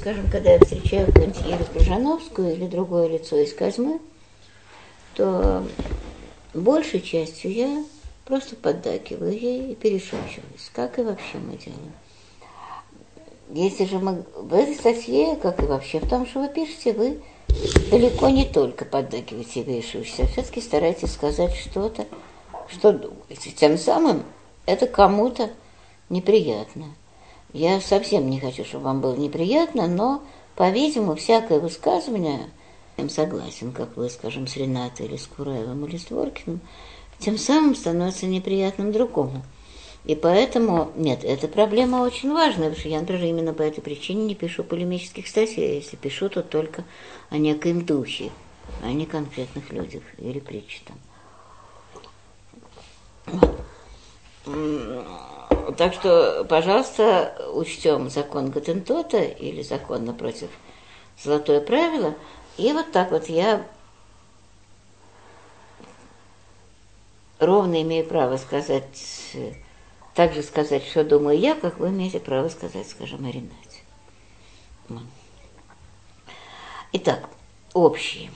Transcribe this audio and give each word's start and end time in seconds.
скажем, 0.00 0.30
когда 0.30 0.52
я 0.52 0.58
встречаю 0.58 1.06
какую-нибудь 1.06 1.68
Крыжановскую 1.74 2.54
или 2.54 2.66
другое 2.66 3.08
лицо 3.08 3.36
из 3.36 3.52
Козьмы, 3.52 4.00
то 5.14 5.62
большей 6.54 7.02
частью 7.02 7.52
я 7.52 7.84
просто 8.24 8.56
поддакиваю 8.56 9.38
ей 9.38 9.72
и 9.72 9.74
перешучиваюсь, 9.74 10.70
как 10.72 10.98
и 10.98 11.02
вообще 11.02 11.36
мы 11.36 11.58
делаем. 11.58 11.92
Если 13.52 13.84
же 13.84 13.98
мы 13.98 14.24
в 14.36 14.54
этой 14.54 14.74
статье, 14.74 15.36
как 15.36 15.62
и 15.62 15.66
вообще 15.66 15.98
в 15.98 16.08
том, 16.08 16.26
что 16.26 16.40
вы 16.40 16.48
пишете, 16.48 16.94
вы 16.94 17.20
далеко 17.90 18.30
не 18.30 18.46
только 18.46 18.86
поддакиваете 18.86 19.60
и 19.60 19.64
перешучиваетесь, 19.64 20.20
а 20.20 20.26
все-таки 20.28 20.62
стараетесь 20.62 21.12
сказать 21.12 21.54
что-то, 21.54 22.06
что 22.68 22.92
думаете. 22.92 23.50
Тем 23.50 23.76
самым 23.76 24.22
это 24.64 24.86
кому-то 24.86 25.50
неприятно. 26.08 26.86
Я 27.52 27.80
совсем 27.80 28.30
не 28.30 28.38
хочу, 28.38 28.64
чтобы 28.64 28.84
вам 28.84 29.00
было 29.00 29.16
неприятно, 29.16 29.88
но, 29.88 30.22
по-видимому, 30.54 31.16
всякое 31.16 31.58
высказывание, 31.58 32.50
я 32.96 33.08
согласен, 33.08 33.72
как 33.72 33.96
вы, 33.96 34.08
скажем, 34.08 34.46
с 34.46 34.56
Ренатой 34.56 35.06
или 35.06 35.16
с 35.16 35.26
Кураевым 35.26 35.84
или 35.86 35.96
с 35.96 36.04
Дворкиным, 36.04 36.60
тем 37.18 37.38
самым 37.38 37.74
становится 37.74 38.26
неприятным 38.26 38.92
другому. 38.92 39.42
И 40.04 40.14
поэтому, 40.14 40.92
нет, 40.96 41.24
эта 41.24 41.48
проблема 41.48 41.98
очень 41.98 42.32
важная, 42.32 42.70
потому 42.70 42.80
что 42.80 42.88
я, 42.88 43.00
например, 43.00 43.24
именно 43.24 43.52
по 43.52 43.62
этой 43.62 43.80
причине 43.80 44.24
не 44.24 44.34
пишу 44.34 44.64
полемических 44.64 45.28
статей. 45.28 45.76
Если 45.76 45.96
пишу, 45.96 46.28
то 46.30 46.42
только 46.42 46.84
о 47.28 47.36
некоем 47.36 47.84
духе, 47.84 48.30
а 48.82 48.92
не 48.92 49.06
конкретных 49.06 49.70
людях 49.72 50.02
или 50.18 50.40
притче 50.40 50.80
Так 55.76 55.94
что, 55.94 56.44
пожалуйста, 56.48 57.34
учтем 57.52 58.08
закон 58.10 58.50
Гатентота 58.50 59.22
или 59.22 59.62
закон 59.62 60.04
напротив 60.04 60.50
золотое 61.22 61.60
правило. 61.60 62.14
И 62.56 62.72
вот 62.72 62.92
так 62.92 63.10
вот 63.10 63.28
я 63.28 63.66
ровно 67.38 67.82
имею 67.82 68.06
право 68.06 68.36
сказать, 68.36 69.34
так 70.14 70.34
же 70.34 70.42
сказать, 70.42 70.84
что 70.84 71.04
думаю 71.04 71.38
я, 71.38 71.54
как 71.54 71.78
вы 71.78 71.88
имеете 71.88 72.20
право 72.20 72.48
сказать, 72.48 72.88
скажем, 72.88 73.26
о. 74.88 75.00
Итак, 76.92 77.28
общие. 77.72 78.30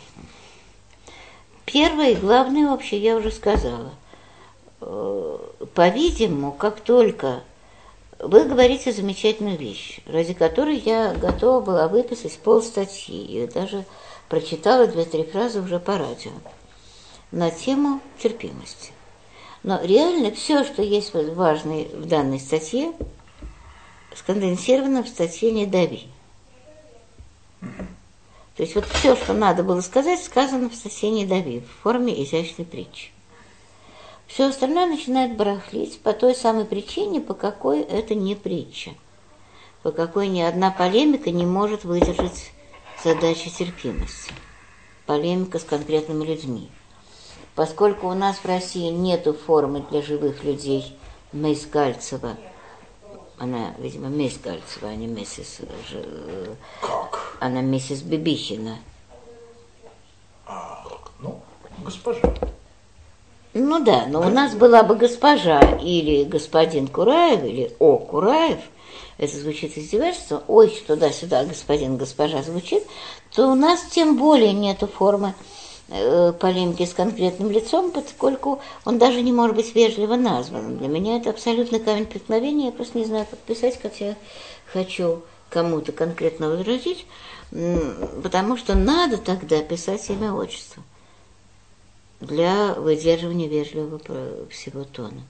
Первое 1.65 2.11
и 2.11 2.17
главное 2.17 2.71
общее 2.71 3.01
я 3.01 3.17
уже 3.17 3.31
сказала. 3.31 3.95
Э, 4.87 5.39
по-видимому, 5.75 6.53
как 6.53 6.81
только 6.81 7.43
вы 8.19 8.45
говорите 8.45 8.93
замечательную 8.93 9.57
вещь, 9.57 10.01
ради 10.07 10.35
которой 10.35 10.77
я 10.77 11.15
готова 11.15 11.61
была 11.61 11.89
выписать 11.89 12.39
пол 12.39 12.61
статьи, 12.63 13.25
и 13.25 13.47
даже 13.47 13.87
прочитала 14.29 14.87
две-три 14.87 15.25
фразы 15.25 15.63
уже 15.63 15.79
по 15.79 15.97
радио 15.97 16.33
на 17.31 17.51
тему 17.51 18.01
терпимости. 18.19 18.93
Но 19.63 19.81
реально 19.83 20.31
все, 20.33 20.65
что 20.65 20.83
есть 20.83 21.15
важное 21.15 21.87
в 21.87 22.07
данной 22.07 22.39
статье, 22.39 22.93
сконденсировано 24.15 25.03
в 25.03 25.09
статье 25.09 25.51
«Не 25.51 25.65
дави». 25.65 26.09
То 27.61 28.63
есть 28.63 28.75
вот 28.75 28.85
все, 28.85 29.17
что 29.17 29.33
надо 29.33 29.63
было 29.65 29.81
сказать, 29.81 30.23
сказано 30.23 30.69
в 30.69 30.75
статье 30.75 31.09
«Не 31.09 31.25
дави» 31.25 31.61
в 31.61 31.83
форме 31.83 32.23
изящной 32.23 32.67
притчи. 32.67 33.14
Все 34.35 34.49
остальное 34.49 34.89
начинает 34.89 35.37
барахлить 35.37 36.01
по 36.01 36.13
той 36.13 36.35
самой 36.35 36.65
причине, 36.65 37.21
по 37.21 37.35
какой 37.35 37.83
это 37.83 38.17
не 38.17 38.35
притча, 38.35 38.91
по 39.85 39.93
какой 39.93 40.27
ни 40.27 40.41
одна 40.41 40.73
полемика 40.73 41.31
не 41.31 41.47
может 41.47 41.85
выдержать 41.85 42.51
задачи 43.05 43.49
терпимости. 43.49 44.33
Полемика 45.07 45.61
с 45.61 45.63
конкретными 45.63 46.25
людьми. 46.25 46.69
Поскольку 47.55 48.09
у 48.09 48.15
нас 48.15 48.39
в 48.39 48.45
России 48.45 48.91
нету 48.91 49.35
формы 49.35 49.85
для 49.89 50.03
живых 50.03 50.42
людей 50.42 50.98
Мейс 51.31 51.64
Гальцева, 51.67 52.37
она, 53.39 53.77
видимо, 53.79 54.08
Мейс 54.08 54.37
Гальцева, 54.39 54.89
а 54.89 54.97
не 54.97 55.07
миссис... 55.07 55.61
Как? 56.81 57.37
Она 57.39 57.61
миссис 57.61 58.03
Бибихина. 58.03 58.79
А, 60.45 60.85
ну, 61.20 61.41
госпожа. 61.85 62.35
Ну 63.55 63.83
да, 63.83 64.07
но 64.09 64.20
у 64.20 64.31
нас 64.31 64.55
была 64.55 64.83
бы 64.83 64.97
госпожа 64.97 65.61
или 65.81 66.25
господин 66.25 66.89
Кураев, 66.89 67.45
или 67.45 67.75
О 67.79 67.98
Кураев, 67.98 68.59
это 69.17 69.37
звучит 69.37 69.79
издевательство, 69.79 70.42
ой, 70.48 70.69
туда-сюда 70.87 71.45
господин, 71.45 71.97
госпожа 71.97 72.43
звучит, 72.43 72.83
то 73.33 73.48
у 73.48 73.55
нас 73.55 73.81
тем 73.91 74.17
более 74.17 74.53
нету 74.53 74.87
формы 74.89 75.35
Э, 75.89 76.33
полемики 76.33 76.87
с 76.87 76.95
конкретным 76.95 77.51
лицом, 77.51 77.91
поскольку 77.91 78.61
он 78.87 78.97
даже 78.98 79.20
не 79.20 79.33
может 79.33 79.55
быть 79.55 79.75
вежливо 79.75 80.17
назван. 80.17 80.79
Для 80.79 80.89
меня 80.89 81.19
это 81.19 81.29
абсолютно 81.29 81.79
камень 81.79 82.07
преткновения, 82.07 82.67
я 82.67 82.73
просто 82.73 82.97
не 82.97 83.05
знаю, 83.05 83.27
как 83.29 83.39
писать, 83.41 83.79
как 83.79 84.01
я 84.01 84.17
хочу 84.73 85.23
кому-то 85.51 85.93
конкретно 85.93 86.48
возразить, 86.48 87.07
потому 88.23 88.57
что 88.57 88.75
надо 88.75 89.19
тогда 89.19 89.61
писать 89.61 90.09
имя 90.09 90.33
отчество 90.33 90.83
для 92.24 92.74
выдерживания 92.74 93.48
вежливого 93.48 94.01
всего 94.48 94.85
тона. 94.85 95.23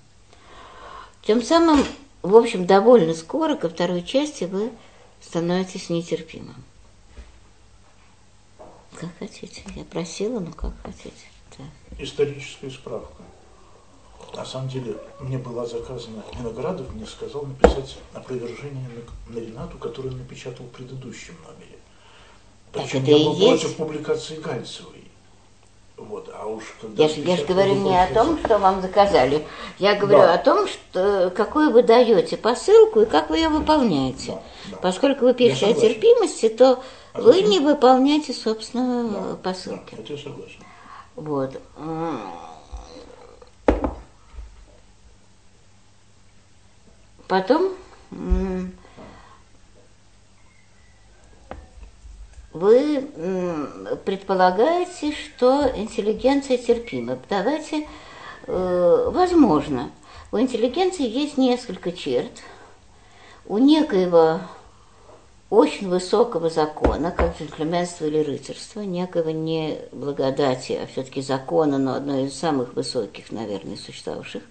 Тем 1.23 1.43
самым, 1.43 1.85
в 2.23 2.37
общем, 2.37 2.67
довольно 2.67 3.15
скоро 3.15 3.57
ко 3.57 3.69
второй 3.69 4.03
части 4.03 4.45
вы 4.45 4.71
становитесь 5.21 5.91
нетерпимым. 5.91 6.57
Как 8.97 9.11
хотите. 9.19 9.63
Я 9.75 9.85
просила, 9.85 10.39
но 10.41 10.53
как 10.53 10.73
хотите. 10.83 11.27
Да. 11.59 11.65
Историческая 11.99 12.71
справка. 12.71 13.23
На 14.35 14.45
самом 14.45 14.69
деле, 14.69 14.97
мне 15.21 15.39
была 15.39 15.65
заказана 15.65 16.23
Виноградов, 16.37 16.93
мне 16.93 17.07
сказал 17.07 17.43
написать 17.43 17.99
опровержение 18.13 18.89
на, 19.29 19.35
на 19.35 19.39
Ренату, 19.39 19.79
которую 19.79 20.13
он 20.13 20.19
напечатал 20.19 20.67
в 20.67 20.71
предыдущем 20.71 21.37
номере. 21.47 21.79
Причем 22.73 23.05
я 23.05 23.17
был 23.17 23.37
есть? 23.37 23.63
против 23.63 23.77
публикации 23.77 24.37
Гальцевой. 24.39 24.94
Вот, 25.97 26.29
а 26.35 26.47
уж 26.47 26.65
когда 26.81 27.05
я, 27.05 27.09
же, 27.09 27.21
я 27.21 27.37
же 27.37 27.45
говорю 27.45 27.75
не 27.75 27.97
о 27.97 28.13
том, 28.13 28.39
что 28.39 28.59
вам 28.59 28.83
заказали. 28.83 29.47
Я 29.79 29.95
говорю 29.95 30.19
да. 30.19 30.35
о 30.35 30.39
том, 30.39 30.67
что, 30.67 31.33
какую 31.35 31.71
вы 31.71 31.83
даете 31.83 32.37
посылку 32.37 33.03
и 33.03 33.07
как 33.07 33.31
вы 33.31 33.39
ее 33.39 33.49
выполняете. 33.49 34.33
Да, 34.33 34.43
да. 34.73 34.77
Поскольку 34.79 35.25
вы 35.25 35.35
пишете 35.35 35.67
о 35.67 35.75
терпимости, 35.75 36.49
то 36.49 36.83
а 37.15 37.23
Вы 37.23 37.43
не 37.43 37.61
выполняете, 37.61 38.33
собственно, 38.33 39.09
да, 39.09 39.37
посылки. 39.37 39.95
Да, 39.95 40.03
это 40.03 40.13
я 40.15 40.19
согласен. 40.19 40.65
Вот. 41.15 41.61
Потом 47.29 47.73
вы 52.55 53.11
предполагаете, 54.05 55.13
что 55.13 55.71
интеллигенция 55.75 56.57
терпима. 56.57 57.19
Давайте, 57.29 57.87
э, 58.47 59.11
возможно, 59.13 59.91
у 60.31 60.39
интеллигенции 60.39 61.07
есть 61.07 61.37
несколько 61.37 61.91
черт. 61.93 62.31
У 63.47 63.59
некоего 63.59 64.41
очень 65.51 65.89
высокого 65.89 66.49
закона, 66.49 67.11
как 67.11 67.39
джентльменство 67.39 68.07
или 68.07 68.19
рыцарство, 68.19 68.81
некого 68.81 69.31
не 69.31 69.81
благодати, 69.93 70.79
а 70.81 70.87
все-таки 70.87 71.23
закона, 71.23 71.77
но 71.79 71.95
одной 71.95 72.27
из 72.27 72.39
самых 72.39 72.75
высоких, 72.75 73.33
наверное, 73.33 73.77
существовавших, 73.77 74.43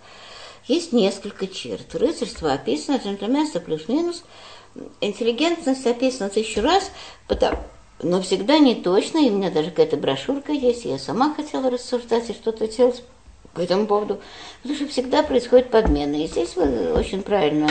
есть 0.65 0.91
несколько 0.91 1.47
черт. 1.47 1.95
Рыцарство 1.95 2.51
описано, 2.51 2.97
джентльменство 2.97 3.59
плюс-минус, 3.59 4.23
интеллигентность 5.01 5.87
описана 5.87 6.29
тысячу 6.29 6.61
раз, 6.61 6.91
потому, 7.27 7.57
но 8.01 8.21
всегда 8.21 8.59
не 8.59 8.75
точно, 8.75 9.19
и 9.19 9.29
у 9.29 9.37
меня 9.37 9.51
даже 9.51 9.69
какая-то 9.69 9.97
брошюрка 9.97 10.51
есть, 10.51 10.85
я 10.85 10.97
сама 10.97 11.33
хотела 11.33 11.69
рассуждать 11.69 12.29
и 12.29 12.33
что-то 12.33 12.67
делать 12.67 13.03
по 13.53 13.61
этому 13.61 13.85
поводу, 13.85 14.19
потому 14.61 14.75
что 14.77 14.87
всегда 14.87 15.23
происходит 15.23 15.69
подмена. 15.69 16.15
И 16.15 16.27
здесь 16.27 16.55
вы 16.55 16.91
очень 16.93 17.21
правильно 17.21 17.69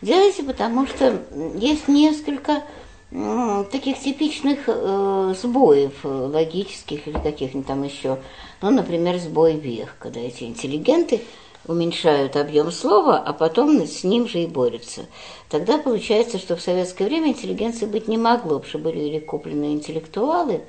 делайте, 0.00 0.42
потому 0.42 0.86
что 0.86 1.22
есть 1.54 1.88
несколько 1.88 2.62
таких 3.10 3.98
типичных 3.98 4.60
э, 4.66 5.34
сбоев 5.40 5.94
э, 6.04 6.08
логических 6.08 7.08
или 7.08 7.18
каких-нибудь 7.18 7.66
там 7.66 7.82
еще. 7.82 8.18
Ну, 8.60 8.70
например, 8.70 9.18
сбой 9.18 9.54
вех, 9.54 9.96
когда 9.98 10.20
эти 10.20 10.44
интеллигенты 10.44 11.22
уменьшают 11.68 12.36
объем 12.36 12.72
слова, 12.72 13.18
а 13.18 13.32
потом 13.32 13.86
с 13.86 14.02
ним 14.02 14.26
же 14.26 14.42
и 14.42 14.46
борются. 14.46 15.02
Тогда 15.48 15.78
получается, 15.78 16.38
что 16.38 16.56
в 16.56 16.60
советское 16.60 17.04
время 17.04 17.28
интеллигенции 17.28 17.86
быть 17.86 18.08
не 18.08 18.16
могло, 18.16 18.58
потому 18.58 18.64
что 18.64 18.78
были 18.78 19.00
или 19.00 19.18
купленные 19.20 19.74
интеллектуалы, 19.74 20.62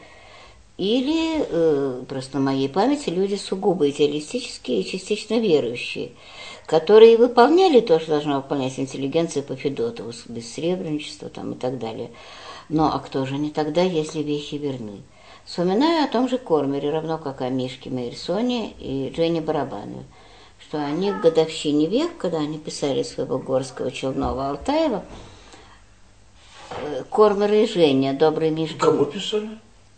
или, 0.77 1.45
э, 1.49 2.03
просто 2.07 2.37
на 2.37 2.51
моей 2.51 2.69
памяти, 2.69 3.09
люди 3.09 3.35
сугубо 3.35 3.89
идеалистические 3.89 4.81
и 4.81 4.85
частично 4.85 5.39
верующие, 5.39 6.11
которые 6.65 7.17
выполняли 7.17 7.81
то, 7.81 7.99
что 7.99 8.11
должна 8.11 8.37
выполнять 8.37 8.79
интеллигенция 8.79 9.43
по 9.43 9.55
Федотову, 9.55 10.13
бессребреничество 10.27 11.29
там 11.29 11.53
и 11.53 11.55
так 11.55 11.79
далее. 11.79 12.11
Но 12.69 12.93
а 12.93 12.99
кто 12.99 13.25
же 13.25 13.37
не 13.37 13.49
тогда, 13.49 13.81
если 13.81 14.19
вещи 14.19 14.55
верны? 14.55 15.01
Вспоминаю 15.43 16.05
о 16.05 16.07
том 16.07 16.29
же 16.29 16.37
Кормере, 16.37 16.91
равно 16.91 17.17
как 17.17 17.41
о 17.41 17.49
Мишке 17.49 17.89
Мейерсоне 17.89 18.71
и 18.79 19.11
Дженни 19.13 19.39
Барабанове, 19.39 20.03
что 20.69 20.85
они 20.85 21.11
к 21.11 21.21
годовщине 21.21 21.87
век, 21.87 22.15
когда 22.17 22.37
они 22.37 22.59
писали 22.59 23.01
своего 23.01 23.39
Горского, 23.39 23.91
Челнова, 23.91 24.49
Алтаева, 24.49 25.03
э, 26.69 27.03
Кормер 27.09 27.51
и 27.51 27.65
Женя, 27.65 28.13
добрый 28.13 28.51
Мишка. 28.51 28.77
Кого 28.77 29.05
писали? 29.05 29.49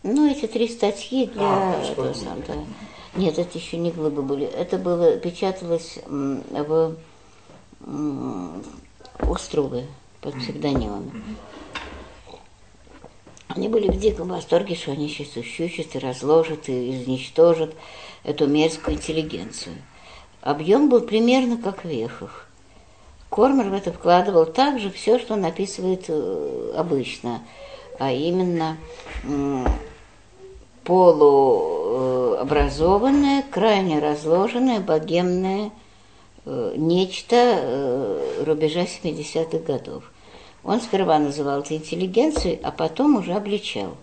Ну, 0.02 0.30
эти 0.30 0.46
три 0.46 0.68
статьи 0.68 1.26
для... 1.26 1.42
А, 1.42 1.82
этого 1.82 2.14
сам, 2.14 2.42
да. 2.48 2.54
Нет, 3.14 3.38
это 3.38 3.58
еще 3.58 3.76
не 3.76 3.90
глыбы 3.90 4.22
были. 4.22 4.46
Это 4.46 4.78
было, 4.78 5.18
печаталось 5.18 5.98
в 6.48 6.94
Струвы 9.38 9.86
под 10.22 10.34
псевдонимом. 10.36 11.12
Они 13.48 13.68
были 13.68 13.88
в 13.88 13.98
диком 14.00 14.28
восторге, 14.28 14.74
что 14.74 14.92
они 14.92 15.10
сейчас 15.10 15.36
ущучат 15.36 15.94
и 15.96 15.98
разложат, 15.98 16.70
и 16.70 16.92
изничтожат 16.92 17.74
эту 18.24 18.46
мерзкую 18.46 18.96
интеллигенцию. 18.96 19.74
Объем 20.42 20.88
был 20.88 21.00
примерно 21.02 21.56
как 21.56 21.84
в 21.84 21.88
вехах. 21.88 22.48
Кормер 23.30 23.70
в 23.70 23.72
это 23.72 23.92
вкладывал 23.92 24.44
также 24.44 24.90
все, 24.90 25.20
что 25.20 25.34
он 25.34 25.44
описывает 25.44 26.06
э, 26.08 26.72
обычно, 26.76 27.42
а 27.98 28.12
именно 28.12 28.76
полуобразованное, 30.84 33.44
крайне 33.50 33.98
разложенное, 34.00 34.80
богемное 34.80 35.70
э, 36.44 36.74
нечто 36.76 37.36
э, 37.36 38.42
рубежа 38.44 38.82
70-х 38.82 39.58
годов. 39.58 40.10
Он 40.64 40.80
сперва 40.80 41.20
называл 41.20 41.60
это 41.60 41.76
интеллигенцией, 41.76 42.58
а 42.62 42.72
потом 42.72 43.16
уже 43.16 43.34
обличал, 43.34 43.96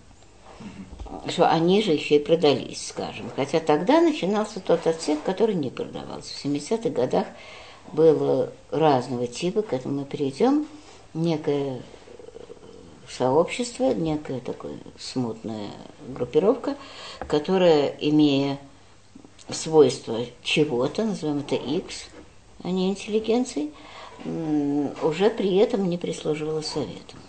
что 1.28 1.50
они 1.50 1.82
же 1.82 1.92
еще 1.92 2.18
и 2.18 2.24
продались, 2.24 2.88
скажем. 2.88 3.32
Хотя 3.36 3.60
тогда 3.60 4.02
начинался 4.02 4.60
тот 4.60 4.86
отсек, 4.88 5.22
который 5.24 5.56
не 5.56 5.70
продавался. 5.70 6.34
В 6.34 6.46
70-х 6.46 6.90
годах 6.90 7.28
было 7.92 8.52
разного 8.72 9.28
типа, 9.28 9.62
к 9.62 9.74
этому 9.74 10.02
мы 10.02 10.06
перейдем, 10.06 10.68
некое 11.14 11.82
сообщество, 13.10 13.94
некая 13.94 14.40
такая 14.40 14.78
смутная 15.00 15.72
группировка, 16.08 16.76
которая, 17.28 17.88
имея 18.00 18.60
свойства 19.50 20.20
чего-то, 20.44 21.06
назовем 21.06 21.40
это 21.40 21.56
X, 21.56 22.06
а 22.64 22.70
не 22.70 22.90
интеллигенцией, 22.90 23.74
уже 25.02 25.30
при 25.30 25.56
этом 25.58 25.90
не 25.90 25.98
прислуживала 25.98 26.62
советам. 26.62 27.20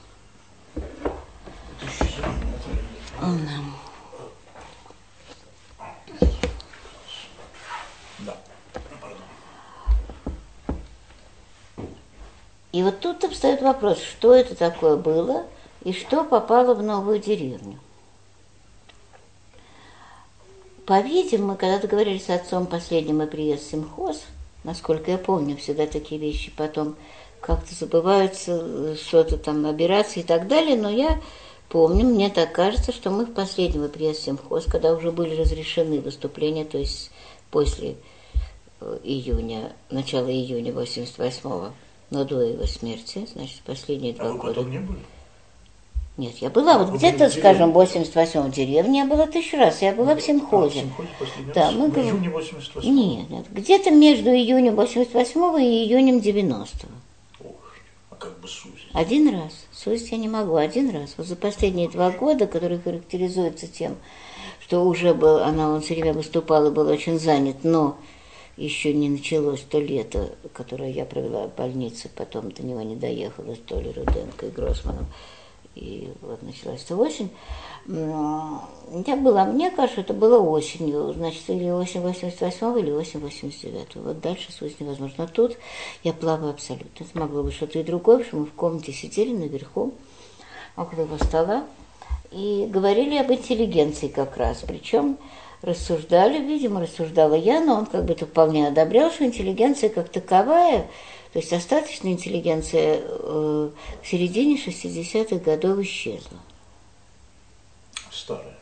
И 12.73 12.83
вот 12.83 13.01
тут 13.01 13.25
встает 13.25 13.63
вопрос, 13.63 13.99
что 14.01 14.35
это 14.35 14.55
такое 14.55 14.97
было 14.97 15.45
и 15.83 15.93
что 15.93 16.25
попало 16.25 16.75
в 16.75 16.83
новую 16.83 17.19
деревню. 17.19 17.79
По-видимому, 20.87 21.57
когда 21.57 21.79
договорились 21.79 22.27
с 22.27 22.31
отцом 22.31 22.67
последним 22.67 23.23
и 23.23 23.27
приезд 23.27 23.65
в 23.65 23.71
симхоз– 23.71 24.23
Насколько 24.65 25.13
я 25.13 25.19
помню, 25.19 25.57
всегда 25.57 25.87
такие 25.87 26.21
вещи 26.21 26.53
потом 26.55 26.97
как-то 27.41 27.75
забываются, 27.75 28.95
что-то 28.97 29.39
там 29.39 29.63
набираться 29.63 30.21
и 30.21 30.23
так 30.23 30.49
далее, 30.49 30.77
но 30.77 30.91
я 30.91 31.19
помню, 31.71 32.05
мне 32.05 32.29
так 32.29 32.53
кажется, 32.53 32.93
что 32.93 33.11
мы 33.11 33.25
в 33.25 33.33
последнем 33.33 33.89
приезд 33.89 34.21
в 34.21 34.25
Симхоз, 34.25 34.67
когда 34.67 34.93
уже 34.93 35.13
были 35.13 35.35
разрешены 35.35 36.01
выступления, 36.01 36.67
то 36.67 36.77
есть 36.77 37.11
после 37.51 37.97
э, 38.81 38.99
июня, 39.03 39.73
начала 39.89 40.31
июня 40.31 40.73
88-го, 40.73 41.73
но 42.11 42.25
до 42.25 42.41
его 42.41 42.67
смерти, 42.67 43.27
значит, 43.33 43.61
последние 43.61 44.13
два 44.13 44.31
а 44.31 44.33
года. 44.33 44.43
вы 44.43 44.49
потом 44.49 44.71
не 44.71 44.79
были? 44.79 44.99
Нет, 46.17 46.37
я 46.39 46.51
была 46.51 46.77
вот 46.77 46.95
где-то, 46.95 47.31
скажем, 47.31 47.73
в 47.73 47.79
88-м 47.79 48.51
деревне, 48.51 49.01
я 49.01 49.07
была 49.07 49.27
тысячу 49.27 49.57
раз, 49.57 49.81
я 49.81 49.95
была 49.95 50.15
в 50.15 50.21
Симхозе. 50.21 50.85
А, 50.99 51.53
да, 51.55 51.71
мы 51.71 51.89
в 51.89 51.93
говорим... 51.93 52.17
июне 52.17 52.29
88 52.29 52.91
Нет, 52.93 53.31
нет, 53.31 53.47
где-то 53.51 53.91
между 53.91 54.29
июнем 54.29 54.79
88-го 54.79 55.57
и 55.57 55.63
июнем 55.63 56.19
90-го. 56.19 57.49
а 58.11 58.17
как 58.17 58.39
бы 58.39 58.49
сузить? 58.49 58.89
Один 58.93 59.35
раз. 59.35 59.53
Сузить 59.73 60.11
я 60.11 60.19
не 60.19 60.29
могу, 60.29 60.57
один 60.57 60.91
раз. 60.91 61.15
Вот 61.17 61.27
за 61.27 61.37
последние 61.37 61.89
два 61.89 62.11
года, 62.11 62.47
которые 62.47 62.81
характеризуются 62.81 63.67
тем, 63.67 63.97
что 64.61 64.85
уже 64.85 65.15
был, 65.15 65.39
она, 65.39 65.71
он 65.71 65.81
все 65.81 65.95
время 65.95 66.13
выступал 66.13 66.67
и 66.67 66.71
был 66.71 66.89
очень 66.89 67.19
занят, 67.19 67.65
но 67.65 67.97
еще 68.65 68.93
не 68.93 69.09
началось 69.09 69.63
то 69.63 69.79
лето, 69.79 70.31
которое 70.53 70.91
я 70.91 71.05
провела 71.05 71.47
в 71.47 71.55
больнице, 71.55 72.11
потом 72.15 72.53
до 72.53 72.63
него 72.63 72.83
не 72.83 72.97
доехала 72.97 73.55
с 73.55 73.59
Толей 73.59 73.93
Руденко 73.93 74.47
и 74.47 74.51
Гроссманом 74.51 75.07
и 75.75 76.13
вот 76.21 76.43
началась 76.43 76.83
эта 76.85 76.97
осень. 76.97 77.31
Я 77.87 79.17
была, 79.17 79.45
мне 79.47 79.71
кажется, 79.71 80.03
это 80.03 80.13
было 80.13 80.39
осенью, 80.39 81.13
значит, 81.15 81.49
или 81.49 81.71
осень 81.71 82.01
88 82.03 82.79
или 82.79 82.91
осень 82.91 83.21
89 83.21 83.97
Вот 83.97 84.21
дальше 84.21 84.53
суть 84.53 84.79
невозможно. 84.81 85.25
Но 85.25 85.27
тут 85.27 85.57
я 86.03 86.13
плаваю 86.13 86.51
абсолютно. 86.51 87.05
Это 87.05 87.19
могло 87.19 87.43
быть 87.43 87.55
что-то 87.55 87.79
и 87.79 87.83
другое, 87.83 88.19
потому 88.19 88.29
что 88.29 88.37
мы 88.37 88.47
в 88.47 88.53
комнате 88.53 88.93
сидели 88.93 89.33
наверху, 89.33 89.95
около 90.77 91.03
его 91.03 91.17
стола, 91.19 91.65
и 92.31 92.69
говорили 92.69 93.17
об 93.17 93.33
интеллигенции 93.33 94.09
как 94.09 94.37
раз. 94.37 94.63
Причем 94.67 95.19
рассуждали, 95.63 96.39
видимо, 96.39 96.81
рассуждала 96.81 97.35
я, 97.35 97.61
но 97.61 97.75
он 97.75 97.87
как 97.87 98.05
бы 98.05 98.13
это 98.13 98.27
вполне 98.27 98.69
одобрял, 98.69 99.11
что 99.11 99.25
интеллигенция 99.25 99.91
как 99.91 100.09
таковая– 100.09 100.87
то 101.33 101.39
есть 101.39 101.53
остаточная 101.53 102.13
интеллигенция 102.13 103.01
э, 103.03 103.71
в 104.03 104.07
середине 104.07 104.57
60-х 104.57 105.37
годов 105.37 105.79
исчезла. 105.79 106.39
Старая. 108.11 108.57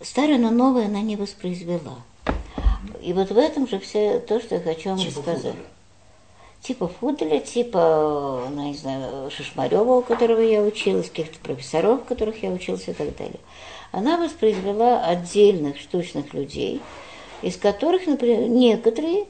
Старая, 0.00 0.38
но 0.38 0.50
новая 0.50 0.86
она 0.86 1.02
не 1.02 1.16
воспроизвела. 1.16 1.98
И 3.02 3.12
вот 3.12 3.30
в 3.30 3.36
этом 3.36 3.68
же 3.68 3.78
все 3.78 4.20
то, 4.20 4.40
что 4.40 4.54
я 4.54 4.60
хочу 4.62 4.90
вам 4.90 4.98
Типа 4.98 5.18
рассказать. 5.18 5.42
Фуделя. 5.42 5.66
Типа 6.62 6.88
Фуделя, 6.88 7.40
типа, 7.40 8.48
ну, 8.50 8.68
не 8.68 8.76
знаю, 8.76 9.30
Шишмарева, 9.30 9.96
у 9.96 10.02
которого 10.02 10.40
я 10.40 10.62
училась, 10.62 11.10
каких-то 11.10 11.38
профессоров, 11.40 12.00
у 12.00 12.04
которых 12.04 12.42
я 12.42 12.50
училась 12.50 12.88
и 12.88 12.92
так 12.94 13.14
далее. 13.16 13.40
Она 13.96 14.18
воспроизвела 14.18 15.06
отдельных 15.06 15.78
штучных 15.78 16.34
людей, 16.34 16.82
из 17.40 17.56
которых, 17.56 18.06
например, 18.06 18.46
некоторые 18.46 19.24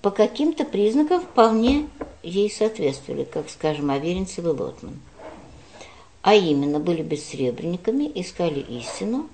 по 0.00 0.12
каким-то 0.12 0.64
признакам 0.64 1.22
вполне 1.22 1.88
ей 2.22 2.48
соответствовали, 2.52 3.24
как, 3.24 3.50
скажем, 3.50 3.90
Аверинцев 3.90 4.44
и 4.44 4.48
Лотман. 4.48 5.00
А 6.22 6.36
именно, 6.36 6.78
были 6.78 7.02
бессребренниками, 7.02 8.08
искали 8.14 8.60
истину, 8.60 9.28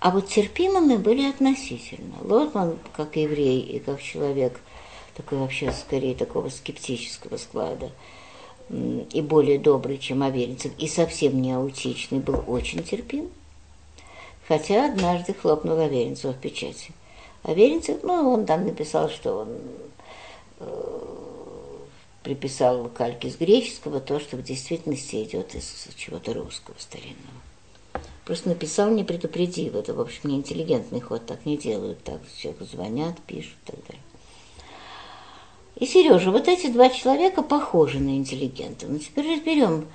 а 0.00 0.10
вот 0.10 0.26
терпимыми 0.26 0.96
были 0.96 1.30
относительно. 1.30 2.16
Лотман, 2.22 2.76
как 2.96 3.14
еврей 3.14 3.60
и 3.60 3.78
как 3.78 4.02
человек, 4.02 4.60
такой 5.16 5.38
вообще 5.38 5.70
скорее 5.70 6.16
такого 6.16 6.48
скептического 6.48 7.36
склада, 7.36 7.92
и 8.70 9.22
более 9.22 9.58
добрый, 9.58 9.98
чем 9.98 10.22
Аверинцев, 10.22 10.72
и 10.78 10.86
совсем 10.86 11.40
не 11.40 11.52
аутичный, 11.52 12.18
был 12.18 12.42
очень 12.46 12.82
терпим. 12.82 13.28
Хотя 14.46 14.86
однажды 14.86 15.34
хлопнул 15.34 15.78
Аверинцев 15.78 16.36
в 16.36 16.38
печати. 16.38 16.92
Аверинцев, 17.42 18.02
ну, 18.02 18.32
он 18.32 18.46
там 18.46 18.66
написал, 18.66 19.08
что 19.08 19.40
он 19.40 19.58
э, 20.60 21.08
приписал 22.22 22.88
кальки 22.88 23.28
с 23.28 23.36
греческого 23.36 24.00
то, 24.00 24.20
что 24.20 24.36
в 24.36 24.42
действительности 24.42 25.22
идет 25.22 25.54
из 25.54 25.88
чего-то 25.96 26.34
русского 26.34 26.74
старинного. 26.78 27.38
Просто 28.24 28.50
написал, 28.50 28.90
не 28.90 29.04
предупредив. 29.04 29.74
Это, 29.74 29.94
в 29.94 30.00
общем, 30.00 30.28
не 30.28 30.36
интеллигентный 30.36 31.00
ход, 31.00 31.24
так 31.24 31.46
не 31.46 31.56
делают. 31.56 32.02
Так 32.04 32.20
человеку 32.36 32.66
звонят, 32.66 33.16
пишут 33.26 33.56
и 33.64 33.70
так 33.70 33.80
далее. 33.86 34.02
И 35.78 35.86
Сережа, 35.86 36.32
вот 36.32 36.48
эти 36.48 36.66
два 36.66 36.88
человека 36.88 37.42
похожи 37.42 38.00
на 38.00 38.16
интеллигентов. 38.16 38.88
Ну, 38.88 38.98
теперь 38.98 39.36
разберем, 39.36 39.86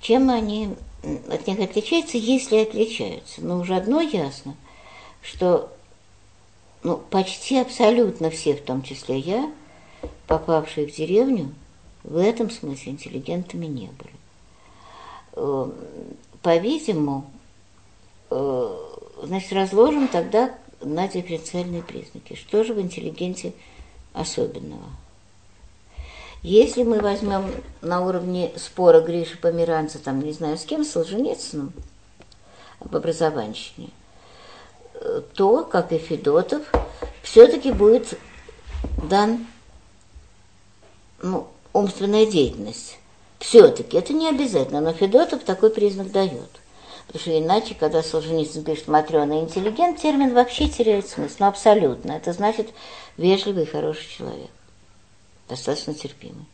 чем 0.00 0.28
они 0.28 0.74
от 1.30 1.46
них 1.46 1.60
отличаются, 1.60 2.18
если 2.18 2.56
отличаются. 2.56 3.40
Но 3.40 3.60
уже 3.60 3.74
одно 3.74 4.02
ясно, 4.02 4.54
что 5.22 5.72
ну, 6.82 6.98
почти 6.98 7.56
абсолютно 7.58 8.28
все, 8.28 8.54
в 8.54 8.62
том 8.62 8.82
числе 8.82 9.18
я, 9.18 9.50
попавшие 10.26 10.86
в 10.86 10.94
деревню, 10.94 11.54
в 12.04 12.18
этом 12.18 12.50
смысле 12.50 12.92
интеллигентами 12.92 13.66
не 13.66 13.88
были. 13.88 14.14
Эм, 15.36 15.74
по-видимому, 16.42 17.30
э, 18.30 18.76
значит, 19.22 19.52
разложим 19.54 20.06
тогда 20.08 20.54
на 20.82 21.08
дифференциальные 21.08 21.82
признаки. 21.82 22.34
Что 22.34 22.62
же 22.62 22.74
в 22.74 22.80
интеллигенте 22.80 23.54
особенного? 24.12 24.84
Если 26.42 26.84
мы 26.84 27.00
возьмем 27.00 27.52
на 27.82 28.00
уровне 28.04 28.52
спора 28.56 29.00
Гриши 29.00 29.36
Померанца, 29.36 29.98
там, 29.98 30.22
не 30.22 30.32
знаю 30.32 30.56
с 30.56 30.64
кем, 30.64 30.84
с 30.84 30.92
Солженицыным, 30.92 31.72
об 32.80 32.96
образованщине, 32.96 33.90
то, 35.34 35.64
как 35.64 35.92
и 35.92 35.98
Федотов, 35.98 36.62
все-таки 37.22 37.72
будет 37.72 38.18
дан 39.08 39.46
ну, 41.22 41.46
умственная 41.72 42.26
деятельность. 42.26 42.98
Все-таки 43.38 43.96
это 43.96 44.12
не 44.12 44.28
обязательно, 44.28 44.80
но 44.80 44.92
Федотов 44.92 45.44
такой 45.44 45.70
признак 45.70 46.10
дает. 46.10 46.48
Потому 47.06 47.22
что 47.22 47.38
иначе, 47.38 47.74
когда 47.74 48.02
Солженицын 48.02 48.62
пишет 48.62 48.86
«матрёна 48.86 49.40
интеллигент», 49.40 50.00
термин 50.00 50.32
вообще 50.32 50.68
теряет 50.68 51.08
смысл, 51.08 51.36
ну 51.40 51.46
абсолютно. 51.46 52.12
Это 52.12 52.32
значит 52.32 52.68
вежливый 53.16 53.64
и 53.64 53.66
хороший 53.66 54.08
человек, 54.08 54.50
достаточно 55.50 55.92
терпимый. 55.94 56.46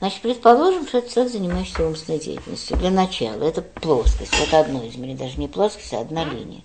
Значит, 0.00 0.22
предположим, 0.22 0.86
что 0.86 0.98
это 0.98 1.12
человек, 1.12 1.32
занимающийся 1.32 1.86
умственной 1.86 2.18
деятельностью. 2.18 2.76
Для 2.76 2.90
начала 2.90 3.42
это 3.42 3.62
плоскость, 3.62 4.32
это 4.40 4.60
одно 4.60 4.86
измерение, 4.86 5.16
даже 5.16 5.38
не 5.38 5.48
плоскость, 5.48 5.92
а 5.92 6.00
одна 6.00 6.24
линия. 6.24 6.62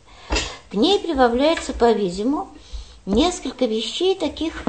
К 0.70 0.74
ней 0.74 1.00
прибавляется, 1.00 1.74
по-видимому, 1.74 2.50
несколько 3.06 3.66
вещей 3.66 4.16
таких 4.16 4.64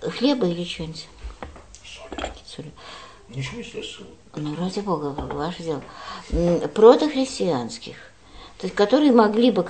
хлеба 0.00 0.46
или 0.46 0.64
что-нибудь. 0.64 1.06
Соли. 2.46 2.72
Ничего 3.28 3.62
себе 3.62 3.82
соль. 3.82 4.06
Ну, 4.36 4.54
ради 4.56 4.80
бога, 4.80 5.06
ваше 5.06 5.62
дело. 5.62 5.82
Протохристианских, 6.74 7.96
то 8.58 8.66
есть 8.66 8.74
которые 8.74 9.12
могли 9.12 9.50
бы, 9.50 9.66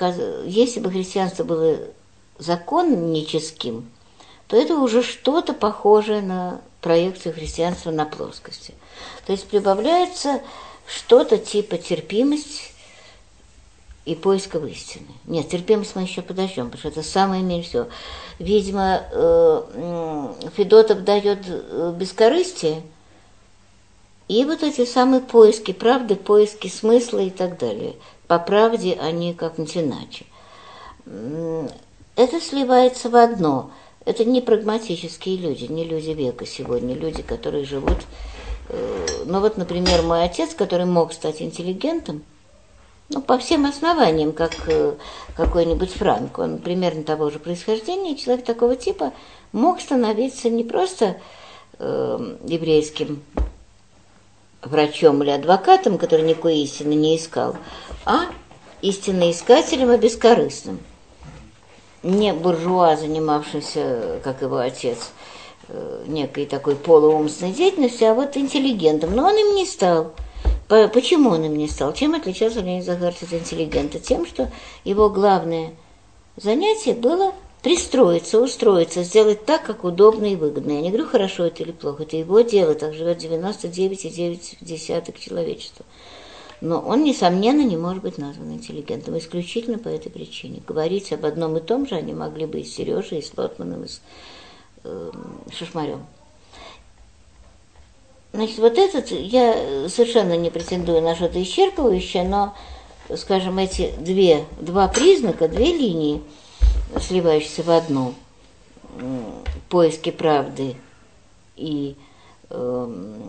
если 0.47 0.81
бы 0.81 0.91
христианство 0.91 1.45
было 1.45 1.79
законническим, 2.39 3.91
то 4.49 4.57
это 4.57 4.77
уже 4.77 5.03
что-то 5.03 5.53
похожее 5.53 6.23
на 6.23 6.61
проекцию 6.81 7.35
христианства 7.35 7.91
на 7.91 8.05
плоскости. 8.05 8.75
То 9.27 9.33
есть 9.33 9.49
прибавляется 9.49 10.41
что-то 10.87 11.39
типа 11.39 11.79
терпимость 11.79 12.73
и 14.05 14.15
поиска 14.15 14.59
истины. 14.59 15.09
Нет, 15.25 15.49
терпимость 15.49 15.97
мы 15.97 16.03
еще 16.03 16.23
подождем, 16.23 16.67
потому 16.67 16.79
что 16.79 16.89
это 16.89 17.03
самое 17.03 17.43
меньше 17.43 17.69
всего. 17.69 17.87
Видимо, 18.39 19.03
э, 19.11 20.33
Федотов 20.57 21.03
дает 21.03 21.41
э, 21.49 21.93
бескорыстие, 21.97 22.83
и 24.29 24.45
вот 24.45 24.63
эти 24.63 24.85
самые 24.85 25.21
поиски 25.21 25.73
правды, 25.73 26.17
поиски 26.17 26.69
смысла 26.69 27.19
и 27.19 27.31
так 27.31 27.59
далее. 27.59 27.97
По 28.27 28.39
правде 28.39 28.95
они 29.01 29.35
как-нибудь 29.35 29.77
иначе. 29.77 30.27
Это 32.17 32.41
сливается 32.41 33.09
в 33.09 33.17
одно. 33.17 33.71
Это 34.07 34.25
не 34.25 34.41
прагматические 34.41 35.37
люди, 35.37 35.65
не 35.65 35.85
люди 35.85 36.11
века 36.11 36.47
сегодня, 36.47 36.95
люди, 36.95 37.23
которые 37.23 37.65
живут... 37.65 37.99
Э, 38.69 39.07
ну 39.27 39.41
вот, 39.41 39.57
например, 39.57 40.03
мой 40.03 40.23
отец, 40.25 40.55
который 40.55 40.87
мог 40.87 41.13
стать 41.13 41.43
интеллигентом, 41.43 42.23
ну, 43.09 43.21
по 43.21 43.37
всем 43.37 43.67
основаниям, 43.67 44.33
как 44.33 44.53
э, 44.69 44.95
какой-нибудь 45.37 45.91
Франк, 45.91 46.39
он 46.39 46.59
примерно 46.59 47.03
того 47.03 47.31
же 47.31 47.41
происхождения, 47.41 48.17
человек 48.17 48.45
такого 48.45 48.77
типа 48.77 49.13
мог 49.51 49.81
становиться 49.81 50.51
не 50.51 50.63
просто 50.63 51.17
э, 51.81 52.37
еврейским 52.45 53.25
врачом 54.63 55.21
или 55.25 55.31
адвокатом, 55.31 55.99
который 55.99 56.25
никакой 56.25 56.59
истины 56.59 56.95
не 56.95 57.17
искал, 57.17 57.57
а 58.05 58.27
истинноискателем 58.83 59.91
и 59.91 59.99
бескорыстным. 59.99 60.79
Не 62.07 62.33
буржуа, 62.33 62.97
занимавшимся, 62.97 64.21
как 64.23 64.43
его 64.43 64.59
отец, 64.59 65.11
э, 65.69 66.05
некой 66.07 66.47
такой 66.47 66.77
полуумственной 66.77 67.53
деятельностью, 67.53 68.11
а 68.11 68.15
вот 68.15 68.37
интеллигентом. 68.37 69.15
Но 69.15 69.27
он 69.27 69.37
им 69.37 69.55
не 69.55 69.67
стал– 69.67 70.13
Почему 70.69 71.31
он 71.31 71.45
им 71.45 71.57
не 71.57 71.69
стал? 71.69 71.93
Чем 71.93 72.17
отличался 72.17 72.61
Леонид 72.61 72.85
Захарович 72.85 73.23
от 73.23 73.33
интеллигента? 73.35 74.01
Тем, 74.01 74.27
что 74.27 74.51
его 74.83 75.09
главное 75.09 75.75
занятие 76.37 76.95
было 76.95 77.33
пристроиться, 77.63 78.41
устроиться, 78.41 79.05
сделать 79.05 79.45
так, 79.45 79.63
как 79.63 79.85
удобно 79.85 80.27
и 80.27 80.35
выгодно. 80.35 80.73
Я 80.73 80.81
не 80.81 80.89
говорю, 80.91 81.07
хорошо 81.07 81.45
это 81.45 81.63
или 81.63 81.71
плохо, 81.71 82.03
это 82.03 82.17
его 82.17 82.41
дело, 82.41 82.75
так 82.75 82.95
живет 82.95 83.23
99,9 83.23 85.19
человечества. 85.19 85.87
Но 86.61 86.81
он, 86.81 87.05
несомненно, 87.05 87.63
не 87.63 87.77
может 87.77 88.03
быть 88.03 88.19
назван 88.19 88.53
интеллигентом, 88.53 89.19
исключительно 89.19 89.79
по 89.79 89.89
этой 89.89 90.11
причине. 90.11 90.63
Говорить 90.67 91.13
об 91.13 91.27
одном 91.27 91.57
и 91.57 91.61
том 91.61 91.87
же 91.87 91.97
они 91.97 92.15
могли 92.15 92.47
бы 92.47 92.61
и 92.61 92.65
с 92.65 92.75
Сережей, 92.75 93.19
и 93.19 93.23
с 93.23 93.37
Лотманом, 93.37 93.85
и 93.85 93.89
с 93.89 94.01
э, 94.85 95.11
Шишмарем. 95.53 96.07
Значит, 98.33 98.59
вот 98.59 98.79
этот, 98.79 99.11
я 99.11 99.89
совершенно 99.89 100.37
не 100.37 100.51
претендую 100.51 101.03
на 101.03 101.15
что-то 101.15 101.43
исчерпывающее, 101.43 102.27
но, 102.27 102.55
скажем, 103.17 103.59
эти 103.59 103.93
две, 103.99 104.45
два 104.61 104.89
признака, 104.89 105.49
две 105.49 105.73
линии, 105.73 106.23
сливающиеся 107.01 107.63
в 107.63 107.71
одну, 107.71 108.15
поиски 109.69 110.11
правды 110.11 110.77
и 111.57 111.97
э, 112.51 113.25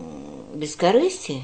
бескорыстие, 0.54 1.44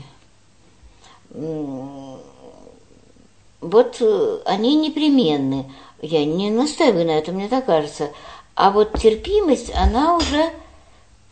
вот 3.61 4.01
они 4.45 4.75
непременны. 4.75 5.71
Я 6.01 6.25
не 6.25 6.51
настаиваю 6.51 7.05
на 7.07 7.11
этом, 7.11 7.35
мне 7.35 7.47
так 7.47 7.65
кажется. 7.65 8.09
А 8.55 8.71
вот 8.71 8.99
терпимость, 8.99 9.71
она 9.73 10.15
уже 10.17 10.51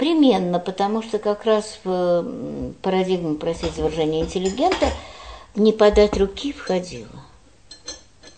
Применно, 0.02 0.58
потому 0.58 1.04
что 1.04 1.20
как 1.20 1.46
раз 1.46 1.78
в 1.84 2.26
парадигму, 2.82 3.36
простите, 3.36 3.84
выражения 3.84 4.22
интеллигента 4.22 4.88
не 5.54 5.72
подать 5.74 6.18
руки 6.18 6.54
входило. 6.54 7.24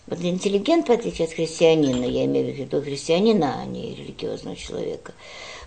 Вот 0.06 0.20
интеллигент, 0.20 0.90
в 0.90 0.92
отличие 0.92 1.26
от 1.26 1.32
христианина, 1.32 2.04
я 2.04 2.26
имею 2.26 2.52
в 2.52 2.58
виду 2.58 2.82
христианина, 2.82 3.62
а 3.62 3.64
не 3.64 3.94
религиозного 3.94 4.56
человека, 4.56 5.14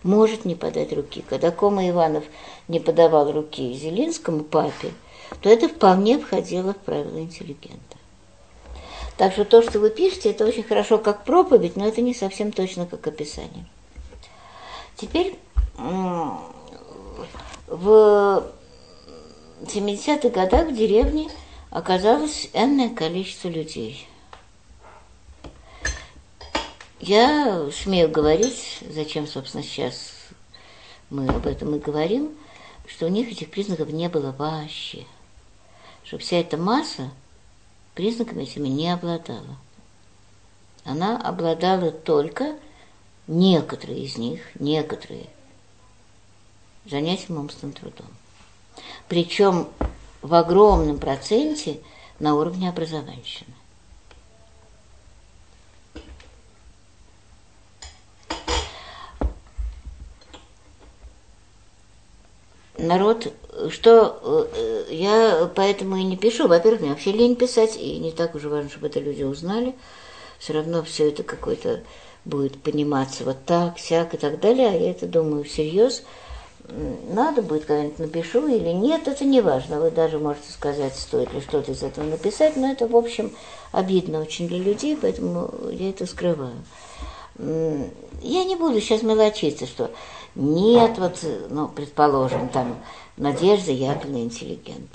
может 0.04 0.46
не 0.46 0.54
подать 0.54 0.94
руки. 0.94 1.24
Когда 1.27 1.50
Кома 1.50 1.89
Иванов 1.89 2.25
не 2.68 2.80
подавал 2.80 3.32
руки 3.32 3.74
Зелинскому 3.74 4.44
папе, 4.44 4.92
то 5.41 5.50
это 5.50 5.67
вполне 5.67 6.19
входило 6.19 6.74
в 6.74 6.77
правила 6.77 7.19
интеллигента. 7.19 7.98
Так 9.17 9.34
что 9.34 9.46
то, 9.46 9.62
что 9.63 9.79
вы 9.79 9.89
пишете, 9.89 10.31
это 10.31 10.46
очень 10.46 10.63
хорошо 10.63 10.98
как 11.00 11.24
проповедь, 11.24 11.75
но 11.75 11.88
это 11.88 12.01
не 12.01 12.13
совсем 12.13 12.51
точно 12.51 12.86
как 12.86 13.07
описание. 13.07 13.65
Теперь 14.96 15.38
в 17.67 18.43
70-х 19.63 20.29
годах 20.29 20.67
в 20.67 20.75
деревне 20.75 21.29
оказалось 21.69 22.50
энное 22.53 22.89
количество 22.89 23.50
людей. 23.50 24.07
Я 27.00 27.69
смею 27.72 28.10
говорить, 28.10 28.79
зачем, 28.89 29.27
собственно, 29.27 29.63
сейчас 29.63 30.13
мы 31.10 31.27
об 31.27 31.46
этом 31.48 31.75
и 31.75 31.79
говорим, 31.79 32.36
что 32.88 33.05
у 33.05 33.10
них 33.10 33.31
этих 33.31 33.50
признаков 33.51 33.89
не 33.89 34.10
было 34.10 34.31
вообще. 34.31 35.05
Что 36.08 36.18
вся 36.20 36.38
эта 36.38 36.56
масса 36.56 37.12
признаками 37.94 38.44
этими 38.44 38.70
не 38.70 38.90
обладала. 38.90 39.58
Она 40.86 41.20
обладала 41.20 41.92
только 41.92 42.58
некоторые 43.28 44.06
из 44.06 44.18
них, 44.18 44.40
некоторые 44.58 45.28
занятием 46.86 47.40
умственным 47.40 47.74
трудом. 47.74 48.08
Причем 49.10 49.68
в 50.22 50.34
огромном 50.34 50.98
проценте 50.98 51.82
на 52.20 52.36
уровне 52.36 52.70
образованщины. 52.70 53.54
Народ, 62.78 63.34
что 63.70 64.52
э, 64.54 64.94
я 64.94 65.50
поэтому 65.56 65.98
и 65.98 66.04
не 66.04 66.18
пишу. 66.18 66.48
Во-первых, 66.48 66.82
мне 66.82 66.90
вообще 66.92 67.12
лень 67.12 67.36
писать, 67.36 67.78
и 67.78 67.98
не 68.00 68.12
так 68.12 68.36
уже 68.36 68.50
важно, 68.50 68.70
чтобы 68.70 68.88
это 68.88 69.00
люди 69.00 69.24
узнали. 69.24 69.76
Все 70.40 70.54
равно 70.54 70.84
все 70.84 71.10
это 71.10 71.24
какой-то 71.24 71.82
будет 72.26 72.62
пониматься 72.62 73.24
вот 73.24 73.38
так, 73.46 73.80
сяк 73.80 74.14
и 74.14 74.18
так 74.18 74.40
далее. 74.40 74.70
А 74.70 74.74
я 74.74 74.92
это 74.92 75.08
думаю 75.08 75.44
всерьез 75.44 76.04
надо 76.70 77.42
будет, 77.42 77.66
когда-нибудь 77.66 78.00
напишу 78.00 78.48
или 78.48 78.70
нет, 78.70 79.08
это 79.08 79.24
не 79.24 79.42
важно. 79.42 79.80
Вы 79.80 79.92
даже 79.92 80.20
можете 80.20 80.52
сказать, 80.52 80.96
стоит 80.96 81.34
ли 81.34 81.42
что-то 81.42 81.72
из 81.72 81.82
этого 81.82 82.06
написать, 82.06 82.58
но 82.58 82.72
это, 82.72 82.88
в 82.88 82.96
общем, 82.96 83.32
обидно 83.72 84.20
очень 84.20 84.48
для 84.48 84.60
людей, 84.60 84.98
поэтому 85.00 85.50
я 85.72 85.90
это 85.90 86.06
скрываю. 86.06 86.56
Я 87.40 88.44
не 88.44 88.56
буду 88.56 88.82
сейчас 88.82 89.04
мелочиться, 89.04 89.66
что 89.66 89.92
нет, 90.36 90.98
вот, 90.98 91.20
ну, 91.50 91.68
предположим, 91.68 92.50
там, 92.50 92.78
Надежда 93.17 93.71
Яковлевна 93.71 94.21
интеллигент. 94.21 94.89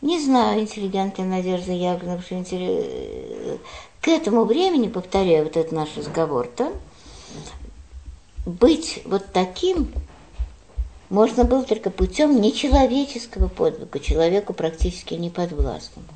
Не 0.00 0.18
знаю, 0.20 0.60
интеллигентная 0.60 1.26
Надежда 1.26 1.72
Яковлевна, 1.72 2.22
что 2.22 2.36
интелли... 2.36 3.60
к 4.00 4.08
этому 4.08 4.44
времени, 4.44 4.88
повторяю 4.88 5.44
вот 5.44 5.56
этот 5.56 5.72
наш 5.72 5.96
разговор, 5.96 6.48
да, 6.56 6.72
быть 8.46 9.02
вот 9.04 9.26
таким 9.32 9.92
можно 11.10 11.44
было 11.44 11.64
только 11.64 11.90
путем 11.90 12.40
нечеловеческого 12.40 13.48
подвига, 13.48 13.98
человеку 13.98 14.52
практически 14.52 15.14
неподвластному. 15.14 16.08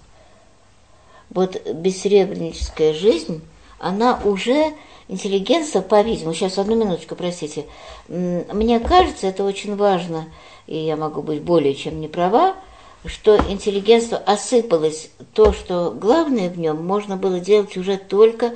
Вот 1.30 1.60
бессребреническая 1.66 2.92
жизнь, 2.92 3.42
она 3.78 4.20
уже 4.24 4.74
интеллигенция, 5.08 5.82
по-видимому, 5.82 6.34
сейчас 6.34 6.58
одну 6.58 6.76
минуточку, 6.76 7.16
простите, 7.16 7.66
мне 8.08 8.80
кажется, 8.80 9.26
это 9.26 9.44
очень 9.44 9.76
важно, 9.76 10.26
и 10.66 10.76
я 10.76 10.96
могу 10.96 11.22
быть 11.22 11.42
более 11.42 11.74
чем 11.74 12.00
не 12.00 12.08
права, 12.08 12.56
что 13.04 13.36
интеллигентство 13.48 14.16
осыпалось, 14.18 15.10
то, 15.34 15.52
что 15.52 15.90
главное 15.90 16.50
в 16.50 16.58
нем 16.58 16.84
можно 16.84 17.16
было 17.16 17.40
делать 17.40 17.76
уже 17.76 17.96
только 17.96 18.54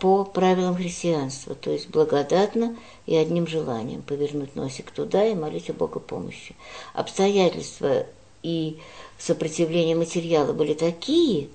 по 0.00 0.24
правилам 0.24 0.76
христианства, 0.76 1.54
то 1.54 1.70
есть 1.70 1.90
благодатно 1.90 2.76
и 3.06 3.16
одним 3.16 3.46
желанием 3.46 4.02
повернуть 4.02 4.54
носик 4.54 4.90
туда 4.90 5.24
и 5.26 5.34
молить 5.34 5.70
у 5.70 5.72
Бога 5.72 5.98
помощи. 5.98 6.54
Обстоятельства 6.94 8.06
и 8.42 8.78
сопротивление 9.18 9.96
материала 9.96 10.52
были 10.52 10.74
такие, 10.74 11.48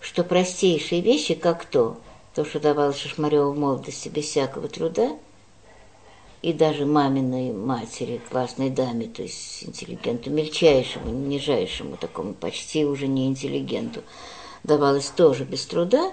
что 0.00 0.24
простейшие 0.24 1.00
вещи, 1.00 1.34
как 1.34 1.64
то, 1.64 1.96
то, 2.34 2.44
что 2.44 2.60
давал 2.60 2.92
Шашмарёва 2.92 3.52
в 3.52 3.58
молодости 3.58 4.08
без 4.08 4.24
всякого 4.24 4.68
труда, 4.68 5.16
и 6.46 6.52
даже 6.52 6.86
маминой 6.86 7.52
матери, 7.52 8.20
классной 8.30 8.70
даме, 8.70 9.08
то 9.08 9.20
есть 9.20 9.64
интеллигенту, 9.64 10.30
мельчайшему, 10.30 11.10
нижайшему, 11.10 11.96
такому 11.96 12.34
почти 12.34 12.84
уже 12.84 13.08
не 13.08 13.26
интеллигенту, 13.26 14.04
давалось 14.62 15.08
тоже 15.08 15.42
без 15.42 15.66
труда, 15.66 16.12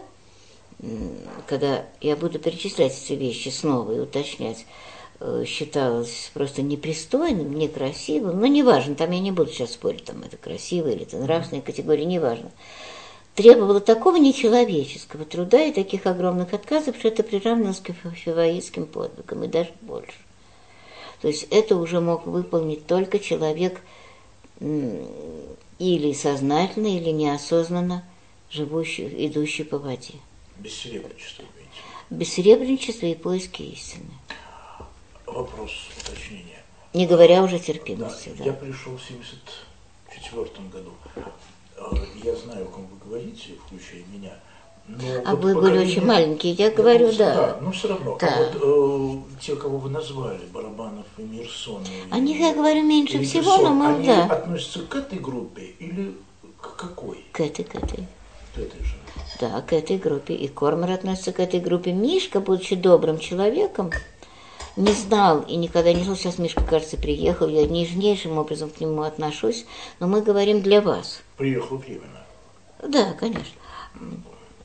когда 1.45 1.85
я 2.01 2.15
буду 2.15 2.39
перечислять 2.39 2.99
эти 2.99 3.13
вещи 3.13 3.49
снова 3.49 3.91
и 3.91 3.99
уточнять, 3.99 4.65
э, 5.19 5.43
считалось 5.45 6.31
просто 6.33 6.63
непристойным, 6.63 7.53
некрасивым, 7.53 8.39
но 8.39 8.47
неважно, 8.47 8.95
там 8.95 9.11
я 9.11 9.19
не 9.19 9.31
буду 9.31 9.51
сейчас 9.51 9.73
спорить, 9.73 10.05
там 10.05 10.23
это 10.23 10.37
красиво 10.37 10.87
или 10.87 11.03
это 11.03 11.17
нравственная 11.17 11.61
категория, 11.61 12.05
неважно. 12.05 12.49
Требовало 13.35 13.81
такого 13.81 14.15
нечеловеческого 14.15 15.25
труда 15.25 15.63
и 15.63 15.73
таких 15.73 16.07
огромных 16.07 16.55
отказов, 16.55 16.95
что 16.97 17.09
это 17.09 17.21
приравнивалось 17.21 17.81
к 17.81 17.91
фиваистским 17.91 18.87
подвигам, 18.87 19.43
и 19.43 19.47
даже 19.47 19.69
больше. 19.81 20.22
То 21.23 21.29
есть 21.29 21.47
это 21.51 21.77
уже 21.77 22.01
мог 22.01 22.27
выполнить 22.27 22.85
только 22.85 23.17
человек 23.17 23.79
или 24.59 26.11
сознательно, 26.11 26.87
или 26.87 27.11
неосознанно 27.11 28.03
живущий, 28.51 29.07
идущий 29.27 29.63
по 29.63 29.77
воде. 29.77 30.15
Бессеребренчество 30.57 31.43
имеете? 31.43 31.71
Бессеребренчество 32.09 33.05
и 33.05 33.15
поиски 33.15 33.61
истины. 33.61 34.11
Вопрос 35.25 35.71
уточнения. 35.97 36.61
Не 36.93 37.07
говоря 37.07 37.41
уже 37.41 37.57
терпимости. 37.57 38.27
Да, 38.31 38.35
да. 38.39 38.43
Я 38.43 38.51
пришел 38.51 38.97
в 38.97 39.01
74 39.01 40.67
году. 40.73 40.91
Э, 41.77 41.95
я 42.21 42.35
знаю, 42.35 42.65
о 42.65 42.67
ком 42.67 42.87
вы 42.87 42.97
говорите, 42.97 43.53
включая 43.65 44.03
меня. 44.07 44.37
Но 44.87 44.97
а 45.25 45.35
вот 45.35 45.43
вы 45.43 45.61
были 45.61 45.77
очень 45.77 46.05
маленькие, 46.05 46.53
я 46.53 46.69
говорю, 46.69 47.07
ну, 47.07 47.17
да. 47.17 47.35
Да, 47.35 47.57
ну 47.61 47.71
все 47.71 47.87
равно. 47.87 48.17
Да. 48.19 48.27
А 48.27 48.39
вот 48.39 48.57
э, 48.61 49.39
те, 49.41 49.55
кого 49.55 49.77
вы 49.77 49.89
назвали, 49.89 50.41
Барабанов 50.51 51.05
и 51.17 51.21
Мирсон. 51.21 51.83
О 52.11 52.19
них 52.19 52.37
я 52.39 52.53
говорю 52.53 52.83
меньше 52.83 53.23
всего, 53.23 53.57
но 53.57 53.73
мы, 53.73 53.95
они 53.95 54.07
да. 54.07 54.25
относятся 54.25 54.79
к 54.81 54.95
этой 54.95 55.19
группе 55.19 55.73
или 55.79 56.13
к 56.59 56.75
какой? 56.75 57.23
К 57.31 57.41
этой, 57.41 57.63
к 57.63 57.75
этой. 57.75 58.07
К 58.55 58.59
этой 58.59 58.83
же. 58.83 58.95
Да, 59.39 59.61
к 59.61 59.71
этой 59.71 59.97
группе. 59.97 60.33
И 60.33 60.49
Кормер 60.49 60.91
относится 60.91 61.31
к 61.31 61.39
этой 61.39 61.61
группе. 61.61 61.93
Мишка, 61.93 62.41
будучи 62.41 62.75
добрым 62.75 63.19
человеком, 63.19 63.89
не 64.75 64.91
знал 64.91 65.41
и 65.41 65.55
никогда 65.55 65.93
не 65.93 66.03
знал, 66.03 66.17
сейчас 66.17 66.39
Мишка, 66.39 66.63
кажется, 66.63 66.97
приехал, 66.97 67.47
я 67.47 67.65
нежнейшим 67.65 68.37
образом 68.37 68.69
к 68.69 68.81
нему 68.81 69.03
отношусь, 69.03 69.65
но 69.99 70.07
мы 70.07 70.21
говорим 70.21 70.61
для 70.61 70.81
вас. 70.81 71.21
Приехал 71.37 71.77
временно. 71.77 72.23
Да, 72.81 73.13
конечно. 73.13 73.53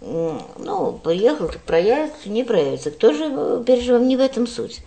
Ну, 0.00 1.00
приехал, 1.02 1.48
так 1.48 1.62
проявится, 1.62 2.28
не 2.28 2.44
проявится. 2.44 2.90
Кто 2.90 3.12
же 3.12 3.64
переживал, 3.64 4.00
не 4.00 4.16
в 4.16 4.20
этом 4.20 4.46
суть. 4.46 4.80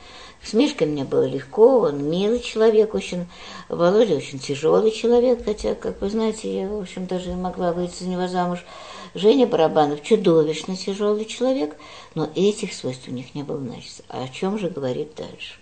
С 0.43 0.53
Мишкой 0.53 0.87
мне 0.87 1.03
было 1.03 1.25
легко, 1.25 1.81
он 1.81 2.09
милый 2.09 2.39
человек 2.39 2.95
очень, 2.95 3.27
Володя 3.69 4.15
очень 4.15 4.39
тяжелый 4.39 4.89
человек, 4.89 5.45
хотя, 5.45 5.75
как 5.75 6.01
вы 6.01 6.09
знаете, 6.09 6.61
я, 6.61 6.67
в 6.67 6.81
общем, 6.81 7.05
даже 7.05 7.33
могла 7.33 7.73
выйти 7.73 8.03
за 8.03 8.09
него 8.09 8.27
замуж. 8.27 8.65
Женя 9.13 9.45
Барабанов 9.45 10.01
чудовищно 10.01 10.75
тяжелый 10.75 11.25
человек, 11.25 11.75
но 12.15 12.29
этих 12.33 12.73
свойств 12.73 13.07
у 13.07 13.11
них 13.11 13.35
не 13.35 13.43
было, 13.43 13.59
значит. 13.59 14.03
А 14.09 14.23
о 14.23 14.27
чем 14.29 14.57
же 14.57 14.69
говорит 14.69 15.13
дальше? 15.15 15.59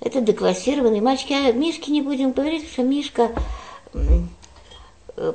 Это 0.00 0.20
деклассированный 0.20 1.00
мальчик. 1.00 1.30
А 1.30 1.52
Мишке 1.52 1.92
не 1.92 2.02
будем 2.02 2.32
говорить, 2.32 2.68
что 2.68 2.82
Мишка 2.82 3.30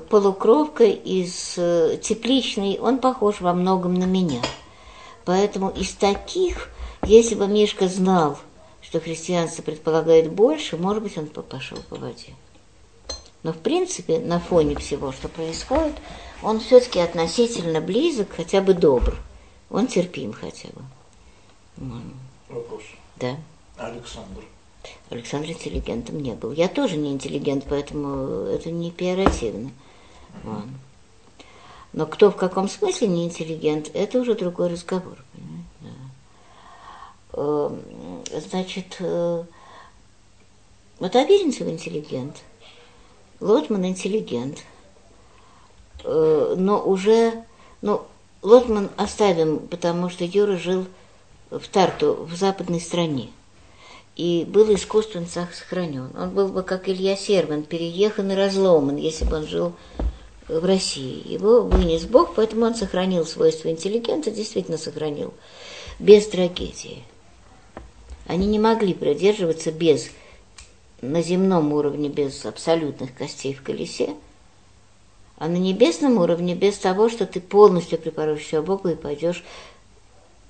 полукровка 0.10 0.84
из 0.84 1.56
э, 1.58 1.98
тепличной, 2.02 2.78
он 2.80 3.00
похож 3.00 3.42
во 3.42 3.54
многом 3.54 3.94
на 3.94 4.06
меня. 4.06 4.42
Поэтому 5.26 5.70
из 5.70 5.92
таких, 5.94 6.70
если 7.04 7.36
бы 7.36 7.48
Мишка 7.48 7.88
знал, 7.88 8.38
что 8.82 9.00
христианство 9.00 9.62
предполагает 9.62 10.32
больше, 10.32 10.78
может 10.78 11.04
быть, 11.04 11.18
он 11.18 11.28
пошел 11.28 11.78
по 11.90 11.96
воде. 11.96 12.34
Но 13.44 13.54
в 13.54 13.58
принципе, 13.58 14.20
на 14.20 14.40
фоне 14.40 14.76
всего, 14.76 15.12
что 15.12 15.30
происходит, 15.30 15.96
он 16.42 16.60
все-таки 16.60 17.00
относительно 17.00 17.80
близок, 17.80 18.30
хотя 18.36 18.62
бы 18.62 18.74
добр. 18.74 19.18
Он 19.70 19.88
терпим 19.88 20.34
хотя 20.34 20.70
бы. 20.70 20.82
Вопрос. 22.50 22.84
Да. 23.18 23.38
Александр. 23.78 24.44
Александр 25.10 25.50
интеллигентом 25.50 26.22
не 26.22 26.34
был. 26.34 26.52
Я 26.52 26.68
тоже 26.68 26.98
не 26.98 27.12
интеллигент, 27.12 27.66
поэтому 27.68 28.46
это 28.46 28.72
не 28.72 28.92
пиоративно. 28.92 29.72
Вот. 30.44 30.64
Но 31.92 32.06
кто 32.06 32.30
в 32.30 32.36
каком 32.36 32.70
смысле 32.70 33.08
не 33.08 33.26
интеллигент, 33.26 33.90
это 33.94 34.20
уже 34.20 34.36
другой 34.36 34.70
разговор. 34.70 35.18
Эм, 37.34 37.82
значит, 38.32 38.98
э, 39.00 39.44
вот 41.00 41.16
Аверинцев 41.16 41.68
интеллигент, 41.68 42.44
Лотман 43.40 43.86
интеллигент, 43.86 44.64
э, 46.04 46.56
но 46.58 46.82
уже, 46.82 47.44
ну, 47.82 48.04
Лотман 48.42 48.90
оставим, 48.98 49.60
потому 49.68 50.10
что 50.10 50.26
Юра 50.26 50.58
жил 50.58 50.86
в 51.50 51.68
Тарту, 51.68 52.14
в 52.30 52.36
западной 52.36 52.82
стране 52.82 53.30
и 54.16 54.46
был 54.48 54.74
искусственно 54.74 55.28
сохранен. 55.28 56.12
Он 56.18 56.32
был 56.32 56.50
бы, 56.50 56.64
как 56.64 56.90
Илья 56.90 57.16
Сервин, 57.16 57.64
переехан 57.64 58.32
и 58.32 58.36
разломан, 58.36 58.98
если 58.98 59.26
бы 59.26 59.38
он 59.38 59.48
жил 59.48 59.74
в 60.48 60.66
России. 60.66 61.26
Его 61.26 61.62
вынес 61.62 62.06
Бог, 62.06 62.36
поэтому 62.36 62.66
он 62.66 62.76
сохранил 62.76 63.26
свойства 63.26 63.70
интеллигента, 63.70 64.32
действительно 64.32 64.78
сохранил, 64.78 65.34
без 66.00 66.28
трагедии. 66.28 67.04
Они 68.26 68.46
не 68.46 68.60
могли 68.60 68.94
продерживаться 68.94 69.72
без, 69.72 70.10
на 71.02 71.22
земном 71.22 71.74
уровне, 71.74 72.10
без 72.10 72.46
абсолютных 72.46 73.16
костей 73.16 73.54
в 73.54 73.64
колесе, 73.64 74.16
а 75.38 75.48
на 75.48 75.56
небесном 75.56 76.18
уровне 76.18 76.54
без 76.54 76.78
того, 76.78 77.10
что 77.10 77.26
ты 77.26 77.40
полностью 77.40 77.98
припорошься 77.98 78.62
Богу 78.62 78.90
и 78.90 78.96
пойдешь 78.96 79.44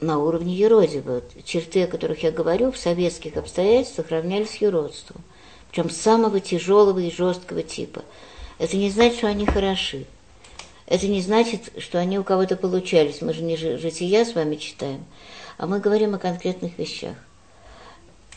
на 0.01 0.19
уровне 0.19 0.55
юродива. 0.55 1.21
Черты, 1.43 1.83
о 1.83 1.87
которых 1.87 2.23
я 2.23 2.31
говорю, 2.31 2.71
в 2.71 2.77
советских 2.77 3.37
обстоятельствах 3.37 4.09
равнялись 4.09 4.57
юродству. 4.57 5.15
Причем 5.69 5.89
самого 5.89 6.39
тяжелого 6.39 6.99
и 6.99 7.11
жесткого 7.11 7.63
типа. 7.63 8.03
Это 8.57 8.77
не 8.77 8.89
значит, 8.89 9.17
что 9.17 9.27
они 9.27 9.45
хороши. 9.45 10.05
Это 10.85 11.07
не 11.07 11.21
значит, 11.21 11.71
что 11.77 11.99
они 11.99 12.17
у 12.17 12.23
кого-то 12.23 12.55
получались. 12.55 13.21
Мы 13.21 13.33
же 13.33 13.43
не 13.43 13.55
жития 13.55 14.25
с 14.25 14.33
вами 14.33 14.55
читаем, 14.55 15.05
а 15.57 15.67
мы 15.67 15.79
говорим 15.79 16.15
о 16.15 16.19
конкретных 16.19 16.77
вещах. 16.77 17.15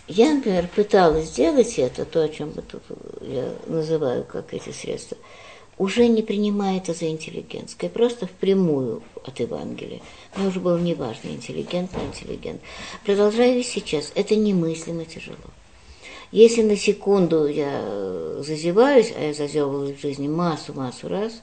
Я, 0.08 0.34
например, 0.34 0.68
пыталась 0.68 1.28
сделать 1.28 1.78
это, 1.78 2.04
то, 2.04 2.22
о 2.22 2.28
чем 2.28 2.52
я 3.22 3.54
называю 3.66 4.24
как 4.24 4.52
эти 4.52 4.70
средства– 4.70 5.16
уже 5.78 6.06
не 6.08 6.22
принимая 6.22 6.78
это 6.78 6.94
за 6.94 7.08
интеллигентское, 7.08 7.90
просто 7.90 8.26
впрямую 8.26 9.02
от 9.24 9.40
Евангелия. 9.40 10.00
Мне 10.36 10.48
уже 10.48 10.60
было 10.60 10.78
неважно, 10.78 11.28
интеллигент, 11.28 11.90
не 11.96 12.04
интеллигент. 12.06 12.60
Продолжаю 13.04 13.60
и 13.60 13.62
сейчас. 13.62 14.12
Это 14.14 14.36
немыслимо 14.36 15.04
тяжело. 15.04 15.36
Если 16.30 16.62
на 16.62 16.76
секунду 16.76 17.46
я 17.46 18.38
зазеваюсь, 18.38 19.12
а 19.16 19.22
я 19.22 19.34
зазевывалась 19.34 19.96
в 19.96 20.00
жизни 20.00 20.28
массу-массу 20.28 21.08
раз, 21.08 21.42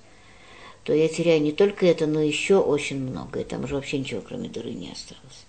то 0.84 0.94
я 0.94 1.08
теряю 1.08 1.42
не 1.42 1.52
только 1.52 1.86
это, 1.86 2.08
но 2.08 2.20
еще 2.22 2.58
очень 2.58 3.00
многое. 3.00 3.44
Там 3.44 3.66
уже 3.66 3.76
вообще 3.76 4.00
ничего, 4.00 4.22
кроме 4.22 4.50
дыры, 4.50 4.72
не 4.72 4.92
осталось. 4.92 5.46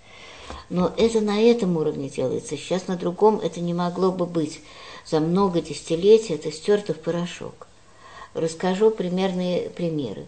Но 0.68 0.92
это 0.96 1.20
на 1.20 1.40
этом 1.40 1.76
уровне 1.76 2.10
делается. 2.10 2.56
Сейчас 2.56 2.88
на 2.88 2.96
другом 2.96 3.40
это 3.40 3.60
не 3.60 3.72
могло 3.72 4.12
бы 4.12 4.26
быть. 4.26 4.60
За 5.06 5.20
много 5.20 5.62
десятилетий 5.62 6.34
это 6.34 6.52
стерто 6.52 6.92
в 6.92 6.98
порошок. 6.98 7.68
Расскажу 8.34 8.90
примерные 8.90 9.70
примеры. 9.70 10.26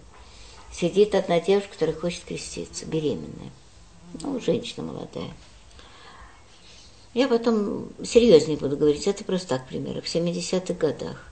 Сидит 0.72 1.14
одна 1.14 1.40
девушка, 1.40 1.72
которая 1.72 1.94
хочет 1.94 2.24
креститься, 2.24 2.86
беременная. 2.86 3.50
Ну, 4.20 4.40
женщина 4.40 4.84
молодая. 4.84 5.30
Я 7.14 7.28
потом 7.28 7.90
серьезнее 8.02 8.56
буду 8.56 8.76
говорить, 8.76 9.06
это 9.06 9.22
просто 9.22 9.48
так 9.48 9.66
примеры. 9.66 10.00
В 10.00 10.06
70-х 10.06 10.72
годах 10.74 11.28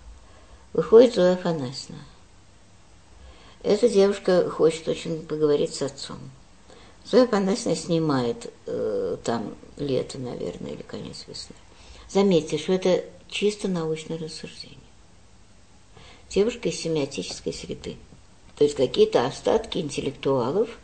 выходит 0.74 1.14
Зоя 1.14 1.35
Афанасьевна. 1.35 2.02
Эта 3.62 3.88
девушка 3.88 4.48
хочет 4.50 4.88
очень 4.88 5.24
поговорить 5.26 5.74
с 5.74 5.83
отцом. 5.83 6.18
Зоя 7.04 7.24
Афанасьевна 7.24 7.76
снимает 7.76 8.52
э, 8.66 9.16
там 9.24 9.54
лето, 9.78 10.18
наверное, 10.18 10.72
или 10.72 10.83
конец 10.83 11.24
весны. 11.26 11.56
Заметьте, 12.09 12.59
что 12.59 12.74
это 12.74 13.04
чисто 13.28 13.68
научное 13.68 14.18
рассуждение. 14.18 14.79
Девушка 16.30 16.68
из 16.68 16.80
семиотической 16.80 17.52
среды. 17.52 17.96
То 18.56 18.62
есть 18.62 18.76
какие-то 18.76 19.26
остатки 19.26 19.78
интеллектуалов, 19.78 20.78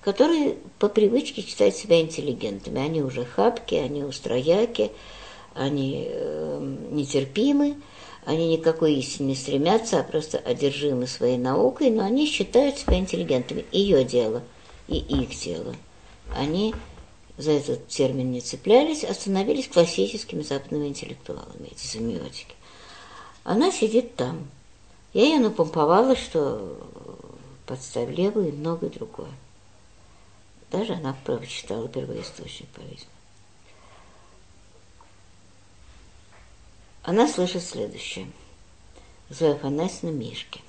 которые 0.00 0.56
по 0.78 0.88
привычке 0.88 1.42
считают 1.42 1.76
себя 1.76 2.00
интеллигентами. 2.00 2.80
Они 2.80 3.02
уже 3.02 3.26
хапки, 3.26 3.74
они 3.74 4.04
устрояки, 4.04 4.90
они 5.54 6.06
э, 6.08 6.76
нетерпимы, 6.90 7.76
они 8.24 8.56
никакой 8.56 8.94
истине 8.94 9.30
не 9.30 9.34
стремятся, 9.34 10.00
а 10.00 10.02
просто 10.02 10.38
одержимы 10.38 11.06
своей 11.06 11.36
наукой, 11.36 11.90
но 11.90 12.02
они 12.02 12.26
считают 12.26 12.78
себя 12.78 12.98
интеллигентами. 12.98 13.66
Ее 13.70 14.02
дело 14.02 14.42
и 14.88 14.96
их 14.96 15.38
дело. 15.38 15.76
Они 16.34 16.74
за 17.36 17.52
этот 17.52 17.86
термин 17.88 18.32
не 18.32 18.40
цеплялись, 18.40 19.04
а 19.04 19.12
становились 19.12 19.68
классическими 19.68 20.42
западными 20.42 20.88
интеллектуалами, 20.88 21.68
эти 21.70 21.86
семиотики. 21.86 22.54
Она 23.44 23.70
сидит 23.70 24.16
там. 24.16 24.48
Я 25.14 25.22
ее 25.24 25.38
напомповала, 25.38 26.16
что 26.16 26.76
подставь 27.66 28.10
левую 28.10 28.48
и 28.48 28.52
многое 28.52 28.90
другое. 28.90 29.30
Даже 30.70 30.94
она 30.94 31.16
прочитала 31.24 31.88
первоисточник, 31.88 32.68
по-видимому. 32.70 33.10
Она 37.04 37.28
слышит 37.28 37.62
следующее. 37.62 38.26
Зоя 39.30 39.54
Афанасьевна 39.54 40.10
Мишке. 40.10 40.60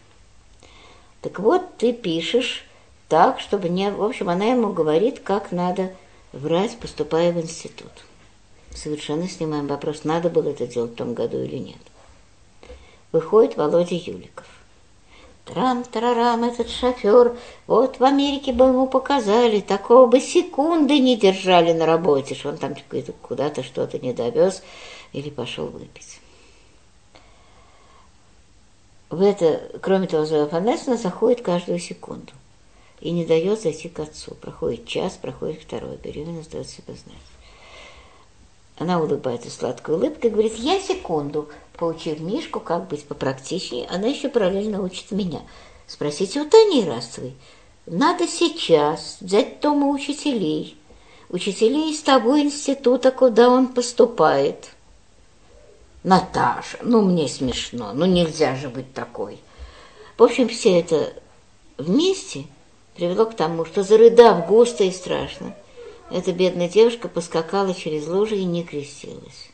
Так 1.22 1.40
вот, 1.40 1.78
ты 1.78 1.92
пишешь 1.92 2.66
так, 3.10 3.40
чтобы 3.40 3.70
не... 3.70 3.90
В 3.90 4.04
общем, 4.04 4.30
она 4.30 4.46
ему 4.46 4.72
говорит, 4.72 5.22
как 5.22 5.52
надо 5.52 5.96
врать, 6.34 6.78
поступая 6.78 7.32
в 7.32 7.42
институт. 7.42 7.92
Совершенно 8.76 9.28
снимаем 9.28 9.68
вопрос, 9.68 10.04
надо 10.04 10.30
было 10.30 10.50
это 10.50 10.68
делать 10.68 10.92
в 10.92 10.96
том 10.96 11.14
году 11.14 11.42
или 11.42 11.58
нет. 11.58 11.82
Выходит 13.16 13.56
Володя 13.56 13.96
Юликов. 13.96 14.46
Трам-тарарам, 15.46 16.44
этот 16.44 16.70
шофер, 16.70 17.38
вот 17.66 17.98
в 17.98 18.04
Америке 18.04 18.52
бы 18.52 18.66
ему 18.66 18.88
показали, 18.88 19.62
такого 19.62 20.06
бы 20.06 20.20
секунды 20.20 21.00
не 21.00 21.16
держали 21.16 21.72
на 21.72 21.86
работе, 21.86 22.36
что 22.36 22.50
он 22.50 22.58
там 22.58 22.76
куда-то 23.22 23.64
что-то 23.64 24.00
не 24.00 24.12
довез 24.12 24.64
или 25.14 25.30
пошел 25.30 25.68
выпить. 25.68 26.20
В 29.10 29.22
это, 29.22 29.80
кроме 29.82 30.08
того, 30.08 30.26
Зоя 30.26 30.44
Афанасьевна 30.44 30.98
заходит 30.98 31.42
каждую 31.42 31.80
секунду 31.80 32.34
и 33.00 33.12
не 33.12 33.24
дает 33.24 33.62
зайти 33.62 33.88
к 33.88 33.98
отцу. 34.02 34.36
Проходит 34.36 34.88
час, 34.88 35.14
проходит 35.14 35.62
второй, 35.62 35.96
беременность 35.96 36.52
дает 36.52 36.68
себя 36.68 36.96
знать. 36.96 37.35
Она 38.78 39.00
улыбается 39.00 39.50
сладкой 39.50 39.96
улыбкой 39.96 40.30
и 40.30 40.34
говорит, 40.34 40.56
я 40.58 40.80
секунду, 40.82 41.50
поучив 41.78 42.20
Мишку, 42.20 42.60
как 42.60 42.88
быть 42.88 43.06
попрактичнее, 43.06 43.88
она 43.88 44.08
еще 44.08 44.30
параллельно 44.30 44.82
учит 44.82 45.12
меня. 45.12 45.42
Спросите 45.88 46.42
у 46.42 46.50
Тани 46.50 46.84
Расовой. 46.84 47.36
Надо 47.86 48.28
сейчас 48.28 49.18
взять 49.22 49.60
Тома 49.60 49.88
учителей, 49.88 50.76
учителей 51.30 51.92
из 51.92 52.02
того 52.02 52.40
института, 52.40 53.12
куда 53.12 53.50
он 53.50 53.68
поступает. 53.68 54.72
Наташа, 56.04 56.80
ну 56.82 57.02
мне 57.02 57.28
смешно, 57.28 57.92
ну 57.94 58.06
нельзя 58.06 58.56
же 58.56 58.70
быть 58.70 58.94
такой. 58.94 59.40
В 60.18 60.24
общем, 60.24 60.50
все 60.50 60.80
это 60.80 61.14
вместе 61.78 62.46
привело 62.96 63.26
к 63.26 63.36
тому, 63.36 63.66
что, 63.66 63.84
зарыдав 63.84 64.48
густо 64.48 64.84
и 64.84 64.92
страшно, 64.92 65.56
эта 66.12 66.32
бедная 66.32 66.70
девушка 66.70 67.08
поскакала 67.08 67.74
через 67.74 68.08
лужи 68.08 68.38
и 68.38 68.44
не 68.44 68.64
крестилась. 68.64 69.50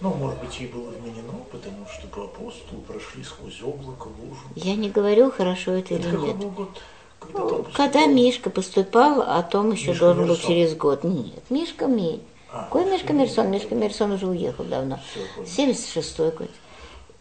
Ну, 0.00 0.14
может 0.14 0.40
быть, 0.40 0.58
ей 0.58 0.68
было 0.68 0.88
вменено, 0.88 1.44
потому 1.52 1.86
что 1.86 2.06
по 2.08 2.24
апостолу 2.24 2.80
прошли 2.86 3.22
сквозь 3.22 3.60
облако, 3.62 4.08
лужу. 4.08 4.40
Я 4.56 4.74
не 4.74 4.88
говорю, 4.88 5.30
хорошо 5.30 5.72
это, 5.72 5.94
это 5.94 6.08
или 6.08 6.16
нет. 6.16 6.36
Год, 6.38 6.70
когда, 7.18 7.38
ну, 7.38 7.66
когда 7.74 8.06
Мишка 8.06 8.48
поступал, 8.48 9.22
а 9.26 9.42
Том 9.42 9.72
еще 9.72 9.90
Мишка 9.90 10.06
должен 10.06 10.26
был 10.26 10.36
через 10.36 10.74
год. 10.74 11.04
Нет, 11.04 11.42
Мишка 11.50 11.86
Мей. 11.86 12.22
А, 12.50 12.64
Какой 12.64 12.90
Мишка 12.90 13.12
Мерсон? 13.12 13.50
Мишка 13.50 13.74
Мерсон 13.74 14.12
уже 14.12 14.26
уехал 14.26 14.64
давно. 14.64 15.00
76-й 15.44 16.36
год. 16.36 16.50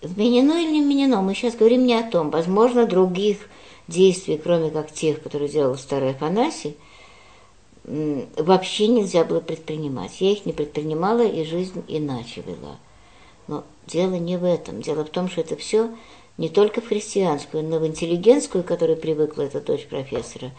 Вменено 0.01 0.53
или 0.53 0.71
не 0.71 0.81
вменено? 0.81 1.21
Мы 1.21 1.35
сейчас 1.35 1.55
говорим 1.55 1.85
не 1.85 1.95
о 1.95 2.09
том. 2.09 2.29
Возможно, 2.29 2.85
других 2.85 3.39
действий, 3.89 4.39
кроме 4.41 4.69
как 4.69 4.91
тех, 4.91 5.21
которые 5.21 5.49
делал 5.49 5.75
старый 5.77 6.11
Афанасий, 6.11 6.77
вообще 7.89 8.87
нельзя 8.87 9.23
было 9.23 9.39
предпринимать. 9.39 10.21
Я 10.21 10.31
их 10.31 10.45
не 10.45 10.53
предпринимала 10.53 11.25
и 11.25 11.43
жизнь 11.43 11.83
иначе 11.87 12.41
вела. 12.41 12.77
Но 13.47 13.63
дело 13.87 14.13
не 14.15 14.37
в 14.37 14.43
этом. 14.43 14.81
Дело 14.81 15.03
в 15.03 15.09
том, 15.09 15.27
что 15.27 15.41
это 15.41 15.55
все 15.55 15.89
не 16.37 16.49
только 16.49 16.81
в 16.81 16.87
христианскую, 16.87 17.63
но 17.63 17.79
в 17.79 17.87
интеллигентскую, 17.87 18.63
которой 18.63 18.95
привыкла 18.95 19.41
эта 19.41 19.59
дочь 19.59 19.87
профессора 19.87 20.51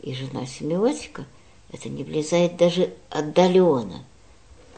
и 0.00 0.14
жена 0.14 0.46
семиотика, 0.46 1.26
это 1.70 1.90
не 1.90 2.02
влезает 2.02 2.56
даже 2.56 2.94
отдаленно. 3.10 4.04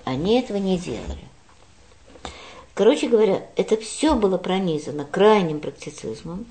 Они 0.05 0.41
этого 0.41 0.57
не 0.57 0.79
делали. 0.79 1.23
Короче 2.75 3.09
говоря, 3.09 3.47
это 3.55 3.77
все 3.77 4.17
было 4.17 4.39
пронизано 4.39 5.05
крайним 5.05 5.61
практицизмом, 5.61 6.47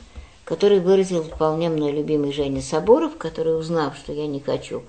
который 0.46 0.80
выразил 0.80 1.24
вполне 1.24 1.70
мной 1.70 1.92
любимый 1.92 2.32
Женя 2.32 2.62
Соборов, 2.62 3.18
который, 3.18 3.60
узнав, 3.60 3.98
что 3.98 4.14
я 4.14 4.28
не 4.28 4.40
хочу 4.40 4.84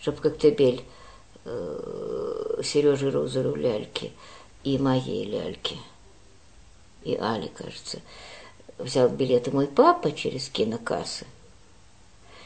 чтобы 0.00 0.18
Коктебель 0.18 0.84
э, 1.44 2.60
Сережи 2.62 3.10
Розеру 3.10 3.54
ляльки 3.54 4.12
и 4.64 4.78
моей 4.78 5.24
ляльки, 5.24 5.76
и 7.04 7.16
Али, 7.16 7.48
кажется, 7.48 8.00
взял 8.78 9.08
билеты 9.08 9.50
мой 9.50 9.66
папа 9.66 10.12
через 10.12 10.48
кинокассы. 10.48 11.26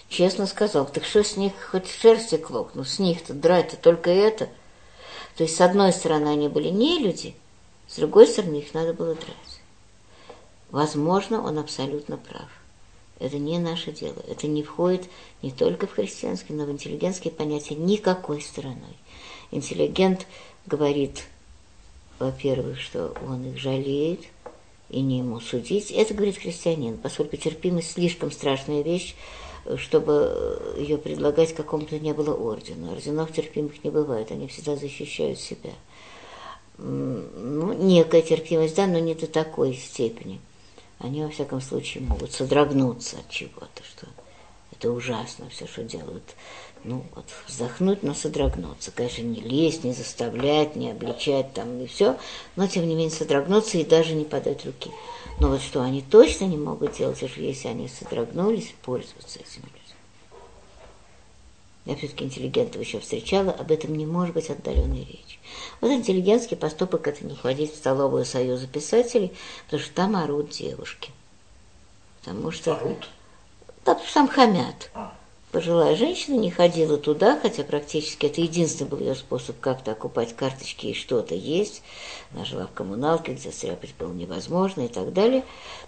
Честно 0.08 0.46
сказал, 0.46 0.86
так 0.86 1.04
что 1.04 1.24
с 1.24 1.36
них 1.36 1.52
хоть 1.70 1.88
шерсти 1.88 2.36
клок, 2.36 2.72
ну 2.74 2.84
с 2.84 2.98
них-то 2.98 3.32
драть-то 3.32 3.76
только 3.76 4.10
это. 4.10 4.48
То 5.36 5.44
есть, 5.44 5.56
с 5.56 5.60
одной 5.62 5.92
стороны, 5.92 6.28
они 6.28 6.48
были 6.48 6.68
не 6.68 6.98
люди, 6.98 7.34
с 7.88 7.96
другой 7.96 8.26
стороны, 8.26 8.56
их 8.56 8.74
надо 8.74 8.92
было 8.92 9.14
драть. 9.14 9.60
Возможно, 10.70 11.42
он 11.42 11.58
абсолютно 11.58 12.16
прав. 12.16 12.48
Это 13.22 13.38
не 13.38 13.58
наше 13.58 13.92
дело. 13.92 14.16
Это 14.28 14.48
не 14.48 14.64
входит 14.64 15.08
не 15.42 15.52
только 15.52 15.86
в 15.86 15.92
христианские, 15.92 16.58
но 16.58 16.64
в 16.64 16.72
интеллигентские 16.72 17.32
понятия 17.32 17.76
никакой 17.76 18.42
стороной. 18.42 18.96
Интеллигент 19.52 20.26
говорит, 20.66 21.28
во-первых, 22.18 22.80
что 22.80 23.14
он 23.24 23.46
их 23.46 23.58
жалеет, 23.58 24.22
и 24.90 25.00
не 25.00 25.18
ему 25.18 25.38
судить. 25.38 25.92
Это 25.92 26.14
говорит 26.14 26.36
христианин, 26.36 26.98
поскольку 26.98 27.36
терпимость 27.36 27.92
слишком 27.92 28.32
страшная 28.32 28.82
вещь, 28.82 29.14
чтобы 29.76 30.60
ее 30.76 30.98
предлагать 30.98 31.54
какому-то 31.54 32.00
не 32.00 32.12
было 32.12 32.34
ордена. 32.34 32.92
Орденов 32.92 33.32
терпимых 33.32 33.84
не 33.84 33.90
бывает, 33.90 34.32
они 34.32 34.48
всегда 34.48 34.74
защищают 34.74 35.38
себя. 35.38 35.70
Ну, 36.76 37.72
некая 37.72 38.22
терпимость, 38.22 38.74
да, 38.74 38.88
но 38.88 38.98
не 38.98 39.14
до 39.14 39.28
такой 39.28 39.74
степени 39.74 40.40
они, 41.02 41.22
во 41.22 41.30
всяком 41.30 41.60
случае, 41.60 42.04
могут 42.04 42.32
содрогнуться 42.32 43.18
от 43.18 43.28
чего-то, 43.28 43.82
что 43.84 44.06
это 44.70 44.90
ужасно 44.90 45.48
все, 45.50 45.66
что 45.66 45.82
делают. 45.82 46.34
Ну, 46.84 47.04
вот 47.14 47.26
вздохнуть, 47.46 48.02
но 48.02 48.14
содрогнуться. 48.14 48.90
Конечно, 48.90 49.22
не 49.22 49.40
лезть, 49.40 49.84
не 49.84 49.92
заставлять, 49.92 50.74
не 50.74 50.90
обличать 50.90 51.52
там 51.52 51.80
и 51.80 51.86
все, 51.86 52.18
но, 52.56 52.66
тем 52.66 52.88
не 52.88 52.94
менее, 52.94 53.10
содрогнуться 53.10 53.78
и 53.78 53.84
даже 53.84 54.14
не 54.14 54.24
подать 54.24 54.64
руки. 54.66 54.90
Но 55.38 55.48
вот 55.48 55.60
что 55.60 55.82
они 55.82 56.02
точно 56.02 56.46
не 56.46 56.56
могут 56.56 56.96
делать, 56.96 57.22
если 57.22 57.68
они 57.68 57.88
содрогнулись, 57.88 58.74
пользоваться 58.82 59.38
этим 59.38 59.62
людьми. 59.62 59.81
Я 61.84 61.96
все-таки 61.96 62.24
интеллигентов 62.24 62.80
еще 62.80 63.00
встречала, 63.00 63.50
об 63.50 63.72
этом 63.72 63.96
не 63.96 64.06
может 64.06 64.34
быть 64.34 64.50
отдаленной 64.50 65.00
речи. 65.00 65.38
Вот 65.80 65.90
интеллигентский 65.90 66.56
поступок– 66.56 67.06
это 67.08 67.26
не 67.26 67.34
ходить 67.34 67.72
в 67.72 67.76
столовую 67.76 68.24
Союза 68.24 68.68
писателей, 68.68 69.32
потому 69.64 69.82
что 69.82 69.94
там 69.94 70.16
орут 70.16 70.50
девушки. 70.50 71.10
Потому 72.20 72.52
что... 72.52 72.76
Орут? 72.76 73.08
Да, 73.84 73.94
потому 73.94 74.06
что 74.06 74.14
там 74.14 74.28
хамят. 74.28 74.90
А. 74.94 75.12
пожилая 75.50 75.96
женщина 75.96 76.36
не 76.36 76.52
ходила 76.52 76.96
туда, 76.98 77.36
хотя 77.40 77.64
практически 77.64 78.26
это 78.26 78.40
единственный 78.40 78.86
был 78.86 79.00
ее 79.00 79.16
способ 79.16 79.58
как-то 79.58 79.90
окупать 79.90 80.36
карточки 80.36 80.86
и 80.86 80.94
что-то 80.94 81.34
есть. 81.34 81.82
Она 82.32 82.44
жила 82.44 82.68
в 82.68 82.72
коммуналке, 82.72 83.34
где 83.34 83.50
стряпать 83.50 83.94
было 83.98 84.12
невозможно 84.12 84.82
и 84.82 84.88
так 84.88 85.12
далее. 85.12 85.44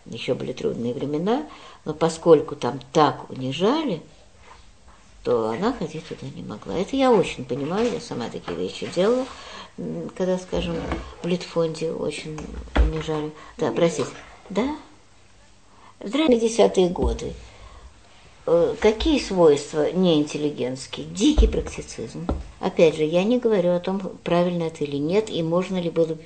Еще 0.07 0.35
были 0.35 0.53
трудные 0.53 0.93
времена, 0.93 1.47
но 1.85 1.95
поскольку 1.95 2.57
там 2.57 2.81
так 2.93 3.31
унижали, 3.31 4.03
то 5.25 5.49
она 5.51 5.73
ходить 5.73 6.07
туда 6.07 6.27
не 6.35 6.43
могла. 6.43 6.79
Это 6.79 6.97
я 6.97 7.11
очень 7.11 7.45
понимаю, 7.45 7.93
я 7.93 8.01
сама 8.01 8.29
такие 8.29 8.57
вещи 8.57 8.89
делала, 8.95 9.27
когда, 10.17 10.39
скажем, 10.39 10.77
в 11.23 11.27
Литфонде 11.27 11.93
очень 11.93 12.39
унижали. 12.77 13.33
Да, 13.59 13.73
простите. 13.73 14.11
Да? 14.51 14.77
В 15.99 16.15
50-е 16.15 16.91
годы 16.91 17.33
Э, 18.47 18.75
какие 18.79 19.19
свойства 19.19 19.91
неинтеллигентские? 19.91 21.07
Дикий 21.07 21.47
практицизм. 21.47 22.27
Опять 22.61 22.97
же, 22.97 23.05
я 23.05 23.25
не 23.25 23.39
говорю 23.39 23.73
о 23.73 23.81
том, 23.81 24.01
правильно 24.23 24.65
это 24.65 24.85
или 24.85 24.97
нет, 24.97 25.31
и 25.31 25.43
можно 25.43 25.81
ли 25.81 25.89
было 25.89 26.19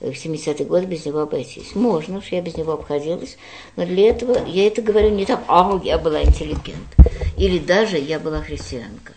в 0.00 0.04
70-е 0.04 0.66
годы 0.66 0.86
без 0.86 1.04
него 1.04 1.20
обойтись. 1.20 1.74
Можно, 1.74 2.18
уж 2.18 2.28
я 2.28 2.40
без 2.40 2.56
него 2.56 2.72
обходилась, 2.72 3.36
но 3.76 3.84
для 3.84 4.08
этого 4.08 4.46
я 4.46 4.66
это 4.66 4.82
говорю 4.82 5.10
не 5.10 5.26
так, 5.26 5.42
а 5.46 5.80
я 5.84 5.98
была 5.98 6.22
интеллигент, 6.22 6.96
или 7.36 7.58
даже 7.58 7.98
я 7.98 8.18
была 8.18 8.40
христианка. 8.40 9.12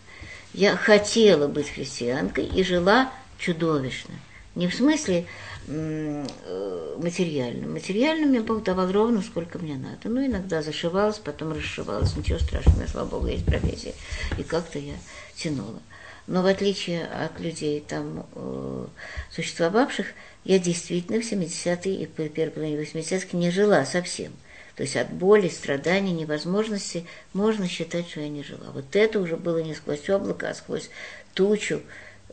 Я 0.54 0.76
хотела 0.76 1.48
быть 1.48 1.70
христианкой 1.70 2.46
и 2.46 2.64
жила 2.64 3.12
чудовищно. 3.38 4.14
Не 4.56 4.68
в 4.68 4.76
смысле 4.76 5.26
Э, 5.66 6.98
материальным. 7.02 7.74
Материальным 7.74 8.30
мне 8.30 8.42
Бог 8.42 8.64
давал 8.64 8.92
ровно, 8.92 9.22
сколько 9.22 9.60
мне 9.60 9.76
надо. 9.76 10.10
Ну, 10.10 10.26
иногда 10.26 10.62
зашивалась, 10.62 11.20
потом 11.20 11.54
расшивалась. 11.54 12.16
Ничего 12.18 12.38
страшного, 12.40 12.86
слава 12.88 13.08
Богу, 13.08 13.28
есть 13.28 13.46
профессия. 13.46 13.94
И 14.38 14.44
как-то 14.44 14.78
я 14.78 14.96
тянула. 15.36 15.80
Но 16.28 16.42
в 16.42 16.46
отличие 16.46 17.06
от 17.06 17.40
людей 17.40 17.82
там 17.82 18.26
э, 18.34 18.86
существовавших, 19.32 20.08
я 20.46 20.60
действительно 20.60 21.22
в 21.22 21.32
70-е 21.32 22.04
и 22.04 22.06
половине 22.06 22.82
80-х 22.82 23.38
не 23.38 23.52
жила 23.52 23.86
совсем. 23.86 24.34
То 24.76 24.84
есть 24.84 24.96
от 24.96 25.12
боли, 25.12 25.50
страданий, 25.50 26.14
невозможности 26.14 27.06
можно 27.34 27.68
считать, 27.68 28.10
что 28.10 28.22
я 28.22 28.30
не 28.30 28.44
жила. 28.44 28.72
Вот 28.74 28.96
это 28.96 29.20
уже 29.20 29.38
было 29.38 29.60
не 29.60 29.76
сквозь 29.76 30.10
облако, 30.10 30.50
а 30.50 30.54
сквозь 30.54 30.90
тучу 31.34 31.82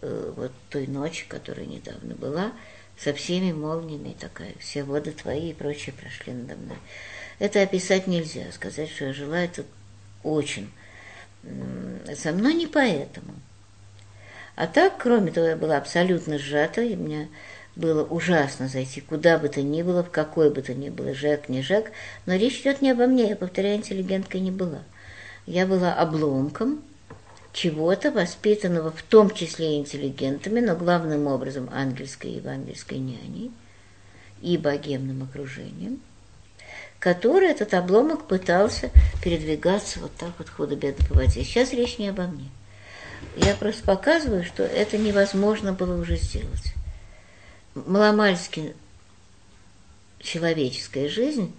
э, 0.01 0.33
вот 0.37 0.53
той 0.71 0.87
ночи, 0.87 1.27
которая 1.29 1.67
недавно 1.67 2.15
была– 2.15 2.53
со 3.03 3.15
всеми 3.15 3.53
молниями 3.53 4.15
такая, 4.19 4.53
все 4.59 4.85
воды 4.85 5.13
твои 5.13 5.51
и 5.51 5.55
прочее 5.55 5.95
прошли 5.99 6.35
надо 6.35 6.57
мной. 6.57 6.77
Это 7.39 7.63
описать 7.63 8.07
нельзя, 8.07 8.53
сказать, 8.53 8.91
что 8.91 9.07
я 9.07 9.13
жила, 9.15 9.39
это 9.39 9.65
очень. 10.23 10.71
Со 12.15 12.33
мной 12.33 12.55
не 12.55 12.67
поэтому. 12.67 13.33
А 14.61 14.67
так, 14.67 14.99
кроме 14.99 15.31
того, 15.31 15.47
я 15.47 15.57
была 15.57 15.79
абсолютно 15.79 16.37
сжата, 16.37 16.83
и 16.83 16.95
мне 16.95 17.31
было 17.77 18.05
ужасно 18.05 18.69
зайти 18.69 19.01
куда 19.01 19.39
бы 19.39 19.49
то 19.49 19.63
ни 19.63 19.81
было, 19.81 20.05
в 20.05 20.11
какой 20.11 20.51
бы 20.51 20.61
то 20.61 20.75
ни 20.75 20.91
было, 20.91 21.15
Жек, 21.15 21.49
не 21.49 21.63
Жек, 21.63 21.91
но 22.27 22.35
речь 22.35 22.61
идет 22.61 22.83
не 22.83 22.91
обо 22.91 23.07
мне, 23.07 23.31
я, 23.31 23.37
повторяю, 23.37 23.79
интеллигенткой 23.79 24.43
не 24.43 24.51
была. 24.51 24.81
Я 25.47 25.67
была 25.67 25.95
обломком, 25.95 26.83
чего-то, 27.55 28.11
воспитанного 28.11 28.91
в 28.91 29.03
том 29.03 29.31
числе 29.31 29.79
интеллигентами, 29.79 30.61
но 30.61 30.77
главным 30.77 31.27
образом 31.27 31.71
ангельской 31.73 32.33
и 32.33 32.37
евангельской 32.37 32.99
няней 32.99 33.51
и 34.43 34.59
богемным 34.59 35.23
окружением, 35.23 36.03
который 36.99 37.49
этот 37.49 37.73
обломок 37.73 38.27
пытался 38.27 38.91
передвигаться 39.25 40.01
вот 40.01 40.15
так 40.19 40.33
вот 40.37 40.51
худо-бедно 40.51 41.07
по 41.07 41.15
воде. 41.15 41.45
Сейчас 41.45 41.73
речь 41.73 41.97
не 41.97 42.09
обо 42.09 42.25
мне. 42.25 42.51
Я 43.37 43.55
просто 43.55 43.85
показываю, 43.85 44.45
что 44.45 44.63
это 44.63 44.99
невозможно 44.99 45.73
было 45.73 46.01
уже 46.01 46.17
сделать. 46.17 46.75
Маломальски 47.75 48.75
человеческая 50.19 51.09
жизнь, 51.09 51.55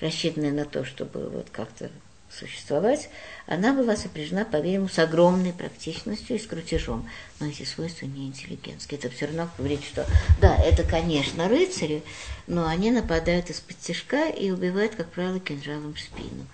рассчитанная 0.00 0.52
на 0.52 0.64
то, 0.64 0.84
чтобы 0.84 1.28
вот 1.28 1.48
как-то 1.50 1.90
существовать, 2.30 3.08
она 3.46 3.72
была 3.72 3.96
сопряжена, 3.96 4.44
по-видимому, 4.44 4.88
с 4.88 4.98
огромной 4.98 5.52
практичностью 5.52 6.36
и 6.36 6.38
с 6.38 6.46
крутежом. 6.46 7.08
Но 7.40 7.46
эти 7.46 7.62
свойства 7.64 8.06
не 8.06 8.26
интеллигентские. 8.26 8.98
Это 8.98 9.08
все 9.10 9.26
равно 9.26 9.48
говорит, 9.56 9.84
что 9.84 10.06
да, 10.40 10.56
это, 10.56 10.82
конечно, 10.82 11.48
рыцари, 11.48 12.02
но 12.46 12.66
они 12.66 12.90
нападают 12.90 13.50
из-под 13.50 13.78
тяжка 13.78 14.28
и 14.28 14.50
убивают, 14.50 14.94
как 14.94 15.10
правило, 15.10 15.40
кинжалом 15.40 15.94
в 15.94 16.00
спину. 16.00 16.46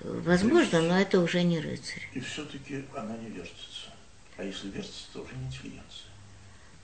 Возможно, 0.00 0.80
но 0.80 0.98
это 0.98 1.20
уже 1.20 1.42
не 1.42 1.60
рыцарь. 1.60 2.08
И 2.14 2.20
все-таки 2.20 2.84
она 2.94 3.16
не 3.16 3.30
вертится. 3.30 3.77
А 4.38 4.44
если 4.44 4.68
вертится, 4.68 5.04
то 5.12 5.20
уже 5.20 5.34
не 5.34 5.46
интеллигенция. 5.46 6.08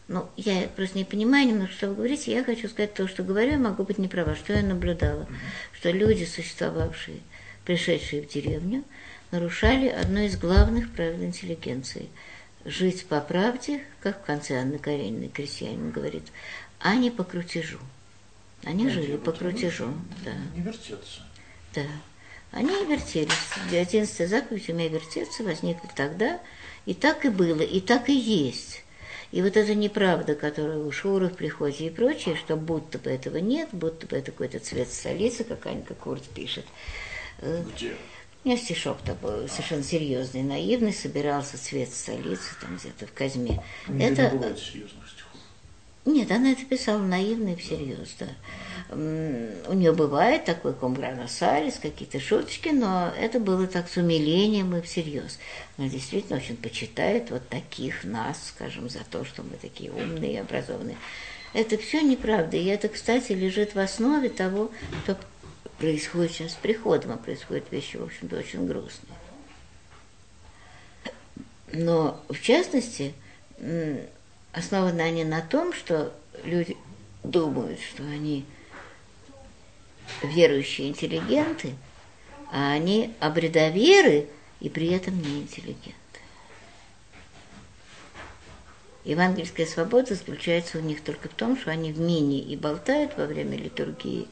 Ну, 0.06 0.28
я 0.36 0.68
просто 0.68 0.98
не 0.98 1.04
понимаю 1.04 1.48
немного, 1.48 1.72
что 1.72 1.88
вы 1.88 1.94
говорите. 1.94 2.30
Я 2.30 2.44
хочу 2.44 2.68
сказать 2.68 2.92
то, 2.92 3.08
что 3.08 3.22
говорю, 3.22 3.52
я 3.52 3.58
могу 3.58 3.84
быть 3.84 3.96
не 3.96 4.08
права. 4.08 4.34
Что 4.34 4.52
я 4.52 4.62
наблюдала? 4.62 5.22
Mm-hmm. 5.22 5.78
Что 5.78 5.90
люди, 5.90 6.24
существовавшие 6.24 7.20
пришедшие 7.64 8.20
в 8.20 8.28
деревню, 8.28 8.84
нарушали 9.30 9.88
одно 9.88 10.20
из 10.20 10.36
главных 10.36 10.92
правил 10.92 11.24
интеллигенции– 11.24 12.10
жить 12.64 13.06
по 13.06 13.20
правде, 13.20 13.84
как 14.00 14.22
в 14.22 14.24
конце 14.24 14.60
Анны 14.60 14.78
Карениной 14.78 15.28
крестьянин 15.28 15.90
говорит, 15.90 16.24
а 16.80 16.94
не 16.94 17.10
по 17.10 17.24
крутежу. 17.24 17.78
Они 18.64 18.84
Знаете, 18.88 19.02
жили 19.02 19.16
по 19.18 19.32
крутежу, 19.32 19.92
да. 20.24 20.32
Не 20.54 20.62
вертеться. 20.62 21.22
Да. 21.74 21.86
Они 22.50 22.70
и 22.70 22.86
вертелись. 22.86 23.32
Одиннадцатая 23.70 24.28
заповедь 24.28 24.68
«Умей 24.68 24.88
вертеться» 24.88 25.42
возникла 25.42 25.90
тогда, 25.94 26.40
и 26.86 26.94
так 26.94 27.24
и 27.24 27.28
было, 27.28 27.62
и 27.62 27.80
так 27.80 28.08
и 28.08 28.14
есть. 28.14 28.82
И 29.32 29.42
вот 29.42 29.56
эта 29.56 29.74
неправда, 29.74 30.34
которая 30.34 30.78
у 30.78 30.92
Шуров 30.92 31.32
в 31.32 31.36
приходе 31.36 31.86
и 31.86 31.90
прочее, 31.90 32.36
что 32.36 32.56
будто 32.56 32.98
бы 32.98 33.10
этого 33.10 33.38
нет, 33.38 33.68
будто 33.72 34.06
бы 34.06 34.16
это 34.16 34.30
какой-то 34.30 34.60
цвет 34.60 34.92
столицы, 34.92 35.42
как 35.44 35.66
Анька 35.66 35.94
Курт 35.94 36.22
пишет– 36.28 36.64
где? 37.40 37.94
У 38.44 38.48
меня 38.48 38.58
стишок 38.58 38.98
такой 39.00 39.48
совершенно 39.48 39.82
серьезный, 39.82 40.42
наивный, 40.42 40.92
собирался 40.92 41.56
цвет 41.56 41.92
столицы, 41.94 42.54
там 42.60 42.76
где-то 42.76 43.06
в 43.06 43.12
Казьме. 43.14 43.62
Не 43.88 44.04
это... 44.04 44.28
бывает 44.28 44.58
серьезных 44.58 45.03
стихов. 45.03 45.03
Нет, 46.04 46.30
она 46.30 46.52
это 46.52 46.64
писала 46.64 47.02
наивно 47.02 47.54
и 47.54 47.56
всерьез, 47.56 48.14
да. 48.18 48.28
У 48.90 49.72
нее 49.72 49.92
бывает 49.92 50.44
такой 50.44 50.74
комграносалис, 50.74 51.78
какие-то 51.80 52.20
шуточки, 52.20 52.68
но 52.68 53.12
это 53.18 53.40
было 53.40 53.66
так 53.66 53.88
с 53.88 53.96
умилением 53.96 54.76
и 54.76 54.82
всерьез. 54.82 55.38
Она 55.78 55.88
действительно 55.88 56.36
очень 56.36 56.56
почитает 56.56 57.30
вот 57.30 57.48
таких 57.48 58.04
нас, 58.04 58.48
скажем, 58.48 58.90
за 58.90 59.00
то, 59.10 59.24
что 59.24 59.42
мы 59.42 59.56
такие 59.56 59.90
умные 59.90 60.34
и 60.34 60.36
образованные. 60.36 60.98
Это 61.54 61.78
все 61.78 62.02
неправда, 62.02 62.56
и 62.56 62.66
это, 62.66 62.88
кстати, 62.88 63.32
лежит 63.32 63.74
в 63.74 63.78
основе 63.78 64.28
того, 64.28 64.70
что 65.04 65.18
происходит 65.78 66.32
сейчас 66.32 66.52
с 66.52 66.56
приходом, 66.56 67.12
а 67.12 67.16
происходят 67.16 67.64
вещи, 67.70 67.96
в 67.96 68.04
общем-то, 68.04 68.36
очень 68.36 68.66
грустные. 68.66 69.16
Но, 71.72 72.20
в 72.28 72.40
частности, 72.40 73.14
основаны 74.54 75.00
они 75.00 75.24
на 75.24 75.42
том, 75.42 75.72
что 75.72 76.12
люди 76.44 76.76
думают, 77.22 77.80
что 77.80 78.02
они 78.04 78.44
верующие 80.22 80.88
интеллигенты, 80.88 81.74
а 82.52 82.72
они 82.72 83.12
обредоверы 83.20 84.28
и 84.60 84.68
при 84.68 84.88
этом 84.92 85.20
не 85.20 85.40
интеллигенты. 85.40 85.94
Евангельская 89.04 89.66
свобода 89.66 90.14
заключается 90.14 90.78
у 90.78 90.80
них 90.80 91.02
только 91.02 91.28
в 91.28 91.34
том, 91.34 91.58
что 91.58 91.70
они 91.70 91.92
в 91.92 92.00
мини 92.00 92.40
и 92.40 92.56
болтают 92.56 93.16
во 93.18 93.26
время 93.26 93.58
литургии, 93.58 94.28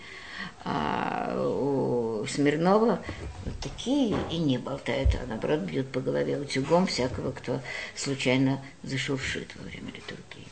а 0.65 1.35
у 1.37 2.27
Смирнова 2.27 3.03
вот 3.45 3.55
такие 3.61 4.17
и 4.31 4.39
не 4.39 4.59
болтают, 4.59 5.15
а 5.23 5.27
наоборот 5.27 5.61
бьют 5.61 5.91
по 5.91 6.01
голове 6.01 6.39
утюгом 6.39 6.87
всякого, 6.87 7.33
кто 7.33 7.61
случайно 7.97 8.63
зашуршит 8.83 9.55
во 9.57 9.65
время 9.65 9.89
литургии. 9.89 10.47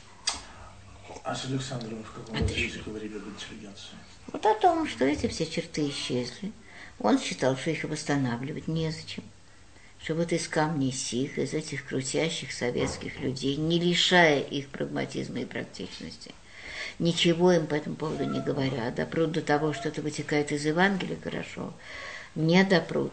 А 1.23 1.35
с 1.35 1.45
Александром 1.45 2.03
в 2.03 2.13
каком 2.13 2.35
разрезе 2.35 2.81
говорили 2.85 3.17
об 3.17 3.29
интеллигенции? 3.29 3.95
Вот 4.33 4.45
о 4.47 4.55
том, 4.55 4.89
что 4.89 5.05
эти 5.05 5.27
все 5.27 5.47
черты 5.47 5.89
исчезли. 5.89 6.53
Он 6.99 7.19
считал, 7.19 7.57
что 7.57 7.71
их 7.71 7.85
восстанавливать 7.85 8.69
незачем. 8.69 9.25
Что 10.03 10.15
вот 10.15 10.33
из 10.33 10.49
камней 10.49 10.93
сих, 10.93 11.39
из 11.39 11.53
этих 11.53 11.87
крутящих 11.87 12.53
советских 12.53 13.21
людей, 13.21 13.57
не 13.57 13.79
лишая 13.79 14.41
их 14.41 14.69
прагматизма 14.69 15.41
и 15.41 15.45
практичности, 15.45 16.33
ничего 17.01 17.53
им 17.53 17.67
по 17.67 17.75
этому 17.75 17.97
поводу 17.97 18.25
не 18.25 18.41
говорят. 18.41 18.95
Допрут 18.95 19.33
до 19.33 19.41
того, 19.41 19.73
что 19.73 19.89
это 19.89 20.03
вытекает 20.03 20.53
из 20.53 20.65
Евангелия, 20.65 21.19
хорошо. 21.23 21.73
Не 22.35 22.63
допрут, 22.63 23.13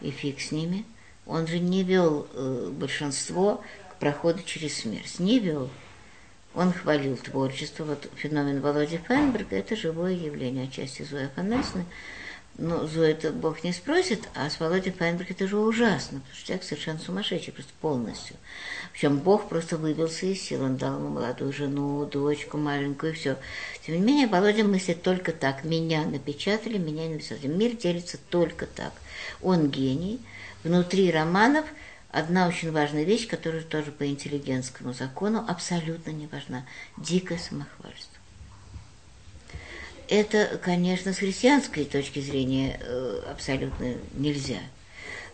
и 0.00 0.10
фиг 0.10 0.40
с 0.40 0.52
ними. 0.52 0.86
Он 1.26 1.46
же 1.46 1.58
не 1.58 1.82
вел 1.82 2.26
э, 2.32 2.70
большинство 2.72 3.62
к 3.90 3.96
проходу 3.96 4.42
через 4.44 4.78
смерть. 4.78 5.18
Не 5.18 5.38
вел. 5.38 5.68
Он 6.54 6.72
хвалил 6.72 7.16
творчество. 7.16 7.84
Вот 7.84 8.08
феномен 8.14 8.60
Володи 8.60 8.98
Файнберга– 8.98 9.56
это 9.58 9.74
живое 9.74 10.12
явление, 10.12 10.64
отчасти 10.64 11.02
Зоя 11.02 11.26
Афанасьевна 11.26 11.84
Ну, 12.58 12.86
Зоя-то 12.86 13.32
Бог 13.32 13.64
не 13.64 13.72
спросит, 13.72 14.28
а 14.34 14.48
с 14.48 14.60
Володей 14.60 14.92
Файнберг 14.92 15.32
это 15.32 15.48
же 15.48 15.58
ужасно, 15.58 16.20
потому 16.20 16.36
что 16.36 16.46
человек 16.46 16.64
совершенно 16.64 16.98
сумасшедший, 17.00 17.52
просто 17.52 17.72
полностью. 17.80 18.36
Причем 18.94 19.18
Бог 19.18 19.48
просто 19.48 19.76
выбился 19.76 20.24
из 20.26 20.40
сил, 20.40 20.62
он 20.62 20.76
дал 20.76 20.98
ему 20.98 21.08
молодую 21.08 21.52
жену, 21.52 22.06
дочку 22.06 22.56
маленькую, 22.56 23.12
и 23.12 23.14
все. 23.14 23.36
Тем 23.84 23.96
не 23.96 24.00
менее, 24.00 24.28
Володя 24.28 24.64
мыслит 24.64 25.02
только 25.02 25.32
так. 25.32 25.64
Меня 25.64 26.04
напечатали, 26.04 26.78
меня 26.78 27.06
не 27.08 27.14
написали. 27.14 27.48
Мир 27.48 27.76
делится 27.76 28.18
только 28.30 28.66
так. 28.66 28.92
Он 29.42 29.68
гений. 29.68 30.20
Внутри 30.62 31.10
романов 31.10 31.66
одна 32.10 32.46
очень 32.46 32.70
важная 32.70 33.02
вещь, 33.02 33.26
которая 33.28 33.62
тоже 33.62 33.90
по 33.90 34.06
интеллигентскому 34.06 34.94
закону 34.94 35.44
абсолютно 35.46 36.10
не 36.10 36.28
важна. 36.28 36.64
Дикое 36.96 37.38
самохвальство 37.38 38.14
это, 40.08 40.58
конечно, 40.62 41.12
с 41.12 41.18
христианской 41.18 41.84
точки 41.84 42.20
зрения 42.20 42.78
э, 42.80 43.22
абсолютно 43.30 43.94
нельзя. 44.12 44.60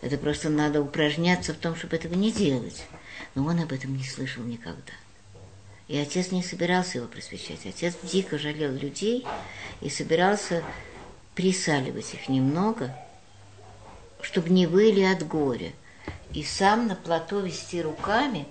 Это 0.01 0.17
просто 0.17 0.49
надо 0.49 0.81
упражняться 0.81 1.53
в 1.53 1.57
том, 1.57 1.75
чтобы 1.75 1.95
этого 1.95 2.15
не 2.15 2.31
делать. 2.31 2.83
Но 3.35 3.45
он 3.45 3.59
об 3.59 3.71
этом 3.71 3.95
не 3.95 4.03
слышал 4.03 4.43
никогда. 4.43 4.93
И 5.87 5.97
отец 5.97 6.31
не 6.31 6.43
собирался 6.43 6.99
его 6.99 7.07
просвещать. 7.07 7.65
Отец 7.65 7.95
дико 8.03 8.37
жалел 8.37 8.71
людей 8.71 9.25
и 9.81 9.89
собирался 9.89 10.63
присаливать 11.35 12.13
их 12.13 12.29
немного, 12.29 12.95
чтобы 14.21 14.49
не 14.49 14.67
выли 14.67 15.03
от 15.03 15.27
горя. 15.27 15.73
И 16.33 16.43
сам 16.43 16.87
на 16.87 16.95
плато 16.95 17.39
вести 17.39 17.81
руками, 17.81 18.47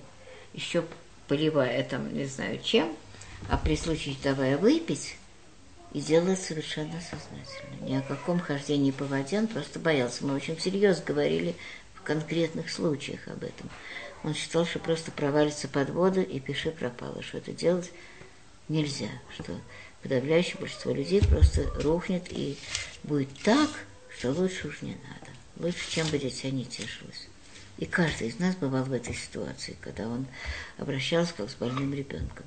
еще 0.53 0.85
поливая 1.27 1.83
там, 1.83 2.13
не 2.13 2.25
знаю 2.25 2.59
чем, 2.63 2.95
а 3.49 3.57
при 3.57 3.75
случае 3.75 4.15
давая 4.23 4.57
выпить, 4.57 5.15
и 5.93 5.99
делает 5.99 6.39
совершенно 6.39 7.01
сознательно. 7.01 7.89
Ни 7.89 7.95
о 7.95 8.01
каком 8.01 8.39
хождении 8.39 8.91
по 8.91 9.05
воде 9.05 9.39
он 9.39 9.47
просто 9.47 9.79
боялся. 9.79 10.25
Мы 10.25 10.35
очень 10.35 10.55
всерьез 10.55 11.01
говорили 11.01 11.55
конкретных 12.03 12.69
случаях 12.69 13.27
об 13.27 13.43
этом. 13.43 13.69
Он 14.23 14.33
считал, 14.33 14.65
что 14.65 14.79
просто 14.79 15.11
провалится 15.11 15.67
под 15.67 15.89
воду 15.89 16.21
и 16.21 16.39
пиши 16.39 16.71
пропало, 16.71 17.21
что 17.23 17.39
это 17.39 17.51
делать 17.51 17.91
нельзя, 18.69 19.09
что 19.33 19.59
подавляющее 20.01 20.57
большинство 20.59 20.91
людей 20.93 21.21
просто 21.21 21.69
рухнет 21.81 22.31
и 22.31 22.57
будет 23.03 23.29
так, 23.43 23.69
что 24.17 24.31
лучше 24.31 24.67
уж 24.67 24.81
не 24.81 24.91
надо. 24.91 25.31
Лучше, 25.57 25.89
чем 25.89 26.07
бы 26.07 26.17
дитя 26.17 26.49
не 26.49 26.65
тешилось. 26.65 27.27
И 27.77 27.85
каждый 27.85 28.27
из 28.27 28.39
нас 28.39 28.55
бывал 28.55 28.83
в 28.83 28.93
этой 28.93 29.13
ситуации, 29.13 29.77
когда 29.81 30.07
он 30.07 30.27
обращался 30.77 31.33
как 31.35 31.49
с 31.49 31.55
больным 31.55 31.93
ребенком. 31.93 32.45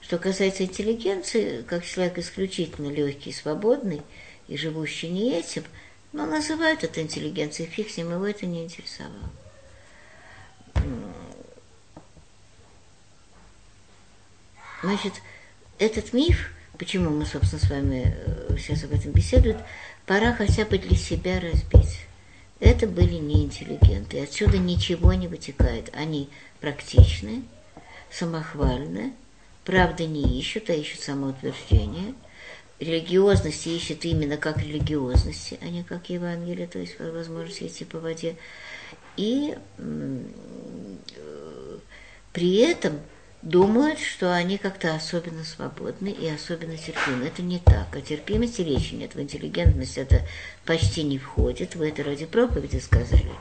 Что 0.00 0.18
касается 0.18 0.64
интеллигенции, 0.64 1.62
как 1.62 1.84
человек 1.84 2.18
исключительно 2.18 2.88
легкий, 2.88 3.32
свободный 3.32 4.02
и 4.48 4.56
живущий 4.56 5.08
не 5.08 5.34
этим, 5.34 5.64
но 6.12 6.26
называют 6.26 6.84
это 6.84 7.00
интеллигенцией, 7.02 7.68
фиг 7.68 7.90
с 7.90 7.96
ним, 7.96 8.12
его 8.12 8.26
это 8.26 8.46
не 8.46 8.64
интересовало. 8.64 9.30
Значит, 14.82 15.14
этот 15.78 16.12
миф, 16.12 16.50
почему 16.76 17.10
мы, 17.10 17.24
собственно, 17.24 17.62
с 17.62 17.70
вами 17.70 18.16
э, 18.16 18.56
сейчас 18.58 18.82
об 18.82 18.92
этом 18.92 19.12
беседуем, 19.12 19.58
пора 20.06 20.32
хотя 20.32 20.64
бы 20.64 20.76
для 20.76 20.96
себя 20.96 21.40
разбить. 21.40 22.00
Это 22.58 22.86
были 22.86 23.14
не 23.14 23.44
интеллигенты, 23.44 24.22
отсюда 24.22 24.58
ничего 24.58 25.12
не 25.14 25.28
вытекает. 25.28 25.90
Они 25.94 26.28
практичные, 26.60 27.42
самохвальные, 28.10 29.12
правды 29.64 30.06
не 30.06 30.38
ищут, 30.38 30.68
а 30.70 30.74
ищут 30.74 31.00
самоутверждение. 31.00 32.14
Религиозности 32.82 33.68
ищут 33.68 34.04
именно 34.04 34.36
как 34.36 34.58
религиозности, 34.58 35.58
а 35.62 35.66
не 35.66 35.84
как 35.84 36.10
Евангелие, 36.10 36.66
то 36.66 36.80
есть 36.80 36.98
возможность 36.98 37.62
идти 37.62 37.84
по 37.84 38.00
воде. 38.00 38.36
И 39.16 39.56
при 42.32 42.56
этом 42.56 42.98
думают, 43.42 44.00
что 44.00 44.34
они 44.34 44.58
как-то 44.58 44.94
особенно 44.94 45.44
свободны 45.44 46.08
и 46.08 46.28
особенно 46.28 46.76
терпимы. 46.76 47.26
Это 47.26 47.42
не 47.42 47.60
так. 47.60 47.94
О 47.94 48.00
терпимости 48.00 48.62
речи 48.62 48.94
нет. 48.94 49.14
В 49.14 49.20
интеллигентность 49.20 49.96
это 49.96 50.26
почти 50.64 51.04
не 51.04 51.18
входит. 51.18 51.76
Вы 51.76 51.90
это 51.90 52.02
ради 52.02 52.26
проповеди 52.26 52.78
сказали. 52.78 53.32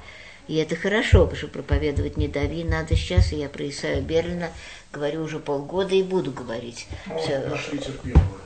И 0.48 0.56
это 0.56 0.76
хорошо, 0.76 1.22
потому 1.26 1.38
что 1.38 1.48
проповедовать 1.48 2.18
не 2.18 2.28
дави 2.28 2.64
надо 2.64 2.96
сейчас, 2.96 3.32
и 3.32 3.38
я 3.38 3.50
про 3.50 3.68
Исаия 3.70 4.02
Берлина 4.02 4.52
говорю 4.92 5.24
уже 5.24 5.40
полгода 5.40 5.96
и 5.96 6.04
буду 6.04 6.32
говорить. 6.32 6.88
Ну, 7.08 7.18
все. 7.20 7.40
Нашли 7.48 7.80
терпимого. 7.80 8.42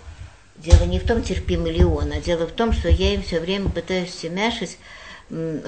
Дело 0.58 0.84
не 0.86 1.00
в 1.00 1.06
том, 1.06 1.22
терпимый 1.22 1.74
ли 1.74 1.84
он, 1.84 2.12
а 2.12 2.22
дело 2.22 2.48
в 2.48 2.52
том, 2.52 2.72
что 2.72 2.89
я 2.89 3.13
им 3.13 3.24
все 3.24 3.39
время 3.39 3.70
пытаюсь 3.70 4.13
семяшить 4.13 4.78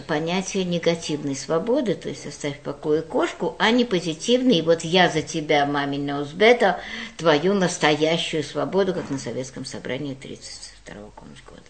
понятие 0.07 0.63
негативной 0.63 1.35
свободы, 1.35 1.95
то 1.95 2.09
есть 2.09 2.27
оставь 2.27 2.57
в 2.57 2.61
покое 2.61 3.01
кошку, 3.01 3.55
а 3.57 3.71
не 3.71 3.85
позитивный, 3.85 4.61
вот 4.61 4.81
я 4.81 5.09
за 5.09 5.23
тебя, 5.23 5.65
мамина 5.65 6.21
узбета, 6.21 6.79
твою 7.17 7.53
настоящую 7.53 8.43
свободу, 8.43 8.93
как 8.93 9.09
на 9.09 9.17
Советском 9.17 9.65
собрании 9.65 10.13
32 10.13 10.93
года. 11.15 11.63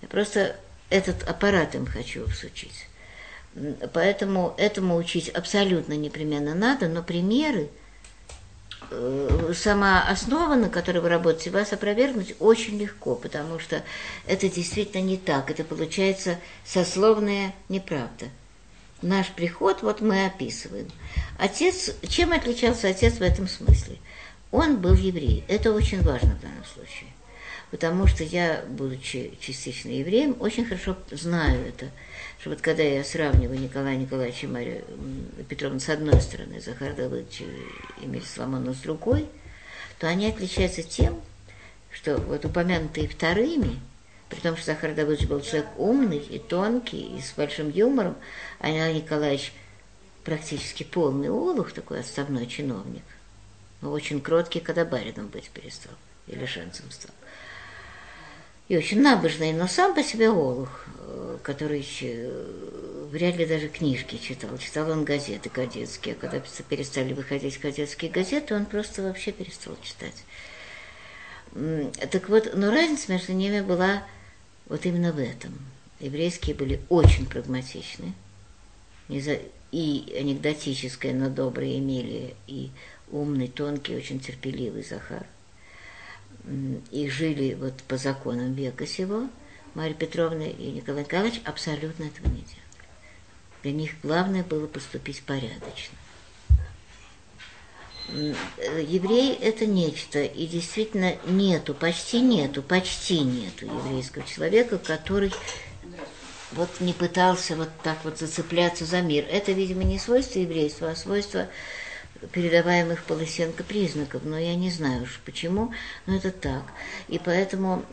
Я 0.00 0.08
просто 0.08 0.56
этот 0.90 1.28
аппарат 1.28 1.74
им 1.74 1.86
хочу 1.86 2.26
всучить. 2.28 2.86
Поэтому 3.92 4.54
этому 4.56 4.96
учить 4.96 5.28
абсолютно 5.28 5.94
непременно 5.94 6.54
надо, 6.54 6.88
но 6.88 7.02
примеры, 7.02 7.68
сама 9.54 10.02
основа, 10.08 10.54
на 10.54 10.68
которой 10.68 10.98
вы 10.98 11.08
работаете, 11.08 11.50
вас 11.50 11.72
опровергнуть 11.72 12.34
очень 12.38 12.78
легко, 12.78 13.14
потому 13.14 13.58
что 13.58 13.82
это 14.26 14.48
действительно 14.48 15.02
не 15.02 15.16
так. 15.16 15.50
Это 15.50 15.64
получается 15.64 16.38
сословная 16.64 17.54
неправда. 17.68 18.26
Наш 19.00 19.28
приход, 19.28 19.82
вот 19.82 20.00
мы 20.00 20.26
описываем. 20.26 20.88
Отец, 21.38 21.94
чем 22.08 22.32
отличался 22.32 22.88
отец 22.88 23.14
в 23.14 23.22
этом 23.22 23.48
смысле? 23.48 23.98
Он 24.50 24.76
был 24.76 24.94
еврей. 24.94 25.44
Это 25.48 25.72
очень 25.72 26.02
важно 26.02 26.36
в 26.36 26.40
данном 26.40 26.64
случае. 26.64 27.10
Потому 27.70 28.06
что 28.06 28.22
я, 28.22 28.62
будучи 28.68 29.36
частично 29.40 29.88
евреем, 29.88 30.36
очень 30.40 30.64
хорошо 30.64 30.96
знаю 31.10 31.66
это– 31.66 31.90
что 32.42 32.50
вот 32.50 32.60
когда 32.60 32.82
я 32.82 33.04
сравниваю 33.04 33.56
Николая 33.56 33.96
Николаевича 33.96 34.48
Марию 34.48 34.82
Петровну 35.48 35.78
с 35.78 35.88
одной 35.88 36.20
стороны, 36.20 36.60
Захар 36.60 36.92
Давыдовича 36.92 37.44
и 37.44 38.04
Эмиль 38.04 38.24
Соломону 38.24 38.74
с 38.74 38.78
другой, 38.78 39.28
то 40.00 40.08
они 40.08 40.26
отличаются 40.26 40.82
тем, 40.82 41.22
что 41.92 42.16
вот 42.16 42.44
упомянутые 42.44 43.06
вторыми, 43.06 43.78
при 44.28 44.40
том, 44.40 44.56
что 44.56 44.66
Захар 44.66 44.92
Давыдович 44.92 45.28
был 45.28 45.40
человек 45.40 45.68
умный 45.76 46.18
и 46.18 46.40
тонкий, 46.40 47.16
и 47.16 47.20
с 47.20 47.32
большим 47.32 47.70
юмором, 47.70 48.16
а 48.58 48.70
Николай 48.70 48.94
Николаевич 48.94 49.52
практически 50.24 50.82
полный 50.82 51.30
олух, 51.30 51.70
такой 51.70 52.00
отставной 52.00 52.48
чиновник, 52.48 53.04
но 53.82 53.92
очень 53.92 54.20
кроткий, 54.20 54.58
когда 54.58 54.84
барином 54.84 55.28
быть 55.28 55.48
перестал, 55.50 55.94
или 56.26 56.44
женцем 56.46 56.90
стал 56.90 57.14
и 58.72 58.76
очень 58.78 59.02
набожный, 59.02 59.52
но 59.52 59.68
сам 59.68 59.94
по 59.94 60.02
себе 60.02 60.30
олух, 60.30 60.86
э, 60.96 61.36
который 61.42 61.86
э, 62.00 63.06
вряд 63.10 63.36
ли 63.36 63.44
даже 63.44 63.68
книжки 63.68 64.16
читал. 64.16 64.56
Читал 64.56 64.90
он 64.90 65.04
газеты 65.04 65.50
кадетские, 65.50 66.14
а 66.14 66.18
когда 66.18 66.42
перестали 66.70 67.12
выходить 67.12 67.58
кадетские 67.58 68.10
газеты, 68.10 68.54
он 68.54 68.64
просто 68.64 69.02
вообще 69.02 69.30
перестал 69.30 69.76
читать. 69.82 70.14
Так 72.10 72.30
вот, 72.30 72.52
но 72.54 72.70
разница 72.70 73.12
между 73.12 73.34
ними 73.34 73.60
была 73.60 74.04
вот 74.68 74.86
именно 74.86 75.12
в 75.12 75.18
этом. 75.18 75.52
Еврейские 76.00 76.56
были 76.56 76.80
очень 76.88 77.26
прагматичны, 77.26 78.14
и 79.10 80.16
анекдотическая, 80.18 81.12
но 81.12 81.28
добрая 81.28 81.76
Эмилия, 81.76 82.32
и 82.46 82.70
умный, 83.10 83.48
тонкий, 83.48 83.94
очень 83.96 84.18
терпеливый 84.18 84.82
Захар– 84.82 85.26
и 86.90 87.08
жили 87.08 87.54
вот 87.54 87.74
по 87.84 87.96
законам 87.96 88.54
века 88.54 88.86
сего, 88.86 89.28
Марья 89.74 89.94
Петровна 89.94 90.44
и 90.44 90.70
Николай 90.70 91.04
Николаевич 91.04 91.40
абсолютно 91.44 92.04
этого 92.04 92.26
не 92.26 92.42
делали. 92.42 92.62
Для 93.62 93.72
них 93.72 93.92
главное 94.02 94.42
было 94.42 94.66
поступить 94.66 95.22
порядочно. 95.22 95.96
Еврей– 98.08 99.34
это 99.40 99.64
нечто, 99.64 100.22
и 100.22 100.46
действительно 100.46 101.16
нету, 101.24 101.72
почти 101.72 102.20
нету, 102.20 102.62
почти 102.62 103.20
нету 103.20 103.66
еврейского 103.66 104.26
человека, 104.26 104.78
который 104.78 105.32
вот 106.50 106.68
не 106.80 106.92
пытался 106.92 107.56
вот 107.56 107.70
так 107.82 107.98
вот 108.04 108.18
зацепляться 108.18 108.84
за 108.84 109.00
мир. 109.00 109.24
Это, 109.30 109.52
видимо, 109.52 109.84
не 109.84 109.98
свойство 109.98 110.40
еврейства, 110.40 110.90
а 110.90 110.96
свойство 110.96 111.48
передаваемых 112.30 113.04
Полосенко 113.04 113.64
признаков, 113.64 114.22
но 114.24 114.38
я 114.38 114.54
не 114.54 114.70
знаю 114.70 115.02
уж 115.02 115.20
почему, 115.24 115.72
но 116.06 116.16
это 116.16 116.30
так. 116.30 116.62
И 117.08 117.18
поэтому 117.18 117.84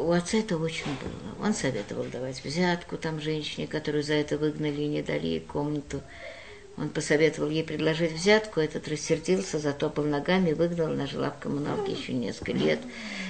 у 0.00 0.10
отца 0.12 0.38
это 0.38 0.56
очень 0.56 0.86
было. 0.86 1.46
Он 1.46 1.54
советовал 1.54 2.04
давать 2.04 2.42
взятку 2.44 2.96
там 2.96 3.20
женщине, 3.20 3.66
которую 3.66 4.02
за 4.02 4.14
это 4.14 4.38
выгнали 4.38 4.82
и 4.82 4.88
не 4.88 5.02
дали 5.02 5.26
ей 5.26 5.40
комнату 5.40 6.02
Он 6.76 6.88
посоветовал 6.88 7.50
ей 7.50 7.62
предложить 7.62 8.12
взятку, 8.12 8.60
этот 8.60 8.88
рассердился, 8.88 9.58
затопал 9.58 10.04
ногами, 10.04 10.52
выгнал, 10.52 10.88
нажила 10.88 11.30
в 11.30 11.38
коммуналке 11.38 11.92
еще 11.92 12.14
несколько 12.14 12.52
лет. 12.52 12.78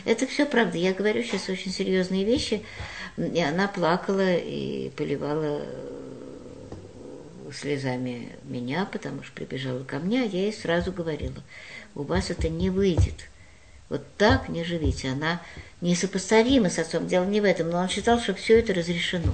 Это 0.04 0.26
все 0.26 0.46
правда. 0.46 0.78
Я 0.78 0.92
говорю 0.92 1.22
сейчас 1.24 1.48
очень 1.48 1.72
серьезные 1.72 2.24
вещи. 2.24 2.62
И 3.16 3.42
она 3.42 3.66
плакала 3.66 4.34
и 4.36 4.90
поливала 4.90 5.62
слезами 7.52 8.36
меня, 8.44 8.86
потому 8.86 9.22
что 9.22 9.32
прибежала 9.32 9.84
ко 9.84 9.98
мне, 9.98 10.22
а 10.22 10.26
я 10.26 10.40
ей 10.42 10.52
сразу 10.52 10.92
говорила, 10.92 11.42
у 11.94 12.02
вас 12.02 12.30
это 12.30 12.48
не 12.48 12.70
выйдет. 12.70 13.28
Вот 13.88 14.02
так 14.16 14.48
не 14.48 14.62
живите. 14.62 15.08
Она 15.08 15.42
несопоставима 15.80 16.70
с 16.70 16.78
отцом. 16.78 17.08
Дело 17.08 17.24
не 17.24 17.40
в 17.40 17.44
этом, 17.44 17.70
но 17.70 17.78
он 17.78 17.88
считал, 17.88 18.20
что 18.20 18.34
все 18.34 18.60
это 18.60 18.72
разрешено 18.72 19.32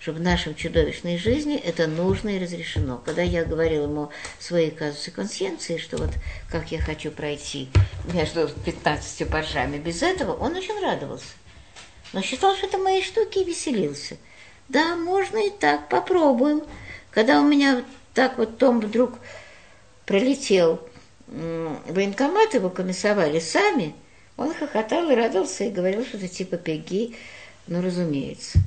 что 0.00 0.12
в 0.12 0.20
нашем 0.20 0.54
чудовищной 0.54 1.18
жизни 1.18 1.56
это 1.56 1.86
нужно 1.86 2.30
и 2.30 2.38
разрешено. 2.38 2.98
Когда 3.04 3.22
я 3.22 3.44
говорила 3.44 3.84
ему 3.84 4.10
свои 4.38 4.70
казусы 4.70 5.10
консciенции, 5.10 5.76
что 5.76 5.96
вот 5.96 6.10
как 6.48 6.70
я 6.70 6.80
хочу 6.80 7.10
пройти 7.10 7.68
между 8.12 8.48
15 8.48 9.28
боржами 9.28 9.78
без 9.78 10.02
этого, 10.02 10.34
он 10.34 10.56
очень 10.56 10.80
радовался. 10.80 11.26
Но 12.12 12.22
считал, 12.22 12.56
что 12.56 12.66
это 12.66 12.78
мои 12.78 13.02
штуки 13.02 13.40
и 13.40 13.44
веселился. 13.44 14.16
Да, 14.68 14.96
можно 14.96 15.46
и 15.46 15.50
так, 15.50 15.88
попробуем. 15.88 16.62
Когда 17.10 17.40
у 17.40 17.48
меня 17.48 17.84
так 18.14 18.38
вот 18.38 18.58
Том 18.58 18.80
вдруг 18.80 19.12
пролетел, 20.06 20.80
военкомат 21.26 22.54
его 22.54 22.70
комиссовали 22.70 23.38
сами, 23.38 23.94
он 24.36 24.54
хохотал 24.54 25.10
и 25.10 25.14
радовался 25.14 25.64
и 25.64 25.70
говорил, 25.70 26.04
что 26.04 26.16
это 26.16 26.28
типа 26.28 26.56
пеги. 26.56 27.14
Ну, 27.66 27.82
разумеется. 27.82 28.60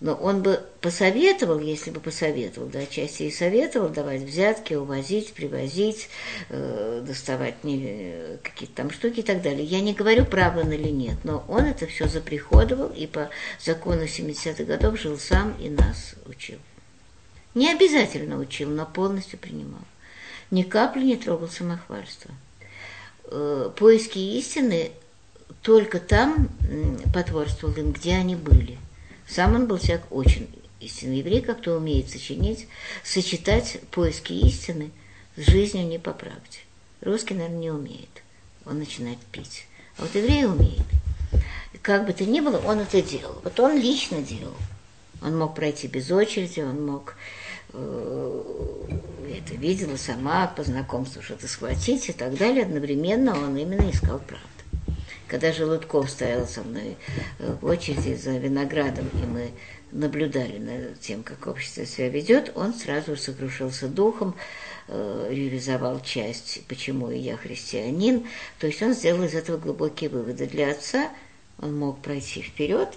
Но 0.00 0.14
он 0.14 0.42
бы 0.42 0.60
посоветовал, 0.80 1.60
если 1.60 1.92
бы 1.92 2.00
посоветовал, 2.00 2.66
да, 2.66 2.80
отчасти 2.80 3.22
и 3.22 3.30
советовал 3.30 3.88
давать 3.88 4.22
взятки, 4.22 4.74
увозить, 4.74 5.32
привозить, 5.32 6.08
э, 6.48 7.02
доставать 7.06 7.62
не, 7.62 8.38
какие-то 8.42 8.74
там 8.74 8.90
штуки 8.90 9.20
и 9.20 9.22
так 9.22 9.42
далее. 9.42 9.64
Я 9.64 9.80
не 9.80 9.94
говорю, 9.94 10.26
прав 10.26 10.56
он 10.56 10.72
или 10.72 10.88
нет, 10.88 11.18
но 11.22 11.44
он 11.46 11.66
это 11.66 11.86
все 11.86 12.08
заприходовал 12.08 12.88
и 12.88 13.06
по 13.06 13.30
закону 13.64 14.02
70-х 14.02 14.64
годов 14.64 15.00
жил 15.00 15.16
сам 15.18 15.54
и 15.60 15.68
нас 15.68 16.16
учил. 16.26 16.58
Не 17.54 17.70
обязательно 17.70 18.38
учил, 18.38 18.70
но 18.70 18.86
полностью 18.86 19.38
принимал. 19.38 19.82
Ни 20.50 20.62
капли 20.62 21.02
не 21.02 21.16
трогал 21.16 21.48
самохвальство. 21.48 22.30
Э, 23.24 23.70
поиски 23.76 24.18
истины 24.18 24.92
только 25.62 26.00
там 26.00 26.48
потворствовал 27.12 27.74
им, 27.74 27.92
где 27.92 28.14
они 28.14 28.36
были– 28.36 28.78
сам 29.32 29.54
он 29.54 29.66
был 29.66 29.78
человек 29.78 30.04
очень 30.10 30.46
истинный 30.80 31.18
еврей, 31.18 31.40
как-то 31.40 31.74
умеет 31.74 32.10
сочинить, 32.10 32.68
сочетать 33.02 33.78
поиски 33.90 34.34
истины 34.34 34.90
с 35.36 35.46
жизнью 35.46 35.86
не 35.86 35.98
по 35.98 36.12
правде. 36.12 36.58
Русский, 37.00 37.32
наверное, 37.32 37.58
не 37.58 37.70
умеет. 37.70 38.22
Он 38.66 38.78
начинает 38.78 39.18
пить. 39.30 39.66
А 39.96 40.02
вот 40.02 40.14
еврей 40.14 40.44
умеет. 40.44 40.84
Как 41.80 42.06
бы 42.06 42.12
то 42.12 42.26
ни 42.26 42.40
было, 42.40 42.58
он 42.58 42.80
это 42.80 43.00
делал. 43.00 43.40
Вот 43.42 43.58
он 43.58 43.78
лично 43.78 44.20
делал. 44.20 44.54
Он 45.22 45.38
мог 45.38 45.54
пройти 45.54 45.86
без 45.86 46.10
очереди, 46.10 46.60
он 46.60 46.84
мог 46.84 47.14
э, 47.72 48.42
это 49.38 49.54
видела 49.54 49.96
сама 49.96 50.46
по 50.46 50.62
знакомству 50.64 51.22
что-то 51.22 51.48
схватить 51.48 52.08
и 52.08 52.12
так 52.12 52.36
далее. 52.36 52.64
Одновременно 52.64 53.32
он 53.32 53.56
именно 53.56 53.90
искал 53.90 54.18
правду. 54.18 54.46
Когда 55.28 55.50
Желудков 55.50 56.10
стоял 56.10 56.46
со 56.46 56.62
мной 56.62 56.96
э, 57.38 57.56
в 57.60 57.64
очереди 57.64 58.14
за 58.14 58.32
виноградом, 58.32 59.08
и 59.14 59.26
мы 59.26 59.50
наблюдали 59.90 60.58
над 60.58 61.00
тем, 61.00 61.22
как 61.22 61.46
общество 61.46 61.86
себя 61.86 62.08
ведет, 62.08 62.52
он 62.54 62.74
сразу 62.74 63.16
сокрушился 63.16 63.88
духом, 63.88 64.34
э, 64.88 65.28
реализовал 65.30 66.00
часть 66.00 66.66
«Почему 66.66 67.10
и 67.10 67.18
я 67.18 67.36
христианин». 67.36 68.26
То 68.58 68.66
есть 68.66 68.82
он 68.82 68.92
сделал 68.92 69.22
из 69.22 69.34
этого 69.34 69.56
глубокие 69.56 70.10
выводы. 70.10 70.46
Для 70.46 70.70
отца 70.70 71.10
он 71.58 71.78
мог 71.78 72.00
пройти 72.02 72.42
вперед, 72.42 72.90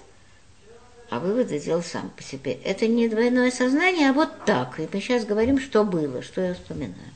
а 1.08 1.20
выводы 1.20 1.60
делал 1.60 1.82
сам 1.82 2.10
по 2.10 2.22
себе. 2.22 2.52
Это 2.52 2.86
не 2.88 3.08
двойное 3.08 3.50
сознание, 3.50 4.10
а 4.10 4.12
вот 4.12 4.44
так. 4.44 4.80
И 4.80 4.88
мы 4.92 5.00
сейчас 5.00 5.24
говорим, 5.24 5.60
что 5.60 5.84
было, 5.84 6.22
что 6.22 6.40
я 6.40 6.54
вспоминаю. 6.54 7.12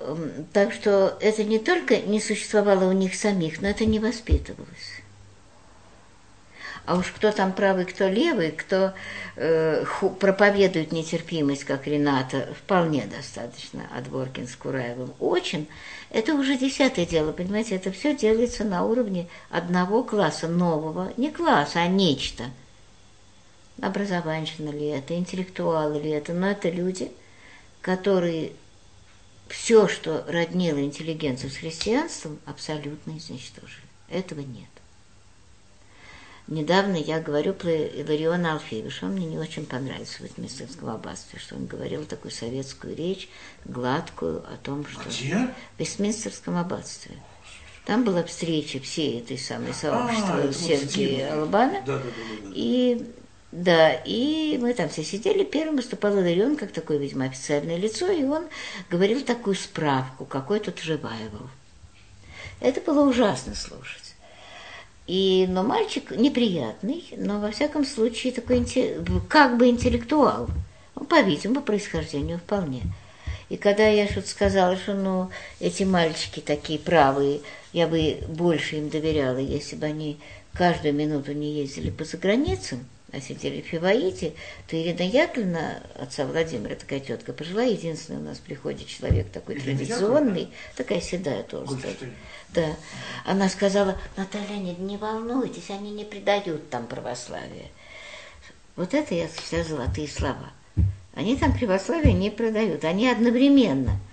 Эм, 0.00 0.46
так 0.52 0.72
что 0.72 1.16
это 1.20 1.44
не 1.44 1.58
только 1.58 1.98
не 1.98 2.20
существовало 2.20 2.84
у 2.84 2.92
них 2.92 3.14
самих, 3.14 3.60
но 3.60 3.68
это 3.68 3.86
не 3.86 3.98
воспитывалось. 3.98 5.02
А 6.86 6.96
уж 6.96 7.06
кто 7.08 7.32
там 7.32 7.52
правый, 7.52 7.86
кто 7.86 8.08
левый, 8.08 8.50
кто 8.50 8.92
э, 9.36 9.84
ху, 9.86 10.10
проповедует 10.10 10.92
нетерпимость, 10.92 11.64
как 11.64 11.86
Рената, 11.86 12.54
вполне 12.54 13.06
достаточно, 13.06 13.88
Дворкин 14.04 14.46
с 14.46 14.54
Кураевым 14.54 15.14
очень, 15.18 15.66
это 16.14 16.34
уже 16.36 16.56
десятое 16.56 17.06
дело, 17.06 17.32
понимаете, 17.32 17.74
это 17.74 17.90
все 17.90 18.14
делается 18.14 18.62
на 18.62 18.84
уровне 18.84 19.28
одного 19.50 20.04
класса, 20.04 20.46
нового, 20.46 21.12
не 21.16 21.28
класса, 21.28 21.80
а 21.80 21.88
нечто. 21.88 22.44
Образованщина 23.82 24.70
ли 24.70 24.86
это, 24.86 25.16
интеллектуалы 25.16 26.00
ли 26.00 26.10
это, 26.10 26.32
но 26.32 26.46
это 26.52 26.70
люди, 26.70 27.10
которые 27.80 28.52
все, 29.48 29.88
что 29.88 30.24
роднило 30.28 30.80
интеллигенцию 30.80 31.50
с 31.50 31.56
христианством, 31.56 32.38
абсолютно 32.46 33.18
изничтожили. 33.18 33.82
Этого 34.08 34.38
нет. 34.38 34.70
Недавно 36.46 36.96
я 36.96 37.20
говорю 37.20 37.54
про 37.54 37.70
Илариона 37.70 38.52
Алфеевича. 38.52 39.06
Он 39.06 39.12
мне 39.12 39.26
не 39.26 39.38
очень 39.38 39.64
понравился 39.64 40.18
в 40.18 40.20
Вестминстерском 40.20 40.90
аббатстве, 40.90 41.38
что 41.38 41.56
он 41.56 41.66
говорил 41.66 42.04
такую 42.04 42.32
советскую 42.32 42.94
речь, 42.94 43.30
гладкую, 43.64 44.38
о 44.40 44.56
том, 44.62 44.86
что... 44.86 45.08
Где? 45.08 45.48
В 45.76 45.80
Вестминстерском 45.80 46.56
аббатстве. 46.58 47.16
Там 47.86 48.04
была 48.04 48.22
встреча 48.24 48.78
всей 48.80 49.20
этой 49.20 49.38
самой 49.38 49.72
сообщества 49.72 50.42
А, 50.42 50.52
Сергея 50.52 51.34
Албана. 51.34 51.82
Да, 51.86 51.98
да, 51.98 52.02
да, 52.02 52.10
да. 52.42 52.50
И 52.54 53.06
да, 53.54 53.92
и 54.04 54.58
мы 54.60 54.74
там 54.74 54.88
все 54.88 55.04
сидели. 55.04 55.44
Первым 55.44 55.76
выступал 55.76 56.18
Иларион, 56.18 56.56
как 56.56 56.72
такое, 56.72 56.98
видимо, 56.98 57.26
официальное 57.26 57.76
лицо, 57.76 58.10
и 58.10 58.24
он 58.24 58.48
говорил 58.90 59.22
такую 59.22 59.54
справку, 59.54 60.24
какой 60.24 60.58
тут 60.58 60.80
Живаеву. 60.80 61.48
Это 62.60 62.80
было 62.80 63.08
ужасно 63.08 63.54
слушать. 63.54 64.03
И, 65.06 65.46
но 65.48 65.62
мальчик 65.62 66.10
неприятный, 66.12 67.04
но 67.16 67.38
во 67.38 67.50
всяком 67.50 67.84
случае 67.84 68.32
такой 68.32 68.66
как 69.28 69.58
бы 69.58 69.68
интеллектуал. 69.68 70.48
Ну, 70.94 71.04
по-видимому, 71.04 71.60
по 71.60 71.66
происхождению 71.66 72.38
вполне. 72.38 72.82
И 73.50 73.56
когда 73.56 73.86
я 73.86 74.06
что-то 74.08 74.28
сказала, 74.28 74.76
что 74.76 74.94
ну, 74.94 75.30
эти 75.60 75.82
мальчики 75.82 76.40
такие 76.40 76.78
правые, 76.78 77.40
я 77.72 77.86
бы 77.86 78.18
больше 78.28 78.76
им 78.76 78.88
доверяла, 78.88 79.38
если 79.38 79.76
бы 79.76 79.86
они 79.86 80.18
каждую 80.54 80.94
минуту 80.94 81.32
не 81.32 81.60
ездили 81.60 81.90
по 81.90 82.04
заграницам, 82.04 82.86
а 83.12 83.20
сидели 83.20 83.60
в 83.60 83.66
Фиваите, 83.66 84.32
то 84.66 84.76
Ирина 84.80 85.02
Яковлевна, 85.02 85.82
отца 85.96 86.26
Владимира, 86.26 86.74
такая 86.74 87.00
тетка, 87.00 87.32
пожилая, 87.32 87.70
единственный 87.70 88.18
у 88.18 88.24
нас 88.24 88.38
приходит 88.38 88.88
человек 88.88 89.30
такой 89.30 89.56
Ирина 89.56 89.78
традиционный, 89.78 90.40
Яковлевна? 90.40 90.50
такая 90.76 91.00
седая 91.00 91.42
толстая. 91.44 91.94
Да. 92.54 92.76
Она 93.24 93.48
сказала, 93.48 93.98
Наталья, 94.16 94.56
не, 94.56 94.74
не 94.76 94.96
волнуйтесь, 94.96 95.70
они 95.70 95.90
не 95.90 96.04
предают 96.04 96.70
там 96.70 96.86
православие. 96.86 97.70
Вот 98.76 98.94
это 98.94 99.14
я 99.14 99.28
все 99.28 99.64
золотые 99.64 100.08
слова. 100.08 100.52
Они 101.14 101.36
там 101.36 101.56
православие 101.56 102.12
не 102.12 102.30
продают, 102.30 102.84
они 102.84 103.08
одновременно– 103.08 103.98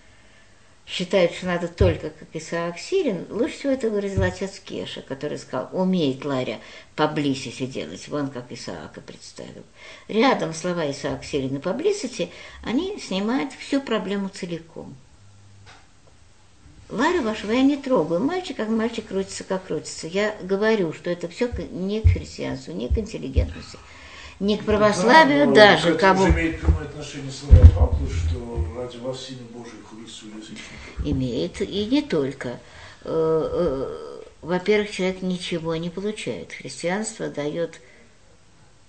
считают, 0.91 1.33
что 1.33 1.45
надо 1.45 1.67
только 1.69 2.09
как 2.09 2.27
Исаак 2.33 2.77
Сирин, 2.77 3.25
лучше 3.29 3.59
всего 3.59 3.71
это 3.73 3.89
выразил 3.89 4.23
отец 4.23 4.59
Кеша, 4.59 5.01
который 5.01 5.37
сказал, 5.37 5.69
умеет 5.71 6.25
Ларя 6.25 6.59
поблизости 6.95 7.65
делать, 7.65 8.07
вон 8.09 8.29
как 8.29 8.51
Исаака 8.51 8.99
представил. 8.99 9.63
Рядом 10.09 10.53
слова 10.53 10.89
Исаак 10.91 11.23
Сирин 11.23 11.55
и 11.55 11.59
поблизости, 11.59 12.29
они 12.63 12.99
снимают 12.99 13.53
всю 13.53 13.81
проблему 13.81 14.27
целиком. 14.29 14.95
Ларю 16.91 17.23
вашего 17.23 17.51
я 17.53 17.61
не 17.61 17.77
трогаю. 17.77 18.19
Мальчик, 18.19 18.57
как 18.57 18.67
мальчик, 18.67 19.07
крутится, 19.07 19.45
как 19.45 19.65
крутится. 19.65 20.07
Я 20.07 20.35
говорю, 20.43 20.91
что 20.91 21.09
это 21.09 21.29
все 21.29 21.49
не 21.71 22.01
к 22.01 22.07
христианству, 22.07 22.73
не 22.73 22.89
к 22.89 22.97
интеллигентности, 22.97 23.77
не 24.41 24.57
к 24.57 24.65
православию 24.65 25.47
да, 25.47 25.71
даже. 25.71 25.91
но 25.91 25.95
к 25.95 25.99
кого... 26.01 26.23
этому 26.25 26.37
же 26.37 26.41
имеет 26.41 26.61
прямое 26.61 26.85
отношение 26.85 27.31
слова 27.31 27.65
Павла, 27.77 28.07
что 28.09 28.67
ради 28.75 28.97
вас 28.97 29.25
Сына 29.25 29.39
Божий 29.53 29.79
хулится 29.89 30.25
у 30.25 30.37
язычников. 30.37 31.05
имеет, 31.05 31.61
и 31.61 31.85
не 31.85 32.01
только. 32.01 32.59
Э, 33.03 33.05
э, 33.05 34.21
Во-первых, 34.41 34.91
человек 34.91 35.21
ничего 35.21 35.75
не 35.77 35.89
получает. 35.89 36.51
Христианство 36.51 37.29
дает, 37.29 37.79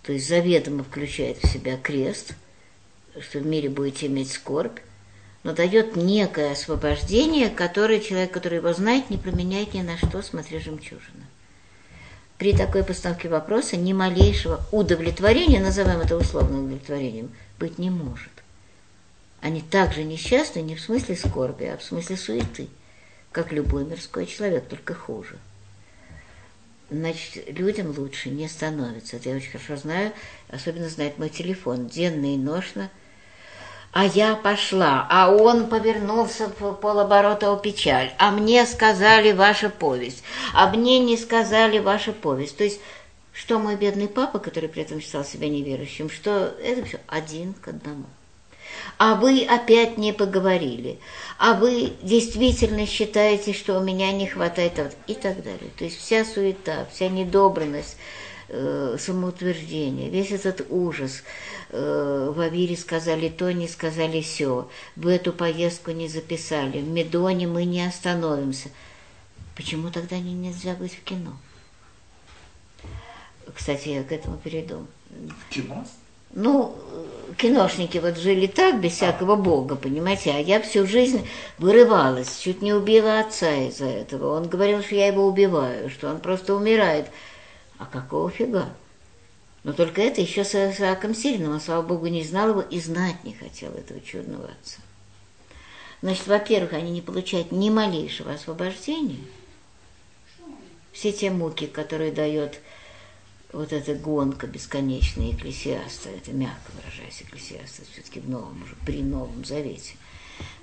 то 0.03 0.13
есть 0.13 0.29
заведомо 0.29 0.83
включает 0.83 1.39
в 1.39 1.47
себя 1.47 1.77
крест, 1.77 2.35
что 3.21 3.39
в 3.39 3.47
мире 3.47 3.69
будете 3.69 4.07
иметь 4.07 4.33
скорбь, 4.33 4.79
но 5.43 5.53
дает 5.53 5.97
некое 5.97 6.53
освобождение, 6.53 7.51
которое 7.51 8.01
человек, 8.01 8.31
который 8.31 8.59
его 8.59 8.73
знает, 8.73 9.11
не 9.11 9.17
променяет 9.17 9.75
ни 9.75 9.83
на 9.83 9.97
что, 9.97 10.23
смотря 10.23 10.61
жемчужина. 10.61 11.27
При 12.39 12.57
такой 12.57 12.85
постановке 12.85 13.29
вопроса 13.29 13.77
ни 13.77 13.93
малейшего 13.93 14.61
удовлетворения, 14.73 15.61
назовем 15.61 16.01
это 16.01 16.17
условным 16.17 16.65
удовлетворением, 16.65 17.31
быть 17.59 17.79
не 17.79 17.91
может. 17.91 18.31
Они 19.41 19.61
также 19.61 20.05
несчастны 20.05 20.61
не 20.61 20.77
в 20.77 20.81
смысле 20.81 21.17
скорби, 21.17 21.65
а 21.65 21.77
в 21.77 21.83
смысле 21.83 22.17
суеты, 22.17 22.69
как 23.33 23.53
любой 23.53 23.85
мирской 23.85 24.27
человек, 24.27 24.69
только 24.69 24.95
хуже. 24.95 25.39
Значит, 26.91 27.49
людям 27.49 27.95
лучше 27.97 28.29
не 28.29 28.49
становится. 28.49 29.17
Это 29.17 29.31
я 29.31 29.37
очень 29.37 29.51
хорошо 29.51 29.77
знаю, 29.77 30.13
особенно 30.49 30.89
знает 30.89 31.19
мой 31.19 31.31
телефон, 31.31 31.89
денно 31.89 32.35
и 32.35 32.37
ношно. 32.37 32.91
А 33.93 34.07
я 34.07 34.37
пошла, 34.37 35.07
а 35.11 35.31
он 35.31 35.69
повернулся 35.69 36.51
в 36.59 36.73
полоборота 36.73 37.53
у 37.53 37.59
печаль. 37.59 38.11
А 38.19 38.31
мне 38.31 38.65
сказали 38.65 39.33
ваша 39.33 39.69
повесть, 39.69 40.25
а 40.55 40.71
мне 40.71 40.99
не 40.99 41.19
сказали 41.19 41.79
ваша 41.79 42.13
повесть. 42.13 42.57
То 42.57 42.65
есть 42.65 42.81
что 43.33 43.59
мой 43.59 43.77
бедный 43.77 44.09
папа, 44.09 44.39
который 44.39 44.69
при 44.69 44.83
этом 44.83 45.01
считал 45.01 45.25
себя 45.25 45.49
неверующим, 45.49 46.11
что 46.11 46.55
это 46.63 46.85
все 46.85 47.01
один 47.07 47.55
к 47.55 47.69
одному. 47.69 48.05
А 48.99 49.15
вы 49.15 49.45
опять 49.45 49.99
не 49.99 50.13
поговорили, 50.13 50.99
а 51.39 51.55
вы 51.55 51.93
действительно 52.03 52.87
считаете, 52.87 53.53
что 53.53 53.79
у 53.79 53.83
меня 53.83 54.13
не 54.13 54.27
хватает 54.27 54.97
и 55.07 55.15
так 55.15 55.43
далее. 55.43 55.71
То 55.77 55.85
есть 55.85 55.99
вся 55.99 56.25
суета, 56.25 56.87
вся 56.93 57.09
недобранность, 57.09 57.97
э, 58.53 58.97
самоутверждение, 58.99 60.11
весь 60.11 60.31
этот 60.31 60.67
ужас. 60.71 61.23
Э, 61.71 62.31
в 62.35 62.39
Авире 62.41 62.77
сказали 62.77 63.29
то, 63.29 63.53
не 63.53 63.67
сказали 63.67 64.21
все. 64.21 64.69
В 64.95 65.07
эту 65.07 65.33
поездку 65.33 65.91
не 65.91 66.09
записали. 66.09 66.79
В 66.79 66.89
Медоне 66.89 67.47
мы 67.47 67.65
не 67.65 67.85
остановимся. 67.85 68.69
Почему 69.57 69.91
тогда 69.91 70.19
не 70.19 70.35
нельзя 70.35 70.75
быть 70.75 70.95
в 70.95 71.03
кино? 71.03 71.37
Кстати, 73.55 73.89
я 73.89 74.03
к 74.03 74.13
этому 74.13 74.37
перейду. 74.37 74.87
Кино? 75.51 75.85
Ну, 76.35 76.75
киношники 77.37 77.99
вот 77.99 78.17
жили 78.17 78.47
так, 78.47 78.81
без 78.81 78.93
всякого 78.93 79.37
бога, 79.37 79.77
понимаете, 79.77 80.31
а 80.31 80.39
я 80.39 80.63
всю 80.63 80.87
жизнь 80.87 81.29
вырывалась, 81.59 82.39
чуть 82.39 82.63
не 82.63 82.73
убила 82.73 83.21
отца 83.21 83.53
из-за 83.55 83.85
этого. 83.85 84.37
Он 84.37 84.49
говорил, 84.49 84.83
что 84.83 84.95
я 84.95 85.09
его 85.09 85.27
убиваю, 85.27 85.91
что 85.91 86.09
он 86.09 86.21
просто 86.21 86.55
умирает. 86.55 87.07
А 87.83 87.87
какого 87.87 88.31
фига? 88.31 88.73
Но 89.65 89.73
только 89.73 90.03
это 90.03 90.21
еще 90.21 90.45
с 90.45 90.55
Исааком 90.55 91.17
Сильным, 91.17 91.51
он, 91.51 91.61
слава 91.61 91.83
богу, 91.83 92.07
не 92.07 92.23
знал 92.23 92.51
его 92.51 92.61
и 92.61 92.79
знать 92.79 93.25
не 93.25 93.33
хотел 93.33 93.73
этого 93.73 94.01
чудного 94.01 94.45
отца. 94.45 94.81
Значит, 96.01 96.29
во-первых, 96.29 96.75
они 96.75 96.93
не 96.93 97.01
получают 97.01 97.51
ни 97.51 97.71
малейшего 97.71 98.35
освобождения. 98.35 99.25
Все 100.93 101.11
те 101.11 101.33
муки, 101.33 101.67
которые 101.67 102.13
дает 102.13 102.61
вот 103.53 103.73
эта 103.73 103.97
гонка 103.97 104.47
бесконечная 104.47 105.33
экклесиаста, 105.33 106.09
это 106.11 106.31
мягко 106.31 106.71
выражаясь, 106.77 107.23
экклесиаста 107.23 107.83
все-таки 107.91 108.21
в 108.21 108.31
новом, 108.31 108.63
уже 108.63 108.77
при 108.87 109.03
Новом 109.03 109.45
Завете, 109.45 109.97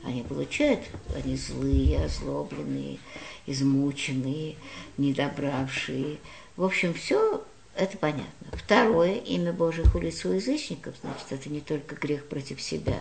они 0.03 0.23
получают, 0.23 0.81
они 1.15 1.35
злые, 1.35 2.05
озлобленные, 2.05 2.99
измученные, 3.45 4.55
недобравшие. 4.97 6.17
В 6.59 6.65
общем, 6.65 6.93
все 6.93 7.41
это 7.73 7.97
понятно. 7.97 8.47
Второе, 8.51 9.15
имя 9.15 9.53
Божие 9.53 9.87
хулится 9.87 10.27
у 10.27 10.33
язычников, 10.33 10.93
значит, 10.99 11.31
это 11.31 11.49
не 11.49 11.61
только 11.61 11.95
грех 11.95 12.27
против 12.27 12.61
себя, 12.61 12.99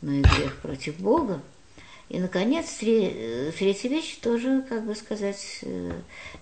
но 0.00 0.10
и 0.10 0.20
грех 0.20 0.56
против 0.56 0.98
Бога. 0.98 1.40
И, 2.08 2.18
наконец, 2.18 2.66
третья 2.80 3.88
вещь 3.88 4.16
тоже, 4.16 4.64
как 4.68 4.84
бы 4.84 4.96
сказать, 4.96 5.60
э, 5.62 5.92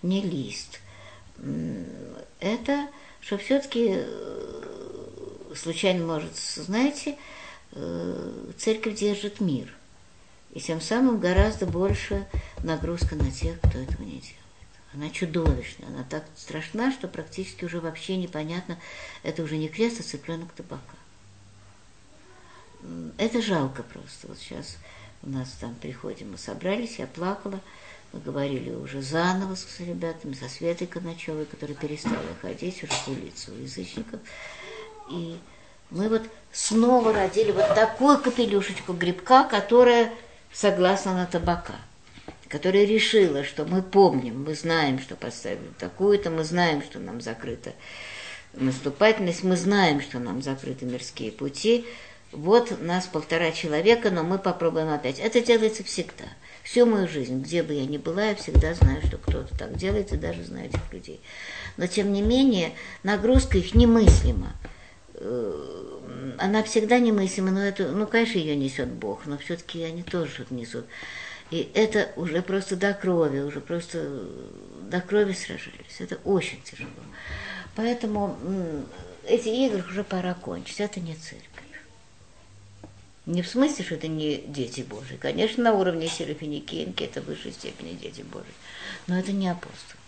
не 0.01 0.23
лист– 0.23 0.81
это, 2.41 2.89
что 3.21 3.37
все-таки 3.37 3.97
э, 3.99 5.53
случайно 5.55 6.07
может, 6.07 6.35
знаете, 6.35 7.19
э, 7.73 8.53
церковь 8.57 8.99
держит 8.99 9.41
мир. 9.41 9.75
И 10.55 10.61
тем 10.61 10.81
самым 10.81 11.21
гораздо 11.21 11.67
больше 11.67 12.27
нагрузка 12.65 13.15
на 13.15 13.31
тех, 13.31 13.59
кто 13.59 13.79
этого 13.79 14.05
не 14.05 14.21
делает. 14.21 14.40
Она 14.93 15.09
чудовищная, 15.11 15.89
она 15.89 16.05
так 16.09 16.25
страшна, 16.37 16.91
что 16.91 17.07
практически 17.07 17.65
уже 17.65 17.81
вообще 17.81 18.17
непонятно, 18.17 18.77
это 19.23 19.43
уже 19.43 19.57
не 19.57 19.69
крест, 19.69 20.01
а 20.01 20.03
цыпленок 20.03 20.53
табака. 20.53 20.97
Это 23.17 23.41
жалко 23.41 23.83
просто. 23.85 24.27
Вот 24.27 24.39
сейчас 24.39 24.79
у 25.23 25.31
нас 25.31 25.51
там 25.61 25.75
приходим, 25.77 26.33
мы 26.33 26.39
собрались, 26.39 26.99
я 26.99 27.07
плакала, 27.07 27.61
мы 28.13 28.21
говорили 28.21 28.71
уже 28.71 29.03
заново 29.03 29.55
с 29.55 29.79
ребятами, 29.79 30.35
со 30.35 30.49
Светой 30.49 30.87
Коначевой, 30.87 31.45
которая 31.45 31.77
перестала 31.77 32.17
ходить 32.43 32.83
уже 32.83 32.93
в 32.93 33.09
улицу 33.09 33.53
язычников. 33.55 34.19
И 35.11 35.39
мы 35.91 36.09
вот 36.09 36.23
снова 36.53 37.13
родили 37.13 37.53
вот 37.53 37.75
такую 37.75 38.19
капелюшечку 38.19 38.93
грибка, 38.93 39.45
которая 39.45 40.13
согласна 40.53 41.15
на 41.15 41.27
табака, 41.27 41.77
которая 42.51 42.85
решила, 42.85 43.45
что 43.45 43.65
мы 43.65 43.83
помним, 43.83 44.45
мы 44.45 44.55
знаем, 44.55 44.99
что 44.99 45.17
поставили 45.17 45.73
такую-то, 45.79 46.31
мы 46.31 46.45
знаем, 46.45 46.83
что 46.83 46.99
нам 46.99 47.23
закрыта 47.23 47.73
наступательность, 48.53 49.43
мы 49.43 49.57
знаем, 49.57 50.03
что 50.03 50.19
нам 50.19 50.43
закрыты 50.43 50.85
мирские 50.85 51.33
пути. 51.33 51.87
Вот 52.33 52.81
нас 52.83 53.07
полтора 53.07 53.51
человека, 53.53 54.11
но 54.11 54.23
мы 54.23 54.39
попробуем 54.39 54.91
опять. 54.91 55.19
Это 55.19 55.41
делается 55.41 55.83
всегда– 55.83 56.27
Всю 56.63 56.87
мою 56.87 57.09
жизнь, 57.09 57.41
где 57.41 57.63
бы 57.63 57.73
я 57.73 57.87
ни 57.87 57.97
была, 57.97 58.27
я 58.27 58.35
всегда 58.35 58.75
знаю, 58.75 59.01
что 59.05 59.17
кто-то 59.17 59.57
так 59.59 59.77
делает, 59.77 60.13
и 60.13 60.17
даже 60.17 60.45
знаю 60.45 60.67
этих 60.67 60.93
людей. 60.93 61.21
Но, 61.77 61.87
тем 61.87 62.13
не 62.13 62.23
менее, 62.23 62.73
нагрузка 63.03 63.59
их 63.59 63.75
немыслима. 63.75 64.53
Э, 65.15 66.35
она 66.39 66.63
всегда 66.63 66.99
немыслима, 66.99 67.51
но 67.51 67.61
это, 67.61 67.89
ну, 67.89 68.07
конечно, 68.07 68.39
ее 68.39 68.57
несет 68.57 68.89
Бог, 68.89 69.27
но 69.27 69.39
все-таки 69.39 69.83
они 69.83 70.03
тоже 70.03 70.47
несут. 70.51 70.85
И 71.51 71.71
это 71.75 72.13
уже 72.17 72.43
просто 72.43 72.77
до 72.77 72.95
крови, 72.95 73.41
уже 73.41 73.61
просто 73.61 74.25
до 74.83 75.01
крови 75.01 75.33
сражались. 75.33 76.01
Это 76.01 76.17
очень 76.25 76.63
тяжело. 76.63 76.91
Поэтому 77.75 78.37
эти 79.27 79.49
игры 79.49 79.83
уже 79.83 80.05
пора 80.05 80.35
кончить. 80.35 80.81
Это 80.81 81.01
не 81.01 81.15
цирк. 81.15 81.43
Не 83.27 83.43
в 83.43 83.49
смысле, 83.49 83.85
что 83.85 83.95
это 83.97 84.09
не 84.09 84.39
дети 84.39 84.81
Божии. 84.81 85.17
Конечно, 85.17 85.63
на 85.63 85.73
уровне 85.73 86.09
Серафиникинки 86.09 87.05
это 87.05 87.21
в 87.21 87.27
высшей 87.27 87.53
степени 87.53 87.93
дети 87.93 88.23
Божии. 88.23 88.55
Но 89.07 89.19
это 89.19 89.33
не 89.33 89.49
апостол. 89.49 89.99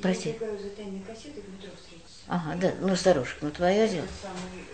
Прости. 0.00 0.28
Я 0.28 0.34
кассетой 0.34 0.84
в 0.84 1.48
метро 1.48 1.70
встретиться. 1.76 2.22
Ага, 2.28 2.56
да, 2.56 2.74
ну, 2.80 2.94
старушек, 2.94 3.38
ну 3.40 3.50
твоя 3.50 3.88
дело. 3.88 4.06
Самый... 4.22 4.64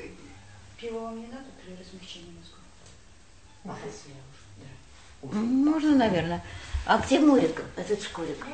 Пиво 0.76 1.00
вам 1.00 1.20
не 1.20 1.26
надо 1.26 1.44
при 1.64 1.72
размещении 1.72 2.32
Да. 3.64 3.74
Можно, 5.22 5.96
наверное. 5.96 6.42
А 6.86 6.98
где 6.98 7.18
Мурик, 7.18 7.62
этот 7.76 8.02
шкурик? 8.02 8.46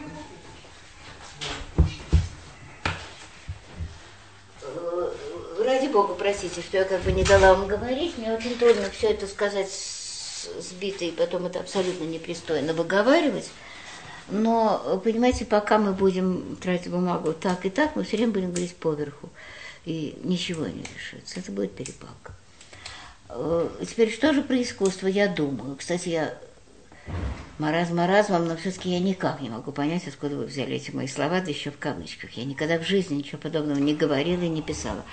ради 5.67 5.89
бога, 5.89 6.15
простите, 6.15 6.63
что 6.63 6.79
я 6.79 6.85
как 6.85 7.03
бы 7.03 7.13
не 7.13 7.25
дала 7.25 7.55
вам 7.55 7.67
говорить. 7.67 8.17
Мне 8.17 8.33
очень 8.33 8.57
трудно 8.59 8.89
все 8.91 9.09
это 9.09 9.27
сказать 9.27 9.71
сбито, 10.61 11.05
и 11.05 11.11
потом 11.11 11.47
это 11.47 11.61
абсолютно 11.61 12.05
непристойно 12.05 12.73
выговаривать. 12.73 13.51
Но, 14.29 15.01
понимаете, 15.05 15.45
пока 15.45 15.79
мы 15.79 15.93
будем 15.93 16.57
тратить 16.57 16.91
бумагу 16.91 17.33
так 17.33 17.65
и 17.67 17.71
так, 17.71 17.95
мы 17.97 18.05
все 18.05 18.17
время 18.17 18.33
будем 18.33 18.51
говорить 18.51 18.77
поверху. 18.77 19.29
И 19.85 20.19
ничего 20.25 20.67
не 20.67 20.83
решится. 20.83 21.39
Это 21.39 21.53
будет 21.53 21.73
перепалка. 21.73 22.36
Э, 23.29 23.69
теперь, 23.89 24.13
что 24.13 24.33
же 24.33 24.43
про 24.43 24.61
искусство 24.61 25.07
я 25.07 25.29
думаю? 25.29 25.77
Кстати, 25.77 26.09
я 26.09 26.39
маразм 27.59 27.97
маразмом, 27.97 28.47
но 28.47 28.57
все-таки 28.57 28.91
я 28.91 29.01
никак 29.01 29.41
не 29.41 29.51
могу 29.51 29.73
понять, 29.73 30.07
откуда 30.07 30.37
вы 30.37 30.47
взяли 30.47 30.77
эти 30.77 30.91
мои 30.91 31.07
слова, 31.07 31.41
да 31.41 31.51
еще 31.51 31.71
в 31.71 31.79
кавычках. 31.79 32.33
Я 32.33 32.45
никогда 32.45 32.79
в 32.79 32.83
жизни 32.83 33.17
ничего 33.17 33.39
подобного 33.39 33.79
не 33.79 33.95
говорила 33.95 34.43
и 34.43 34.49
не 34.49 34.63
писала. 34.63 35.05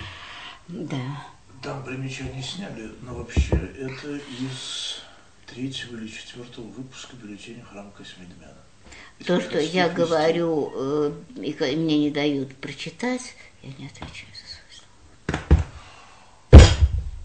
Да. 0.68 1.24
Там 1.62 1.82
примечания 1.84 2.42
сняли, 2.42 2.90
но 3.02 3.14
вообще 3.14 3.56
это 3.78 4.16
из 4.16 5.02
третьего 5.46 5.96
или 5.96 6.08
четвертого 6.08 6.66
выпуска 6.66 7.16
бюллетеня 7.16 7.64
храма 7.64 7.90
Космидмяна. 7.96 8.52
То, 9.24 9.40
что 9.40 9.58
я 9.58 9.88
говорю, 9.88 10.72
э, 10.74 11.12
и 11.36 11.76
мне 11.76 11.98
не 11.98 12.10
дают 12.10 12.54
прочитать, 12.56 13.34
я 13.62 13.70
не 13.78 13.86
отвечаю. 13.86 14.33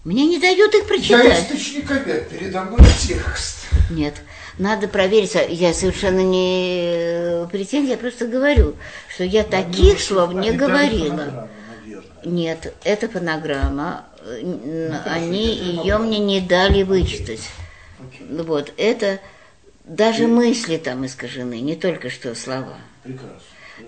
Мне 0.04 0.26
не 0.26 0.38
дают 0.38 0.74
их 0.74 0.86
прочитать. 0.86 1.24
Я 1.24 1.40
источник 1.40 1.90
обед, 1.90 2.28
передо 2.28 2.62
мной 2.62 2.80
текст. 2.98 3.66
Нет, 3.90 4.14
надо 4.58 4.88
проверить. 4.88 5.36
Я 5.50 5.74
совершенно 5.74 6.20
не 6.20 7.46
претензия, 7.48 7.92
я 7.92 7.98
просто 7.98 8.26
говорю, 8.26 8.76
что 9.12 9.24
я 9.24 9.44
таких 9.44 10.00
слов 10.00 10.32
не 10.32 10.52
говорила. 10.52 11.48
Нет, 12.24 12.74
это 12.84 13.08
фонограмма. 13.08 14.04
Ну, 14.42 14.94
Они 15.06 15.54
ее 15.54 15.98
мне 15.98 16.18
не 16.18 16.40
дали 16.40 16.82
вычитать. 16.82 17.48
Okay. 17.98 18.42
Вот, 18.44 18.72
это 18.76 19.20
даже 19.84 20.24
И... 20.24 20.26
мысли 20.26 20.76
там 20.76 21.04
искажены, 21.06 21.60
не 21.60 21.76
только 21.76 22.10
что 22.10 22.34
слова. 22.34 22.76
Прекрасно. 23.02 23.40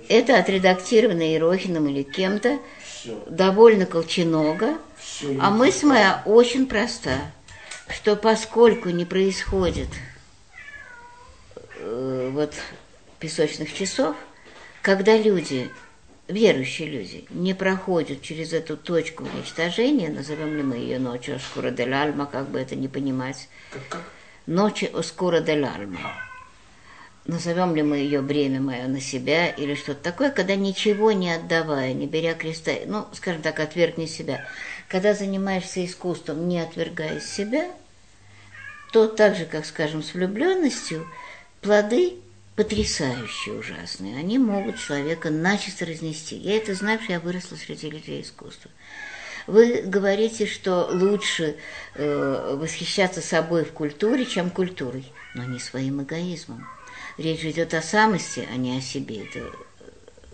Это 0.08 0.38
отредактировано 0.38 1.22
Ерохиным 1.22 1.88
или 1.88 2.02
кем-то. 2.02 2.58
Все. 3.02 3.22
довольно 3.28 3.84
колченога, 3.84 4.78
Все. 5.22 5.38
а 5.40 5.50
мысль 5.50 5.86
моя 5.86 6.20
очень 6.26 6.66
проста, 6.66 7.16
что 7.88 8.16
поскольку 8.16 8.88
не 8.90 9.04
происходит 9.04 9.88
э, 11.76 12.30
вот 12.32 12.52
песочных 13.20 13.72
часов, 13.72 14.16
когда 14.82 15.16
люди, 15.16 15.70
верующие 16.26 16.88
люди, 16.88 17.24
не 17.30 17.54
проходят 17.54 18.20
через 18.22 18.52
эту 18.52 18.76
точку 18.76 19.22
уничтожения, 19.24 20.08
назовем 20.08 20.56
ли 20.56 20.62
мы 20.64 20.76
ее 20.76 20.98
ночью 20.98 21.36
Оскура 21.36 21.70
дель 21.70 21.94
Альма, 21.94 22.26
как 22.26 22.48
бы 22.48 22.58
это 22.58 22.74
не 22.74 22.88
понимать, 22.88 23.48
Как, 23.70 23.82
как? 23.88 24.02
ночи 24.46 24.90
Оскура 24.92 25.38
дель 25.40 25.64
Альма. 25.64 26.00
Назовем 27.24 27.76
ли 27.76 27.84
мы 27.84 27.98
ее 27.98 28.20
бремя 28.20 28.60
мое 28.60 28.88
на 28.88 29.00
себя 29.00 29.46
или 29.46 29.76
что-то 29.76 30.02
такое, 30.02 30.30
когда 30.30 30.56
ничего 30.56 31.12
не 31.12 31.30
отдавая, 31.32 31.92
не 31.92 32.08
беря 32.08 32.34
креста, 32.34 32.72
ну, 32.86 33.06
скажем 33.12 33.42
так, 33.42 33.60
отвергни 33.60 34.06
себя. 34.06 34.44
Когда 34.93 35.14
занимаешься 35.14 35.82
искусством, 35.86 36.47
не 36.47 36.61
отвергая 36.61 37.18
себя, 37.18 37.70
то 38.93 39.09
так 39.09 39.36
же, 39.36 39.47
как, 39.47 39.64
скажем, 39.64 40.03
с 40.03 40.12
влюбленностью, 40.12 41.09
плоды 41.62 42.18
потрясающие, 42.57 43.55
ужасные. 43.55 44.18
Они 44.18 44.38
могут 44.38 44.78
человека 44.78 45.30
начисто 45.30 45.86
разнести. 45.86 46.36
Я 46.36 46.59
это 46.59 46.74
знаю, 46.74 47.01
что 47.01 47.14
я 47.14 47.20
выросла 47.20 47.57
среди 47.57 47.88
людей 47.88 48.20
искусства. 48.20 48.70
Вы 49.47 49.80
говорите, 49.80 50.45
что 50.45 50.86
лучше 50.93 51.57
э, 51.95 52.57
восхищаться 52.61 53.22
собой 53.22 53.64
в 53.64 53.72
культуре, 53.72 54.26
чем 54.26 54.51
культурой, 54.51 55.11
но 55.34 55.45
не 55.45 55.59
своим 55.59 56.03
эгоизмом. 56.03 56.68
Речь 57.16 57.47
идет 57.47 57.72
о 57.72 57.80
самости, 57.80 58.47
а 58.53 58.57
не 58.57 58.76
о 58.76 58.82
себе. 58.82 59.24
Это 59.24 59.53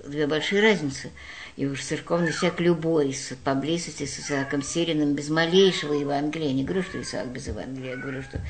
две 0.04 0.26
большие 0.26 0.60
разницы. 0.62 1.12
И 1.58 1.66
уж 1.66 1.82
церковный 1.82 2.32
человек 2.32 2.60
любой, 2.60 3.16
поблизости 3.42 4.06
с 4.06 4.20
Исааком 4.20 4.62
Сириным, 4.62 5.14
без 5.14 5.28
малейшего 5.28 5.92
Евангелия. 5.92 6.52
Не 6.52 6.62
говорю, 6.62 6.84
что 6.84 7.02
Исаак 7.02 7.30
без 7.30 7.48
Евангелия, 7.48 7.96
я 7.96 7.96
говорю, 7.96 8.22
что 8.22 8.40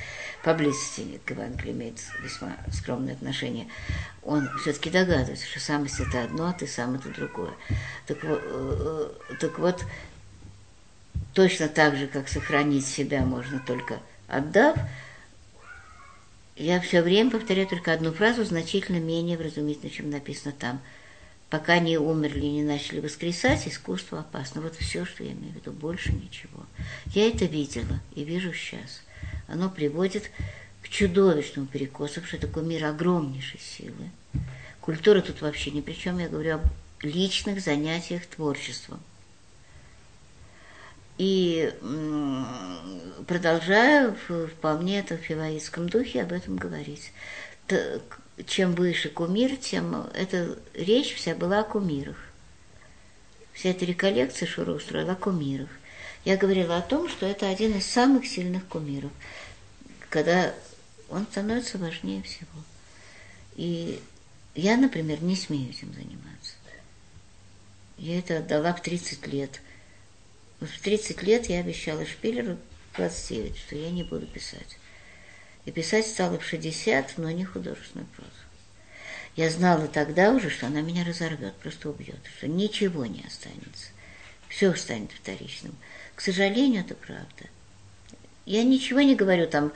поблизости 0.44 1.18
к 1.24 1.30
Евангелию 1.30 1.74
имеет 1.74 1.94
весьма 2.22 2.58
скромное 2.70 3.14
отношение. 3.14 3.66
Он 4.22 4.46
все-таки 4.60 4.90
догадывается, 4.90 5.46
что 5.46 5.58
самость 5.58 6.00
это 6.00 6.24
одно, 6.24 6.48
а 6.48 6.52
ты 6.52 6.66
сам 6.66 6.96
это 6.96 7.08
другое. 7.08 7.54
Так 8.06 8.22
вот, 8.22 8.42
э, 8.44 9.08
так 9.40 9.58
вот 9.58 9.82
точно 11.32 11.68
так 11.68 11.96
же, 11.96 12.08
как 12.08 12.28
сохранить 12.28 12.84
себя 12.84 13.22
можно 13.22 13.58
только 13.58 14.00
отдав, 14.26 14.76
я 16.56 16.78
все 16.82 17.00
время 17.00 17.30
повторяю 17.30 17.68
только 17.68 17.94
одну 17.94 18.12
фразу, 18.12 18.44
значительно 18.44 18.98
менее 18.98 19.38
вразумительно, 19.38 19.88
чем 19.88 20.10
написано 20.10 20.52
там. 20.52 20.82
Пока 21.50 21.78
не 21.78 21.96
умерли, 21.96 22.44
не 22.44 22.62
начали 22.62 23.00
воскресать, 23.00 23.66
искусство 23.66 24.20
опасно. 24.20 24.60
Вот 24.60 24.76
все, 24.76 25.06
что 25.06 25.24
я 25.24 25.32
имею 25.32 25.52
в 25.52 25.56
виду, 25.56 25.72
больше 25.72 26.12
ничего. 26.12 26.66
Я 27.06 27.28
это 27.28 27.46
видела 27.46 28.00
и 28.14 28.22
вижу 28.22 28.52
сейчас. 28.52 29.02
Оно 29.46 29.70
приводит 29.70 30.30
к 30.82 30.88
чудовищному 30.88 31.66
перекосу, 31.66 32.22
что 32.22 32.38
такой 32.38 32.64
мир 32.64 32.84
огромнейшей 32.84 33.60
силы. 33.60 34.10
Культура 34.82 35.22
тут 35.22 35.40
вообще 35.40 35.70
ни 35.70 35.80
при 35.80 35.94
чем, 35.94 36.18
я 36.18 36.28
говорю 36.28 36.56
об 36.56 36.62
личных 37.00 37.60
занятиях 37.60 38.26
творчеством. 38.26 39.00
И 41.16 41.72
продолжаю 43.26 44.16
вполне 44.56 45.00
это 45.00 45.16
в 45.16 45.20
фиваистском 45.20 45.88
духе 45.88 46.22
об 46.22 46.32
этом 46.32 46.56
говорить. 46.56 47.12
Чем 48.46 48.74
выше 48.74 49.08
кумир, 49.08 49.56
тем 49.56 50.06
эта 50.14 50.58
речь 50.74 51.14
вся 51.14 51.34
была 51.34 51.60
о 51.60 51.64
кумирах. 51.64 52.16
Вся 53.52 53.70
эта 53.70 53.84
реколлекция 53.84 54.46
Шура 54.46 54.72
устроила 54.72 55.12
о 55.12 55.16
кумирах. 55.16 55.68
Я 56.24 56.36
говорила 56.36 56.76
о 56.76 56.82
том, 56.82 57.08
что 57.08 57.26
это 57.26 57.48
один 57.48 57.76
из 57.76 57.86
самых 57.86 58.26
сильных 58.26 58.66
кумиров, 58.66 59.10
когда 60.10 60.54
он 61.08 61.26
становится 61.26 61.78
важнее 61.78 62.22
всего. 62.22 62.62
И 63.56 64.00
я, 64.54 64.76
например, 64.76 65.22
не 65.22 65.34
смею 65.34 65.70
этим 65.70 65.92
заниматься. 65.92 66.54
Я 67.96 68.18
это 68.18 68.38
отдала 68.38 68.72
в 68.72 68.82
30 68.82 69.26
лет– 69.26 69.60
в 70.60 70.80
30 70.80 71.22
лет 71.22 71.48
я 71.48 71.60
обещала 71.60 72.04
Шпиллеру 72.04 72.58
29, 72.96 73.56
что 73.56 73.76
я 73.76 73.90
не 73.90 74.02
буду 74.02 74.26
писать. 74.26 74.77
И 75.64 75.70
писать 75.70 76.06
стала 76.06 76.38
в 76.38 76.44
60, 76.44 77.18
но 77.18 77.30
не 77.30 77.44
художественную 77.44 78.06
прозу. 78.16 78.30
Я 79.36 79.50
знала 79.50 79.86
тогда 79.86 80.32
уже, 80.32 80.50
что 80.50 80.66
она 80.66 80.80
меня 80.80 81.04
разорвет, 81.04 81.54
просто 81.54 81.90
убьет, 81.90 82.18
что 82.36 82.48
ничего 82.48 83.06
не 83.06 83.22
останется. 83.26 83.88
Все 84.48 84.74
станет 84.74 85.12
вторичным. 85.12 85.76
К 86.14 86.20
сожалению, 86.20 86.80
это 86.80 86.94
правда. 86.94 87.44
Я 88.46 88.64
ничего 88.64 89.00
не 89.00 89.14
говорю 89.14 89.46
там, 89.46 89.72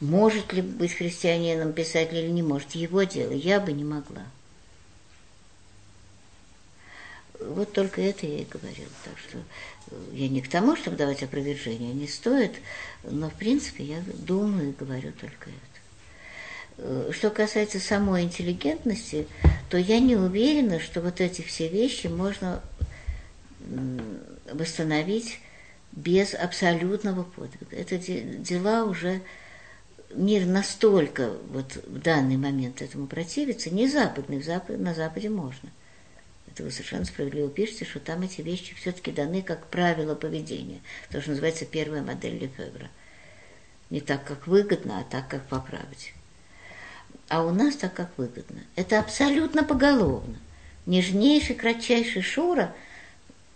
может 0.00 0.52
ли 0.52 0.60
быть 0.60 0.92
христианином 0.92 1.72
писатель 1.72 2.16
или 2.16 2.28
не 2.28 2.42
может. 2.42 2.72
Его 2.72 3.04
дело. 3.04 3.32
Я 3.32 3.60
бы 3.60 3.72
не 3.72 3.84
могла. 3.84 4.24
Вот 7.40 7.72
только 7.72 8.02
это 8.02 8.26
я 8.26 8.40
и 8.40 8.44
говорила. 8.44 8.90
Так 9.04 9.18
что 9.18 9.38
я 10.12 10.28
не 10.28 10.42
к 10.42 10.48
тому, 10.48 10.76
чтобы 10.76 10.96
давать 10.96 11.22
опровержение, 11.22 11.94
не 11.94 12.08
стоит, 12.08 12.56
но 13.04 13.30
в 13.30 13.34
принципе 13.34 13.84
я 13.84 14.02
думаю 14.14 14.70
и 14.70 14.72
говорю 14.72 15.12
только 15.12 15.50
это. 15.50 17.12
Что 17.12 17.30
касается 17.30 17.80
самой 17.80 18.22
интеллигентности, 18.22 19.26
то 19.70 19.78
я 19.78 19.98
не 19.98 20.16
уверена, 20.16 20.78
что 20.80 21.00
вот 21.00 21.20
эти 21.20 21.42
все 21.42 21.68
вещи 21.68 22.06
можно 22.06 22.62
восстановить 24.52 25.40
без 25.92 26.34
абсолютного 26.34 27.22
подвига. 27.22 27.76
Это 27.76 27.98
дела 27.98 28.84
уже 28.84 29.20
мир 30.14 30.46
настолько 30.46 31.32
вот 31.50 31.76
в 31.86 31.98
данный 32.00 32.36
момент 32.36 32.82
этому 32.82 33.06
противится, 33.06 33.70
не 33.70 33.88
западный, 33.88 34.38
в 34.38 34.44
Запад, 34.44 34.78
на 34.78 34.94
Западе 34.94 35.28
можно 35.28 35.70
это 36.58 36.64
вы 36.64 36.72
совершенно 36.72 37.04
справедливо 37.04 37.48
пишете, 37.48 37.84
что 37.84 38.00
там 38.00 38.22
эти 38.22 38.40
вещи 38.40 38.74
все-таки 38.74 39.12
даны 39.12 39.42
как 39.42 39.68
правило 39.68 40.16
поведения. 40.16 40.80
То, 41.08 41.20
что 41.20 41.30
называется 41.30 41.64
первая 41.64 42.02
модель 42.02 42.36
Лефевра. 42.36 42.90
Не 43.90 44.00
так, 44.00 44.24
как 44.24 44.48
выгодно, 44.48 44.98
а 44.98 45.04
так, 45.04 45.28
как 45.28 45.46
по 45.46 45.60
правде. 45.60 46.12
А 47.28 47.44
у 47.44 47.52
нас 47.52 47.76
так, 47.76 47.94
как 47.94 48.10
выгодно. 48.16 48.60
Это 48.74 48.98
абсолютно 48.98 49.62
поголовно. 49.62 50.36
Нежнейший, 50.86 51.54
кратчайший 51.54 52.22
Шура 52.22 52.74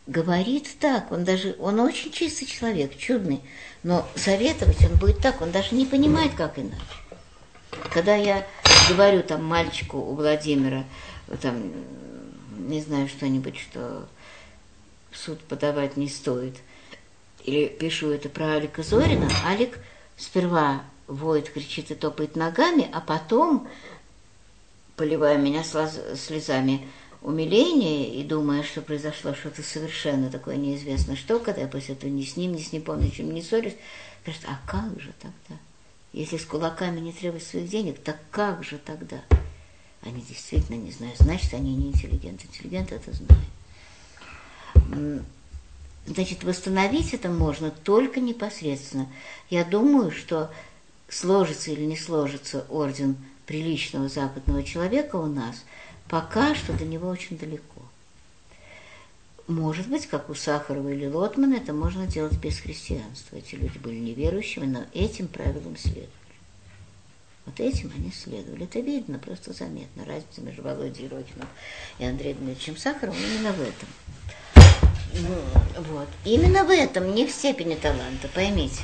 говорит 0.06 0.68
так. 0.78 1.10
Он 1.10 1.24
даже, 1.24 1.56
он 1.58 1.80
очень 1.80 2.12
чистый 2.12 2.46
человек, 2.46 2.96
чудный. 2.96 3.40
Но 3.82 4.08
советовать 4.14 4.80
он 4.84 4.96
будет 4.96 5.18
так, 5.18 5.42
он 5.42 5.50
даже 5.50 5.74
не 5.74 5.86
понимает, 5.86 6.34
как 6.34 6.56
иначе. 6.56 6.78
Когда 7.92 8.14
я 8.14 8.46
говорю 8.88 9.24
там 9.24 9.44
мальчику 9.44 9.98
у 9.98 10.14
Владимира, 10.14 10.84
там, 11.40 11.72
не 12.68 12.80
знаю, 12.80 13.08
что-нибудь, 13.08 13.58
что 13.58 14.06
в 15.10 15.16
суд 15.16 15.40
подавать 15.40 15.96
не 15.96 16.08
стоит. 16.08 16.56
Или 17.44 17.66
пишу 17.66 18.10
это 18.10 18.28
про 18.28 18.54
Алика 18.54 18.82
Зорина. 18.82 19.28
Алик 19.44 19.78
сперва 20.16 20.84
воет, 21.06 21.50
кричит 21.50 21.90
и 21.90 21.94
топает 21.94 22.36
ногами, 22.36 22.88
а 22.92 23.00
потом, 23.00 23.68
поливая 24.96 25.38
меня 25.38 25.64
слезами 25.64 26.88
умиления 27.20 28.14
и 28.14 28.24
думая, 28.24 28.62
что 28.62 28.80
произошло 28.80 29.34
что-то 29.34 29.62
совершенно 29.62 30.30
такое 30.30 30.56
неизвестное, 30.56 31.16
что, 31.16 31.38
когда 31.38 31.62
я 31.62 31.68
после 31.68 31.94
этого 31.94 32.10
ни 32.10 32.24
с 32.24 32.36
ним, 32.36 32.52
ни 32.52 32.60
с 32.60 32.72
ним 32.72 32.82
помню, 32.82 33.10
чем 33.10 33.32
не 33.32 33.42
ссорюсь, 33.42 33.76
говорит, 34.24 34.42
а 34.46 34.58
как 34.66 35.00
же 35.00 35.12
тогда? 35.20 35.60
Если 36.12 36.36
с 36.36 36.44
кулаками 36.44 37.00
не 37.00 37.12
требуют 37.12 37.44
своих 37.44 37.68
денег, 37.68 38.02
так 38.02 38.18
как 38.30 38.64
же 38.64 38.78
тогда? 38.78 39.22
Они 40.02 40.20
действительно 40.20 40.76
не 40.76 40.90
знают. 40.90 41.16
Значит, 41.18 41.54
они 41.54 41.74
не 41.74 41.88
интеллигенты. 41.88 42.46
Интеллигенты 42.46 42.96
это 42.96 43.12
знают. 43.12 45.24
Значит, 46.06 46.42
восстановить 46.42 47.14
это 47.14 47.28
можно 47.28 47.70
только 47.70 48.20
непосредственно. 48.20 49.08
Я 49.48 49.64
думаю, 49.64 50.10
что 50.10 50.50
сложится 51.08 51.70
или 51.70 51.84
не 51.84 51.96
сложится 51.96 52.66
орден 52.68 53.16
приличного 53.46 54.08
западного 54.08 54.64
человека 54.64 55.16
у 55.16 55.26
нас, 55.26 55.64
пока 56.08 56.54
что 56.54 56.72
до 56.72 56.84
него 56.84 57.08
очень 57.08 57.38
далеко. 57.38 57.82
Может 59.46 59.88
быть, 59.88 60.06
как 60.06 60.30
у 60.30 60.34
Сахарова 60.34 60.88
или 60.88 61.06
Лотмана, 61.06 61.54
это 61.54 61.72
можно 61.72 62.06
делать 62.06 62.38
без 62.38 62.58
христианства. 62.58 63.36
Эти 63.36 63.56
люди 63.56 63.78
были 63.78 63.98
неверующими, 63.98 64.66
но 64.66 64.84
этим 64.94 65.28
правилам 65.28 65.76
следует. 65.76 66.10
Вот 67.44 67.58
этим 67.58 67.90
они 67.94 68.12
следовали. 68.12 68.64
Это 68.64 68.80
видно, 68.80 69.18
просто 69.18 69.52
заметно. 69.52 70.04
Разница 70.04 70.40
между 70.40 70.62
Володей 70.62 71.06
Ерохиным 71.06 71.48
и 71.98 72.04
Андреем 72.04 72.38
Дмитриевичем 72.38 72.76
Сахаровым 72.76 73.20
именно 73.20 73.52
в 73.52 73.60
этом. 73.60 73.88
Вот. 75.78 76.08
Именно 76.24 76.64
в 76.64 76.70
этом, 76.70 77.14
не 77.14 77.26
в 77.26 77.30
степени 77.30 77.74
таланта, 77.74 78.28
поймите. 78.28 78.82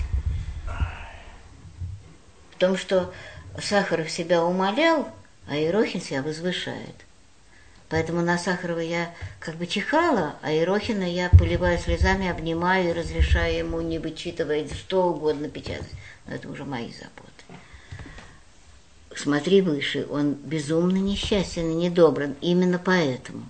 В 2.50 2.59
том, 2.59 2.76
что 2.76 3.12
Сахаров 3.61 4.11
себя 4.11 4.44
умолял, 4.44 5.09
а 5.46 5.56
Ерохин 5.56 6.00
себя 6.00 6.22
возвышает. 6.22 6.94
Поэтому 7.88 8.20
на 8.20 8.36
Сахарова 8.36 8.80
я 8.80 9.14
как 9.40 9.54
бы 9.54 9.66
чихала, 9.66 10.36
а 10.42 10.52
Ирохина 10.52 11.04
я 11.04 11.30
поливаю 11.30 11.78
слезами, 11.78 12.28
обнимаю 12.28 12.90
и 12.90 12.92
разрешаю 12.92 13.56
ему, 13.56 13.80
не 13.80 13.98
вычитывая, 13.98 14.68
что 14.68 15.09
угодно 15.09 15.48
печатать. 15.48 15.90
Но 16.26 16.34
это 16.34 16.48
уже 16.50 16.64
мои 16.64 16.92
заботы. 16.92 17.28
Смотри 19.18 19.62
выше, 19.62 20.06
он 20.08 20.34
безумно 20.34 20.96
несчастен 20.96 21.70
и 21.70 21.74
недобран, 21.74 22.36
именно 22.40 22.78
поэтому. 22.78 23.46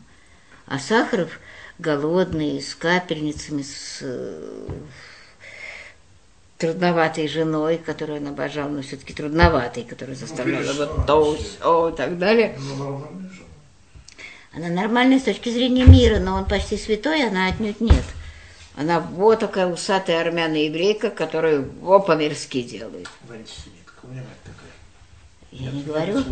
А 0.67 0.79
Сахаров 0.79 1.39
голодный, 1.79 2.63
с 2.63 2.75
капельницами, 2.75 3.61
с 3.61 3.99
э, 4.01 4.67
трудноватой 6.57 7.29
женой, 7.29 7.77
которую 7.77 8.23
он 8.23 8.29
обожал, 8.29 8.71
но 8.71 8.81
все-таки 8.81 9.13
трудноватой, 9.13 9.85
которая 9.85 10.17
заставляла 10.17 10.73
вот 10.73 11.07
то, 11.07 11.37
все 11.37 11.91
и 11.91 11.97
так 11.97 12.19
далее. 12.19 12.59
Ну. 12.59 13.07
Она 14.55 14.69
нормальная 14.69 15.19
с 15.19 15.25
точки 15.25 15.51
зрения 15.51 15.85
мира, 15.85 16.19
но 16.19 16.37
он 16.37 16.47
почти 16.47 16.79
святой, 16.79 17.29
она 17.29 17.49
отнюдь 17.49 17.83
нет. 17.83 18.05
Она 18.75 19.01
вот 19.01 19.41
такая 19.41 19.67
усатая 19.67 20.23
армяная 20.23 20.63
еврейка, 20.63 21.11
которая 21.11 21.61
во 21.83 22.01
по-мирски 22.01 22.63
делает. 22.63 23.09
В 23.29 23.33
антисемитка. 23.33 23.93
У 24.03 24.07
меня. 24.09 24.25
Я 25.51 25.71
не 25.71 25.83
говорю. 25.83 26.23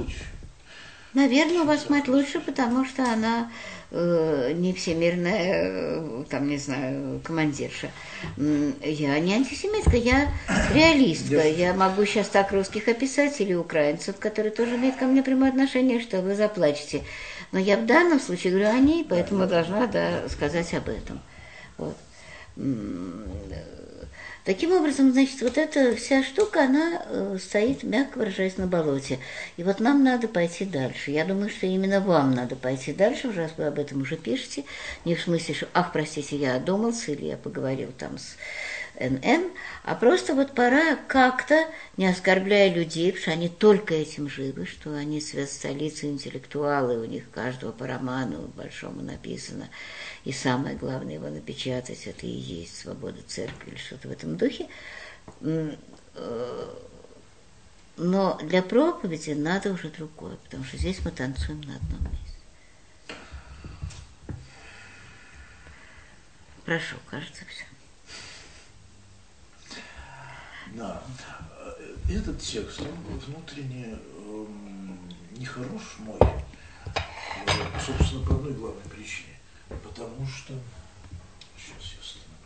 Наверное, 1.14 1.62
у 1.62 1.64
вас 1.64 1.89
мать 1.89 2.09
лучше, 2.09 2.41
потому 2.41 2.85
что 2.85 3.03
она 3.03 3.51
э, 3.91 4.53
не 4.55 4.75
всемирная, 4.75 5.41
э, 5.41 6.25
там, 6.29 6.47
не 6.47 6.59
знаю, 6.59 7.21
командирша. 7.25 7.91
Я 8.37 9.19
не 9.19 9.35
антисемитка, 9.35 9.97
я 9.97 10.31
реалистка. 10.75 11.49
Я 11.49 11.73
могу 11.73 12.05
сейчас 12.05 12.29
так 12.29 12.53
русских 12.53 12.89
описать 12.89 13.41
или 13.41 13.55
украинцев, 13.55 14.17
которые 14.19 14.53
тоже 14.53 14.77
имеют 14.77 14.97
ко 14.97 15.07
мне 15.07 15.23
прямое 15.23 15.49
отношение, 15.49 16.01
что 16.01 16.21
вы 16.21 16.35
заплачете. 16.35 17.03
Но 17.51 17.59
я 17.59 17.79
в 17.79 17.87
данном 17.87 18.21
случае 18.21 18.53
говорю 18.53 18.69
о 18.69 18.79
ней, 18.79 19.07
поэтому 19.09 19.47
должна 19.47 19.87
да, 19.87 20.29
сказать 20.29 20.75
об 20.75 20.91
этом. 20.91 21.21
Вот. 21.79 21.97
Таким 24.47 24.71
образом, 24.71 25.13
значит, 25.13 25.43
вот 25.43 25.59
эта 25.59 25.97
вся 25.97 26.23
штука, 26.23 26.67
она 26.67 27.03
э, 27.05 27.37
стоит, 27.43 27.83
мягко 27.83 28.19
выражаясь, 28.19 28.57
на 28.59 28.69
болоте. 28.69 29.19
И 29.57 29.65
вот 29.65 29.81
нам 29.81 30.05
надо 30.05 30.29
пойти 30.29 30.65
дальше. 30.65 31.11
Я 31.11 31.25
думаю, 31.25 31.51
что 31.51 31.67
именно 31.67 32.01
вам 32.01 32.31
надо 32.31 32.55
пойти 32.55 32.93
дальше, 32.93 33.33
раз 33.33 33.51
вы 33.57 33.65
об 33.65 33.81
этом 33.81 34.03
уже 34.03 34.17
пишете. 34.17 34.63
Не 35.05 35.17
в 35.17 35.21
смысле, 35.21 35.53
что, 35.53 35.69
ах, 35.75 35.93
простите, 35.93 36.37
я 36.37 36.55
одумался, 36.55 37.11
или 37.11 37.25
я 37.25 37.37
поговорил 37.37 37.91
там 37.99 38.19
с 38.19 38.37
НН, 39.01 39.51
а 39.83 39.95
просто 39.95 40.35
вот 40.35 40.53
пора 40.53 40.97
как-то, 41.09 41.67
не 41.97 42.07
оскорбляя 42.07 42.73
людей, 42.73 43.13
потому 43.13 43.23
что 43.23 43.31
они 43.33 43.49
только 43.49 43.95
этим 43.95 44.29
живы, 44.29 44.67
что 44.67 44.95
они 44.95 45.21
свет 45.21 45.51
столицы, 45.51 46.07
интеллектуалы, 46.07 46.99
у 46.99 47.05
них 47.05 47.25
каждого 47.31 47.73
по 47.73 47.87
роману 47.87 48.51
большому 48.57 49.03
написано, 49.03 49.69
и 50.27 50.33
самое 50.33 50.74
главное 50.77 51.14
его 51.14 51.29
напечатать, 51.29 52.05
это 52.09 52.27
и 52.27 52.31
есть 52.31 52.77
свобода 52.81 53.22
церкви 53.29 53.70
или 53.70 53.79
что-то 53.79 54.09
в 54.09 54.11
этом 54.11 54.37
духе. 54.37 54.68
Э, 55.41 56.74
Но 57.97 58.37
для 58.43 58.61
проповеди 58.61 59.31
надо 59.31 59.72
уже 59.72 59.89
другое, 59.89 60.35
потому 60.39 60.64
что 60.64 60.79
здесь 60.79 60.99
мы 61.05 61.12
танцуем 61.12 61.61
на 61.61 61.77
одном 61.77 62.01
месте. 62.11 62.41
Прошу, 66.64 66.97
кажется, 67.09 67.45
все. 67.49 67.64
Да. 70.74 71.05
Э, 71.61 71.95
Этот 72.11 72.41
текст, 72.41 72.81
он 72.81 73.18
внутренне 73.20 73.97
эм, 74.16 75.09
нехорош 75.37 75.99
мой, 76.01 76.18
собственно, 77.81 78.27
по 78.27 78.35
одной 78.35 78.55
главной. 78.55 78.83
Потому 79.69 80.27
что... 80.27 80.55
Сейчас 81.57 81.93
я 81.93 82.01
остановлю. 82.01 82.37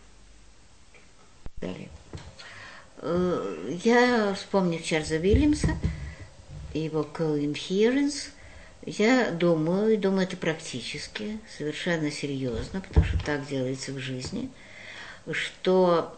далее. 1.60 1.88
Э, 2.98 3.78
Я, 3.84 4.34
вспомнив 4.34 4.84
Чарльза 4.84 5.16
Уильямса, 5.16 5.76
и 6.72 6.80
его 6.80 7.02
coherence, 7.02 8.30
я 8.86 9.30
думаю, 9.30 9.98
думаю 9.98 10.26
это 10.26 10.36
практически, 10.36 11.38
совершенно 11.56 12.10
серьезно, 12.10 12.80
потому 12.80 13.04
что 13.04 13.22
так 13.24 13.46
делается 13.46 13.92
в 13.92 13.98
жизни, 13.98 14.50
что 15.30 16.16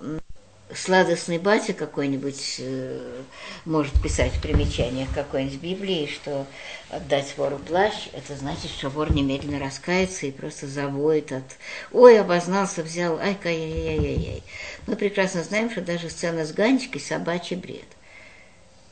сладостный 0.75 1.39
батя 1.39 1.73
какой-нибудь 1.73 2.57
э, 2.59 3.23
может 3.65 4.01
писать 4.03 4.33
в 4.33 4.43
примечаниях 4.43 5.09
какой-нибудь 5.15 5.61
Библии, 5.61 6.07
что 6.07 6.47
отдать 6.91 7.37
вору 7.37 7.59
плащ, 7.59 8.09
это 8.13 8.37
значит, 8.37 8.71
что 8.71 8.89
вор 8.89 9.13
немедленно 9.13 9.59
раскается 9.59 10.27
и 10.27 10.31
просто 10.31 10.67
завоет 10.67 11.33
от 11.33 11.45
«Ой, 11.93 12.21
обознался, 12.21 12.83
взял, 12.83 13.19
ай-ка, 13.19 13.49
яй-яй-яй-яй». 13.49 14.43
Мы 14.87 14.97
прекрасно 14.97 15.43
знаем, 15.43 15.71
что 15.71 15.81
даже 15.81 16.11
сцена 16.11 16.45
с 16.45 16.53
Ганечкой– 16.53 17.01
собачий 17.03 17.57
бред. 17.57 17.87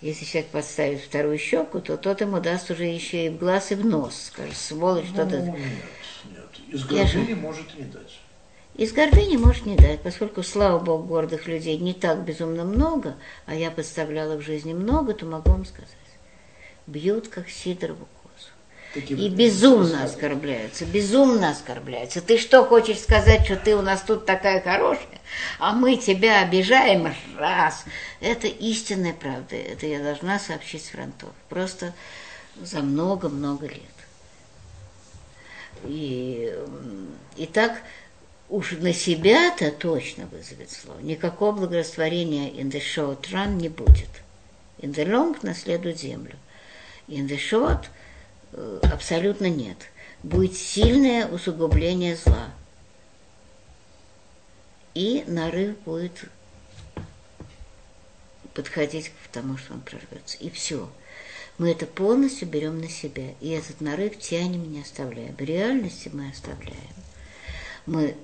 Если 0.00 0.24
человек 0.24 0.50
подставит 0.50 1.02
вторую 1.02 1.38
щеку, 1.38 1.80
то 1.80 1.98
тот 1.98 2.22
ему 2.22 2.40
даст 2.40 2.70
уже 2.70 2.84
еще 2.84 3.26
и 3.26 3.28
в 3.28 3.36
глаз, 3.36 3.70
и 3.70 3.74
в 3.74 3.84
нос. 3.84 4.30
Скажет, 4.32 4.56
сволочь, 4.56 5.06
что-то... 5.06 5.38
Ну, 5.38 5.56
нет, 5.56 5.60
нет. 6.24 6.74
Из 6.74 6.90
Я 6.90 7.06
же- 7.06 7.36
может 7.36 7.74
не 7.78 7.84
дать. 7.84 8.18
Из 8.74 8.92
гордыни 8.92 9.36
может 9.36 9.66
не 9.66 9.76
дать, 9.76 10.00
поскольку, 10.00 10.42
слава 10.42 10.78
богу, 10.78 11.04
гордых 11.04 11.46
людей 11.46 11.76
не 11.78 11.92
так 11.92 12.24
безумно 12.24 12.64
много, 12.64 13.16
а 13.46 13.54
я 13.54 13.70
подставляла 13.70 14.36
в 14.36 14.42
жизни 14.42 14.72
много, 14.72 15.12
то 15.12 15.26
могу 15.26 15.50
вам 15.50 15.66
сказать. 15.66 15.88
Бьют, 16.86 17.28
как 17.28 17.48
сидорову 17.48 18.08
козу. 18.22 18.48
Таким 18.94 19.18
И 19.18 19.28
безумно 19.28 20.04
оскорбляются, 20.04 20.86
безумно 20.86 21.50
оскорбляются. 21.50 22.20
Ты 22.22 22.38
что, 22.38 22.64
хочешь 22.64 23.00
сказать, 23.00 23.44
что 23.44 23.56
ты 23.56 23.76
у 23.76 23.82
нас 23.82 24.02
тут 24.02 24.24
такая 24.24 24.60
хорошая, 24.62 25.20
а 25.58 25.72
мы 25.72 25.96
тебя 25.96 26.42
обижаем 26.42 27.12
раз? 27.36 27.84
Это 28.20 28.46
истинная 28.46 29.12
правда, 29.12 29.56
это 29.56 29.86
я 29.86 30.02
должна 30.02 30.38
сообщить 30.38 30.84
с 30.84 30.88
фронтов. 30.88 31.30
Просто 31.48 31.92
за 32.60 32.80
много-много 32.80 33.66
лет. 33.66 33.82
И, 35.84 36.54
и 37.36 37.46
так 37.46 37.80
уж 38.50 38.72
на 38.72 38.92
себя-то 38.92 39.70
точно 39.70 40.26
вызовет 40.26 40.70
слово. 40.70 40.98
Никакого 41.00 41.52
благорастворения 41.52 42.50
in 42.50 42.70
the 42.70 42.80
short 42.80 43.30
run 43.30 43.54
не 43.54 43.68
будет. 43.68 44.08
In 44.78 44.92
the 44.92 45.06
long 45.06 45.38
наследует 45.42 46.00
землю. 46.00 46.36
In 47.06 47.28
the 47.28 47.38
short 47.38 47.86
э, 48.52 48.80
абсолютно 48.92 49.48
нет. 49.48 49.76
Будет 50.22 50.56
сильное 50.56 51.28
усугубление 51.28 52.16
зла. 52.16 52.50
И 54.94 55.22
нарыв 55.28 55.78
будет 55.84 56.24
подходить 58.52 59.10
к 59.10 59.28
тому, 59.32 59.56
что 59.56 59.74
он 59.74 59.80
прорвется. 59.80 60.36
И 60.38 60.50
все. 60.50 60.90
Мы 61.58 61.70
это 61.70 61.86
полностью 61.86 62.48
берем 62.48 62.80
на 62.80 62.88
себя. 62.88 63.34
И 63.40 63.50
этот 63.50 63.80
нарыв 63.80 64.18
тянем, 64.18 64.72
не 64.72 64.80
оставляем. 64.80 65.36
Реальности 65.38 66.10
мы 66.12 66.30
оставляем. 66.30 66.74
Мы 67.86 68.16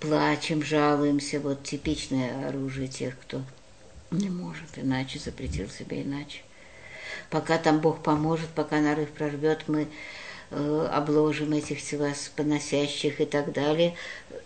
плачем, 0.00 0.62
жалуемся. 0.62 1.40
Вот 1.40 1.62
типичное 1.62 2.48
оружие 2.48 2.88
тех, 2.88 3.18
кто 3.18 3.42
не 4.10 4.30
может 4.30 4.76
иначе, 4.76 5.18
запретил 5.18 5.68
себе 5.68 6.02
иначе. 6.02 6.40
Пока 7.30 7.58
там 7.58 7.80
Бог 7.80 8.02
поможет, 8.02 8.48
пока 8.50 8.80
нарыв 8.80 9.10
прорвет, 9.10 9.64
мы 9.66 9.88
э, 10.50 10.88
обложим 10.92 11.52
этих 11.52 11.78
вас 11.98 12.30
поносящих 12.36 13.20
и 13.20 13.24
так 13.24 13.52
далее, 13.52 13.94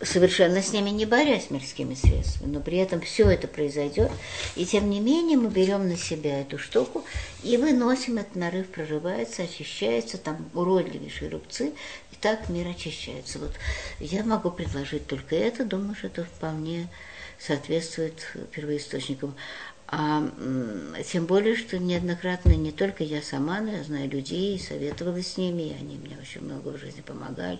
совершенно 0.02 0.62
с 0.62 0.72
ними 0.72 0.90
не 0.90 1.04
борясь 1.04 1.50
мирскими 1.50 1.94
средствами. 1.94 2.52
Но 2.52 2.60
при 2.60 2.78
этом 2.78 3.00
все 3.00 3.28
это 3.28 3.48
произойдет, 3.48 4.10
и 4.56 4.64
тем 4.64 4.88
не 4.88 5.00
менее 5.00 5.36
мы 5.36 5.50
берем 5.50 5.88
на 5.88 5.96
себя 5.96 6.40
эту 6.40 6.58
штуку 6.58 7.04
и 7.42 7.56
выносим 7.56 8.18
этот 8.18 8.36
нарыв, 8.36 8.68
прорывается, 8.68 9.42
очищается, 9.42 10.16
там 10.16 10.48
уродливейшие 10.54 11.30
рубцы, 11.30 11.72
так 12.20 12.48
мир 12.48 12.68
очищается. 12.68 13.38
Вот 13.38 13.52
я 13.98 14.22
могу 14.24 14.50
предложить 14.50 15.06
только 15.06 15.36
это, 15.36 15.64
думаю, 15.64 15.94
что 15.94 16.08
это 16.08 16.24
вполне 16.24 16.88
соответствует 17.38 18.36
первоисточникам. 18.52 19.34
А 19.92 20.22
тем 21.04 21.26
более, 21.26 21.56
что 21.56 21.76
неоднократно 21.78 22.50
не 22.50 22.70
только 22.70 23.02
я 23.02 23.20
сама, 23.22 23.60
но 23.60 23.72
я 23.72 23.82
знаю 23.82 24.08
людей, 24.08 24.54
и 24.54 24.60
советовалась 24.60 25.32
с 25.32 25.36
ними, 25.36 25.62
и 25.62 25.74
они 25.74 25.96
мне 25.96 26.16
очень 26.20 26.42
много 26.42 26.68
в 26.68 26.78
жизни 26.78 27.00
помогали. 27.00 27.58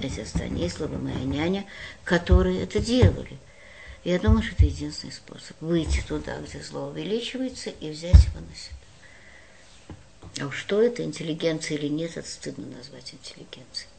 Дядя 0.00 0.26
Станислава, 0.26 0.98
моя 0.98 1.22
няня, 1.22 1.64
которые 2.02 2.62
это 2.62 2.80
делали. 2.80 3.38
Я 4.02 4.18
думаю, 4.18 4.42
что 4.42 4.54
это 4.54 4.64
единственный 4.64 5.12
способ 5.12 5.60
выйти 5.60 6.02
туда, 6.08 6.38
где 6.40 6.60
зло 6.60 6.88
увеличивается, 6.88 7.70
и 7.70 7.90
взять 7.90 8.14
его 8.14 8.40
на 8.40 8.56
себя. 8.56 8.76
А 10.40 10.46
уж 10.46 10.58
что 10.58 10.80
это, 10.80 11.02
интеллигенция 11.04 11.76
или 11.76 11.88
нет, 11.88 12.16
это 12.16 12.26
стыдно 12.26 12.66
назвать 12.66 13.12
интеллигенцией. 13.12 13.90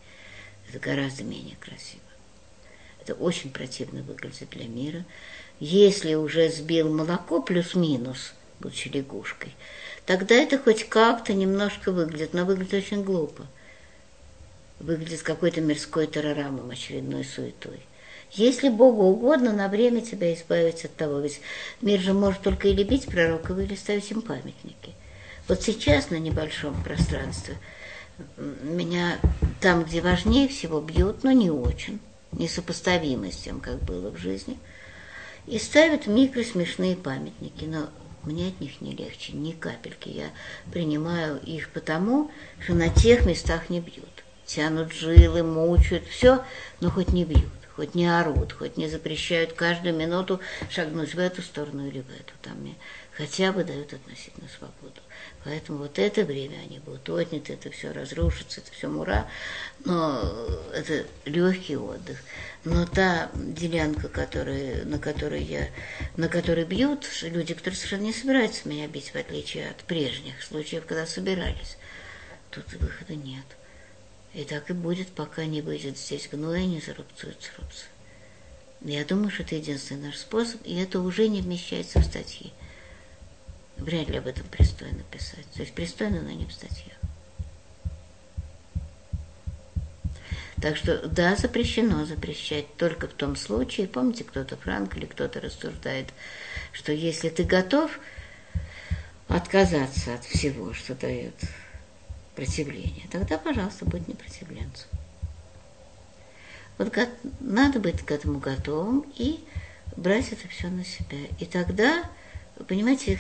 Это 0.68 0.80
гораздо 0.80 1.24
менее 1.24 1.56
красиво. 1.60 2.02
Это 3.00 3.14
очень 3.14 3.52
противно 3.52 4.02
выглядит 4.02 4.50
для 4.50 4.68
мира. 4.68 5.06
Если 5.60 6.16
уже 6.16 6.50
сбил 6.50 6.92
молоко 6.92 7.42
плюс-минус, 7.42 8.34
будучи 8.60 8.88
лягушкой, 8.88 9.54
тогда 10.08 10.34
это 10.34 10.58
хоть 10.58 10.90
как-то 10.90 11.34
немножко 11.34 11.92
выглядит, 11.92 12.34
но 12.34 12.46
выглядит 12.46 12.74
очень 12.74 13.04
глупо. 13.04 13.46
выглядит 14.80 15.22
какой-то 15.22 15.62
мирской 15.62 16.08
террорамом, 16.08 16.72
очередной 16.72 17.24
суетой. 17.24 17.82
Если 18.32 18.70
Богу 18.70 19.04
угодно, 19.04 19.54
на 19.54 19.68
время 19.68 20.02
тебя 20.02 20.34
избавить 20.34 20.86
от 20.86 20.96
того. 20.96 21.20
Ведь 21.20 21.40
мир 21.82 22.00
же 22.00 22.14
может 22.14 22.42
только 22.42 22.68
или 22.70 22.84
бить 22.84 23.06
пророков, 23.06 23.60
или 23.60 23.76
ставить 23.76 24.10
им 24.10 24.24
памятники. 24.24 24.96
Вот 25.52 25.62
сейчас 25.64 26.12
на 26.12 26.16
небольшом 26.16 26.82
пространстве 26.82 27.58
меня 28.38 29.20
там, 29.60 29.84
где 29.84 30.00
важнее 30.00 30.48
всего, 30.48 30.80
бьют, 30.80 31.26
но 31.26 31.34
не 31.34 31.52
очень, 31.52 32.00
несопоставимо 32.32 33.30
с 33.30 33.36
тем, 33.36 33.60
как 33.60 33.84
было 33.84 34.12
в 34.12 34.18
жизни, 34.18 34.58
и 35.48 35.60
ставят 35.60 36.08
микро 36.08 36.44
смешные 36.44 36.96
памятники. 36.96 37.66
Но 37.66 37.90
мне 38.24 38.48
от 38.48 38.62
них 38.62 38.80
не 38.80 38.96
легче, 38.96 39.34
ни 39.34 39.52
капельки. 39.52 40.08
Я 40.08 40.30
принимаю 40.72 41.38
их 41.42 41.68
потому, 41.72 42.32
что 42.64 42.74
на 42.74 42.88
тех 42.88 43.26
местах 43.26 43.70
не 43.70 43.82
бьют. 43.82 44.24
Тянут 44.46 44.94
жилы, 44.94 45.44
мучают, 45.44 46.08
все, 46.08 46.46
но 46.80 46.90
хоть 46.90 47.10
не 47.10 47.26
бьют 47.26 47.52
хоть 47.76 47.96
не 47.96 48.08
орут, 48.08 48.54
хоть 48.54 48.78
не 48.78 48.88
запрещают 48.88 49.54
каждую 49.54 49.96
минуту 49.96 50.40
шагнуть 50.70 51.16
в 51.16 51.20
эту 51.20 51.42
сторону 51.42 51.88
или 51.88 52.02
в 52.02 52.10
эту. 52.12 52.34
Там 52.42 52.58
мне 52.58 52.76
хотя 53.12 53.52
бы 53.52 53.64
дают 53.64 53.94
относительную 53.94 54.50
свободу. 54.50 55.01
Поэтому 55.44 55.80
вот 55.80 55.98
это 55.98 56.24
время 56.24 56.58
они 56.58 56.78
будут 56.80 57.10
отняты, 57.10 57.54
это 57.54 57.72
все 57.72 57.92
разрушится, 57.92 58.62
это 58.62 58.72
все 58.72 58.88
мура, 58.88 59.28
но 59.86 60.22
это 60.72 61.06
легкий 61.26 61.78
отдых. 61.78 62.20
Но 62.64 62.86
та 62.86 63.32
делянка, 63.34 64.08
которая, 64.08 64.86
на, 64.86 65.00
которой 65.00 65.42
я, 65.42 65.70
на 66.16 66.28
которой 66.28 66.64
бьют 66.64 67.08
люди, 67.24 67.56
которые 67.56 67.76
совершенно 67.76 68.04
не 68.04 68.14
собираются 68.14 68.70
меня 68.70 68.88
бить, 68.88 69.10
в 69.10 69.16
отличие 69.16 69.72
от 69.72 69.78
прежних 69.78 70.44
случаев, 70.44 70.86
когда 70.86 71.08
собирались, 71.08 71.78
тут 72.52 72.72
выхода 72.74 73.16
нет. 73.16 73.46
И 74.36 74.44
так 74.44 74.70
и 74.70 74.74
будет, 74.74 75.10
пока 75.10 75.46
не 75.46 75.62
выйдет 75.62 75.98
здесь 75.98 76.30
гной, 76.32 76.66
не 76.66 76.80
зарубцуется 76.80 77.50
рубцы. 77.58 77.86
Я 78.82 79.06
думаю, 79.06 79.32
что 79.32 79.44
это 79.44 79.56
единственный 79.56 80.08
наш 80.08 80.18
способ, 80.18 80.62
и 80.66 80.76
это 80.76 81.00
уже 81.02 81.28
не 81.28 81.42
вмещается 81.42 82.00
в 82.00 82.06
статьи. 82.06 82.54
Вряд 83.82 84.10
ли 84.10 84.18
об 84.18 84.28
этом 84.28 84.46
пристойно 84.46 85.02
писать. 85.12 85.46
То 85.56 85.62
есть 85.62 85.74
пристойно, 85.74 86.22
но 86.22 86.30
не 86.30 86.46
в. 86.46 86.52
Так 90.62 90.78
что, 90.78 91.08
да, 91.08 91.36
запрещено 91.36 92.06
запрещать 92.06 92.78
только 92.78 93.08
в 93.08 93.14
том 93.14 93.36
случае, 93.36 93.88
помните, 93.88 94.24
кто-то 94.24 94.56
Франк 94.58 94.96
или 94.96 95.08
кто-то 95.08 95.42
рассуждает, 95.42 96.10
что 96.72 96.92
если 96.92 97.30
ты 97.30 97.44
готов 97.44 98.00
отказаться 99.28 100.14
от 100.14 100.24
всего, 100.26 100.74
что 100.74 100.94
дает 100.94 101.34
противление, 102.36 103.08
тогда, 103.12 103.40
пожалуйста, 103.40 103.86
будь 103.86 104.08
непротивленцем. 104.08 104.88
Вот 106.78 106.96
надо 107.40 107.80
быть 107.80 108.06
к 108.06 108.12
этому 108.12 108.38
готовым 108.38 109.12
и 109.16 109.44
брать 109.98 110.32
это 110.32 110.48
все 110.48 110.68
на 110.68 110.86
себя. 110.86 111.26
И 111.40 111.46
тогда, 111.46 112.04
понимаете, 112.68 113.16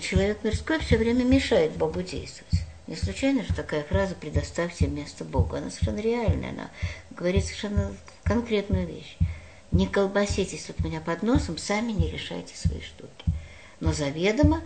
человек 0.00 0.42
мирской 0.44 0.78
все 0.80 0.96
время 0.96 1.24
мешает 1.24 1.72
Богу 1.72 2.02
действовать. 2.02 2.66
Не 2.86 2.94
случайно 2.94 3.42
же 3.42 3.52
такая 3.52 3.82
фраза 3.82 4.14
«предоставьте 4.14 4.86
место 4.86 5.24
Богу». 5.24 5.56
Она 5.56 5.70
совершенно 5.70 6.00
реальная, 6.00 6.50
она 6.50 6.70
говорит 7.10 7.44
совершенно 7.44 7.96
конкретную 8.22 8.86
вещь. 8.86 9.16
Не 9.72 9.88
колбаситесь 9.88 10.68
вот 10.68 10.80
меня 10.80 11.00
под 11.00 11.22
носом, 11.22 11.58
сами 11.58 11.92
не 11.92 12.10
решайте 12.10 12.56
свои 12.56 12.80
штуки. 12.80 13.24
Но 13.80 13.92
заведомо 13.92 14.62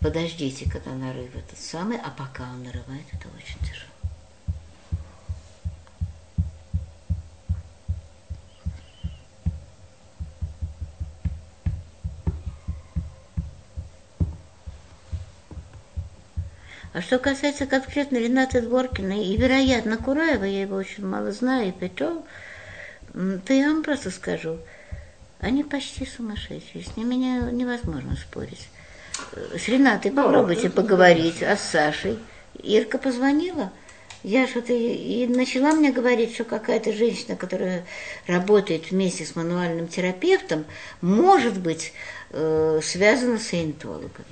подождите, 0.00 0.70
когда 0.70 0.92
нарыв 0.92 1.34
этот 1.34 1.58
самый, 1.58 1.96
а 1.96 2.10
пока 2.10 2.44
он 2.50 2.64
нарывает, 2.64 3.06
это 3.12 3.28
очень 3.36 3.58
тяжело. 3.60 3.91
А 16.92 17.00
что 17.00 17.18
касается 17.18 17.66
конкретно 17.66 18.18
Рената 18.18 18.60
Дворкина 18.60 19.22
и, 19.22 19.36
вероятно, 19.36 19.96
Кураева, 19.96 20.44
я 20.44 20.62
его 20.62 20.76
очень 20.76 21.06
мало 21.06 21.32
знаю, 21.32 21.68
и 21.68 21.72
Петров, 21.72 22.22
то 23.12 23.52
я 23.52 23.68
вам 23.68 23.82
просто 23.82 24.10
скажу, 24.10 24.58
они 25.40 25.64
почти 25.64 26.04
сумасшедшие, 26.04 26.84
с 26.84 26.96
ними 26.96 27.14
невозможно 27.14 28.16
спорить. 28.16 28.68
С 29.32 29.68
Ренатой 29.68 30.12
попробуйте 30.12 30.68
поговорить, 30.68 31.42
а 31.42 31.56
с 31.56 31.62
Сашей. 31.62 32.18
Ирка 32.62 32.98
позвонила. 32.98 33.72
Я 34.22 34.46
что-то 34.46 34.72
и 34.72 35.26
начала 35.26 35.72
мне 35.72 35.90
говорить, 35.90 36.34
что 36.34 36.44
какая-то 36.44 36.92
женщина, 36.92 37.36
которая 37.36 37.84
работает 38.26 38.90
вместе 38.90 39.24
с 39.24 39.34
мануальным 39.34 39.88
терапевтом, 39.88 40.64
может 41.00 41.58
быть 41.58 41.92
э, 42.30 42.80
связана 42.82 43.38
с 43.38 43.48
саентологами. 43.48 44.26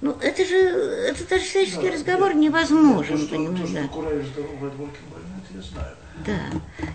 Ну, 0.00 0.16
это 0.20 0.44
же, 0.46 0.56
это 0.56 1.28
даже 1.28 1.44
человеческий 1.44 1.88
да, 1.88 1.92
разговор 1.92 2.34
невозможен, 2.34 3.26
то, 3.26 3.34
понимаешь, 3.34 3.70
да. 3.70 3.82
Больной, 3.94 4.20
это 4.22 4.40
я 5.54 5.62
знаю. 5.62 5.96
Да. 6.26 6.38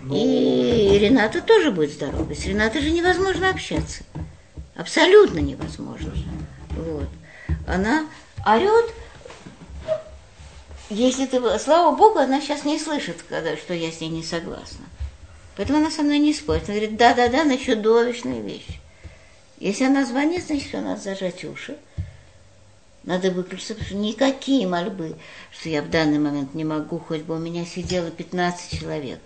Но... 0.02 0.16
И 0.16 0.98
Рената 0.98 1.40
тоже 1.40 1.70
будет 1.70 1.92
здоровой. 1.92 2.34
С 2.34 2.44
Ренатой 2.46 2.80
же 2.82 2.90
невозможно 2.90 3.50
общаться. 3.50 4.02
Абсолютно 4.74 5.38
невозможно. 5.38 6.12
Вот. 6.70 7.08
Она 7.66 8.06
орет, 8.44 8.92
если 10.90 11.26
ты, 11.26 11.40
слава 11.58 11.96
богу, 11.96 12.18
она 12.18 12.40
сейчас 12.40 12.64
не 12.64 12.78
слышит, 12.78 13.24
когда, 13.28 13.56
что 13.56 13.72
я 13.74 13.90
с 13.90 14.00
ней 14.00 14.10
не 14.10 14.22
согласна. 14.22 14.84
Поэтому 15.56 15.78
она 15.78 15.90
со 15.90 16.02
мной 16.02 16.18
не 16.18 16.34
спорит. 16.34 16.68
Она 16.68 16.78
говорит, 16.78 16.96
да-да-да, 16.96 17.42
она 17.42 17.56
чудовищная 17.56 18.40
вещь. 18.40 18.80
Если 19.58 19.84
она 19.84 20.04
звонит, 20.04 20.46
значит, 20.46 20.68
все, 20.68 20.80
надо 20.80 21.00
зажать 21.00 21.44
уши. 21.44 21.76
Надо 23.06 23.30
выключиться, 23.30 23.74
потому 23.74 23.86
что 23.88 23.96
никакие 23.96 24.66
мольбы, 24.66 25.16
что 25.52 25.68
я 25.68 25.80
в 25.80 25.88
данный 25.88 26.18
момент 26.18 26.54
не 26.54 26.64
могу, 26.64 26.98
хоть 26.98 27.22
бы 27.22 27.36
у 27.36 27.38
меня 27.38 27.64
сидело 27.64 28.10
15 28.10 28.80
человек, 28.80 29.20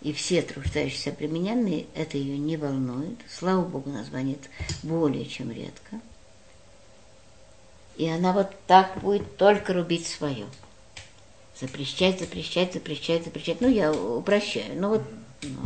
и 0.00 0.12
все 0.12 0.42
труждающиеся 0.42 1.10
примененные, 1.10 1.86
это 1.94 2.16
ее 2.16 2.38
не 2.38 2.56
волнует. 2.56 3.18
Слава 3.28 3.62
Богу, 3.62 3.90
она 3.90 4.04
звонит 4.04 4.38
более 4.84 5.26
чем 5.26 5.50
редко. 5.50 6.00
И 7.96 8.08
она 8.08 8.32
вот 8.32 8.48
так 8.68 9.00
будет 9.00 9.36
только 9.36 9.74
рубить 9.74 10.06
свое. 10.06 10.46
Запрещать, 11.60 12.20
запрещать, 12.20 12.72
запрещать, 12.72 13.24
запрещать. 13.24 13.60
Ну, 13.60 13.68
я 13.68 13.92
упрощаю. 13.92 14.80
Ну 14.80 14.88
вот, 14.90 15.02
ну. 15.42 15.60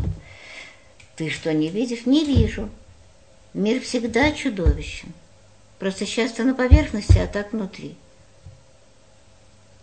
ты 1.15 1.29
что, 1.29 1.53
не 1.53 1.69
видишь? 1.69 2.07
Не 2.07 2.25
вижу. 2.25 2.71
Мир 3.53 3.81
всегда 3.83 4.33
чудовищен. 4.33 5.13
Просто 5.79 6.07
сейчас-то 6.07 6.45
на 6.45 6.55
поверхности, 6.55 7.19
а 7.19 7.27
так 7.27 7.53
внутри. 7.53 7.97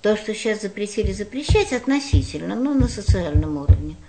То, 0.02 0.18
что 0.18 0.34
сейчас 0.34 0.62
запретили 0.62 1.12
запрещать, 1.12 1.74
относительно, 1.74 2.56
ну, 2.56 2.74
на 2.74 2.88
социальном 2.88 3.58
уровне– 3.58 3.96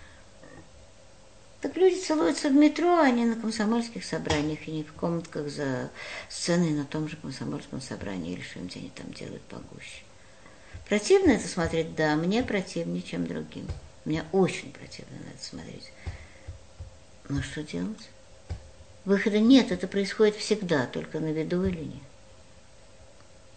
так 1.63 1.77
люди 1.77 1.95
целуются 2.01 2.49
в 2.49 2.55
метро, 2.55 2.99
а 2.99 3.09
не 3.09 3.25
на 3.25 3.37
комсомольских 3.37 4.05
собраниях, 4.05 4.67
и 4.67 4.73
не 4.73 4.83
в 4.83 4.93
комнатках 4.95 5.49
за 5.49 5.91
сценой 6.29 6.71
на 6.71 6.85
том 6.85 7.09
же 7.09 7.17
комсомольском 7.17 7.81
собрании, 7.81 8.33
или 8.33 8.43
что-нибудь 8.43 8.77
они 8.77 8.91
там 8.91 9.13
делают 9.13 9.43
погуще. 9.43 10.03
Противно 10.89 11.31
это 11.31 11.47
смотреть? 11.47 11.95
Да, 11.95 12.17
мне 12.17 12.43
противнее, 12.43 13.01
чем 13.01 13.29
другим. 13.29 13.69
Мне 14.05 14.25
очень 14.33 14.73
противно 14.73 15.17
на 15.25 15.31
это 15.31 15.45
смотреть. 15.45 15.93
Но 17.29 17.41
что 17.43 17.63
делать? 17.63 18.11
Выхода 19.05 19.39
нет, 19.39 19.73
это 19.73 19.89
происходит 19.89 20.37
всегда, 20.37 20.87
только 20.87 21.19
на 21.19 21.33
виду 21.33 21.65
или 21.65 21.81
нет. 21.81 22.03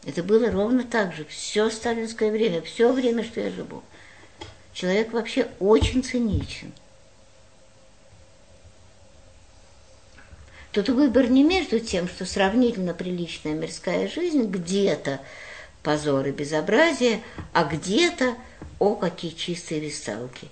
Это 0.05 0.23
было 0.23 0.51
ровно 0.51 0.83
так 0.83 1.13
же, 1.13 1.25
все 1.25 1.69
сталинское 1.69 2.31
время, 2.31 2.61
все 2.61 2.91
время, 2.91 3.23
что 3.23 3.41
я 3.41 3.49
живу. 3.49 3.83
Человек 4.73 5.13
вообще 5.13 5.47
очень 5.59 6.03
циничен– 6.03 6.71
Тут 10.75 10.89
выбор 10.89 11.29
не 11.29 11.41
между 11.41 11.79
тем, 11.79 12.09
что 12.09 12.25
сравнительно 12.25 12.93
приличная 12.93 13.53
мирская 13.53 14.09
жизнь 14.09 14.43
где-то 14.47 15.21
позор 15.83 16.27
и 16.27 16.31
безобразие, 16.31 17.21
а 17.53 17.63
где-то, 17.63 18.35
о, 18.79 18.95
какие 18.95 19.31
чистые 19.31 19.79
висталки. 19.79 20.49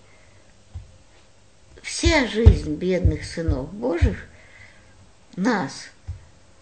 Вся 1.81 2.25
жизнь 2.25 2.75
бедных 2.75 3.25
сынов 3.25 3.73
Божьих, 3.73 4.25
нас, 5.35 5.89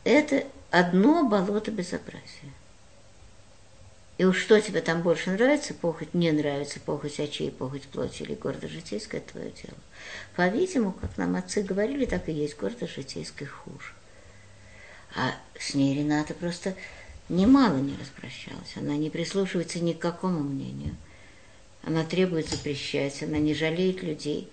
это 0.03 0.45
одно 0.69 1.27
болото 1.27 1.71
безобразия. 1.71 2.51
И 4.17 4.23
уж 4.23 4.39
что 4.39 4.61
тебе 4.61 4.81
там 4.81 5.01
больше 5.01 5.31
нравится, 5.31 5.73
похоть 5.73 6.13
не 6.13 6.31
нравится, 6.31 6.79
похоть 6.79 7.19
очей, 7.19 7.49
похоть 7.49 7.83
плоти 7.83 8.21
или 8.21 8.35
гордо 8.35 8.67
житейское, 8.67 9.19
твое 9.19 9.49
дело. 9.49 9.77
По-видимому, 10.35 10.91
как 10.91 11.17
нам 11.17 11.35
отцы 11.35 11.63
говорили, 11.63 12.05
так 12.05 12.29
и 12.29 12.31
есть 12.31 12.55
гордо 12.55 12.87
житейское 12.87 13.47
хуже. 13.47 13.93
А 15.15 15.33
с 15.59 15.73
ней 15.73 15.97
Рената 15.97 16.35
просто 16.35 16.75
немало 17.29 17.77
не 17.77 17.97
распрощалась. 17.97 18.75
Она 18.75 18.95
не 18.95 19.09
прислушивается 19.09 19.79
ни 19.79 19.93
к 19.93 19.99
какому 19.99 20.39
мнению. 20.39 20.95
она 21.83 22.03
требует 22.03 22.47
запрещать, 22.47 23.23
она 23.23 23.39
не 23.39 23.55
жалеет 23.55 24.03
людей. 24.03 24.47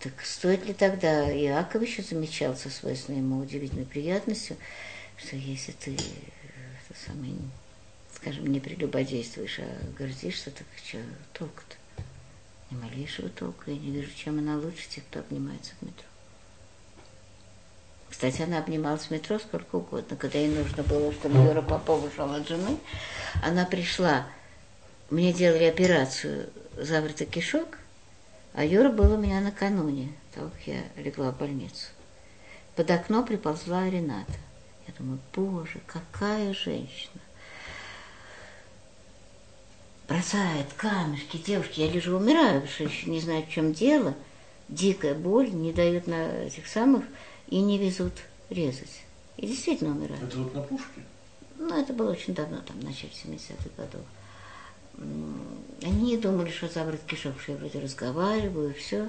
Так 0.00 0.12
стоит 0.24 0.66
ли 0.66 0.74
тогда, 0.74 1.32
Иаков 1.32 1.82
еще 1.82 2.02
замечал 2.02 2.54
со 2.56 2.70
свойственной 2.70 3.18
ему 3.18 3.38
удивительной 3.38 3.86
приятностью, 3.86 4.56
что 5.16 5.36
если 5.36 5.72
ты 5.72 5.94
это 5.94 6.98
самое, 7.06 7.34
скажем, 8.14 8.46
не 8.46 8.60
прелюбодействуешь, 8.60 9.58
а 9.60 9.68
гордишься, 9.98 10.50
так 10.50 10.66
что 10.84 10.98
толку-то? 11.32 11.76
Ни 12.70 12.76
малейшего 12.76 13.28
толка. 13.28 13.70
Я 13.70 13.78
не 13.78 13.90
вижу, 13.90 14.10
чем 14.14 14.38
она 14.38 14.56
лучше 14.56 14.88
тех, 14.88 15.04
кто 15.04 15.20
обнимается 15.20 15.72
в 15.80 15.86
метро. 15.86 16.04
Кстати, 18.10 18.42
она 18.42 18.58
обнималась 18.58 19.04
в 19.04 19.10
метро 19.10 19.38
сколько 19.38 19.76
угодно. 19.76 20.16
Когда 20.16 20.38
ей 20.38 20.48
нужно 20.48 20.82
было, 20.82 21.12
чтобы 21.12 21.38
Юра 21.38 21.62
Попов 21.62 22.04
ушел 22.04 22.32
от 22.32 22.48
жены, 22.48 22.78
она 23.42 23.64
пришла. 23.64 24.26
Мне 25.10 25.32
делали 25.32 25.64
операцию 25.64 26.50
завороток 26.76 27.28
кишок, 27.28 27.78
а 28.56 28.64
Юра 28.64 28.88
был 28.88 29.12
у 29.12 29.18
меня 29.18 29.42
накануне, 29.42 30.14
так 30.34 30.50
как 30.50 30.66
я 30.66 30.82
легла 30.96 31.30
в 31.30 31.36
больницу. 31.36 31.88
Под 32.74 32.90
окно 32.90 33.22
приползла 33.22 33.88
Рената. 33.90 34.32
Я 34.88 34.94
думаю, 34.98 35.18
боже, 35.34 35.78
какая 35.86 36.54
женщина. 36.54 37.20
Бросает 40.08 40.72
камешки, 40.74 41.36
девушки, 41.36 41.80
я 41.80 41.92
лежу, 41.92 42.16
умираю, 42.16 42.62
потому 42.62 42.72
что 42.72 42.84
еще 42.84 43.10
не 43.10 43.20
знаю, 43.20 43.42
в 43.42 43.50
чем 43.50 43.74
дело. 43.74 44.14
Дикая 44.70 45.14
боль, 45.14 45.52
не 45.52 45.74
дают 45.74 46.06
на 46.06 46.46
этих 46.46 46.66
самых 46.66 47.04
и 47.48 47.60
не 47.60 47.76
везут 47.76 48.14
резать. 48.48 49.02
И 49.36 49.46
действительно 49.46 49.90
умирают. 49.90 50.22
Это 50.22 50.38
вот 50.38 50.54
на 50.54 50.62
пушке? 50.62 51.02
Ну, 51.58 51.78
это 51.78 51.92
было 51.92 52.12
очень 52.12 52.34
давно, 52.34 52.62
там, 52.62 52.80
в 52.80 52.84
начале 52.84 53.12
70-х 53.12 53.68
годов. 53.76 54.00
Они 55.82 56.16
думали, 56.16 56.50
что 56.50 56.68
заворот 56.68 57.00
кишок, 57.06 57.40
что 57.40 57.52
я 57.52 57.58
вроде 57.58 57.78
разговариваю, 57.78 58.74
все. 58.74 59.08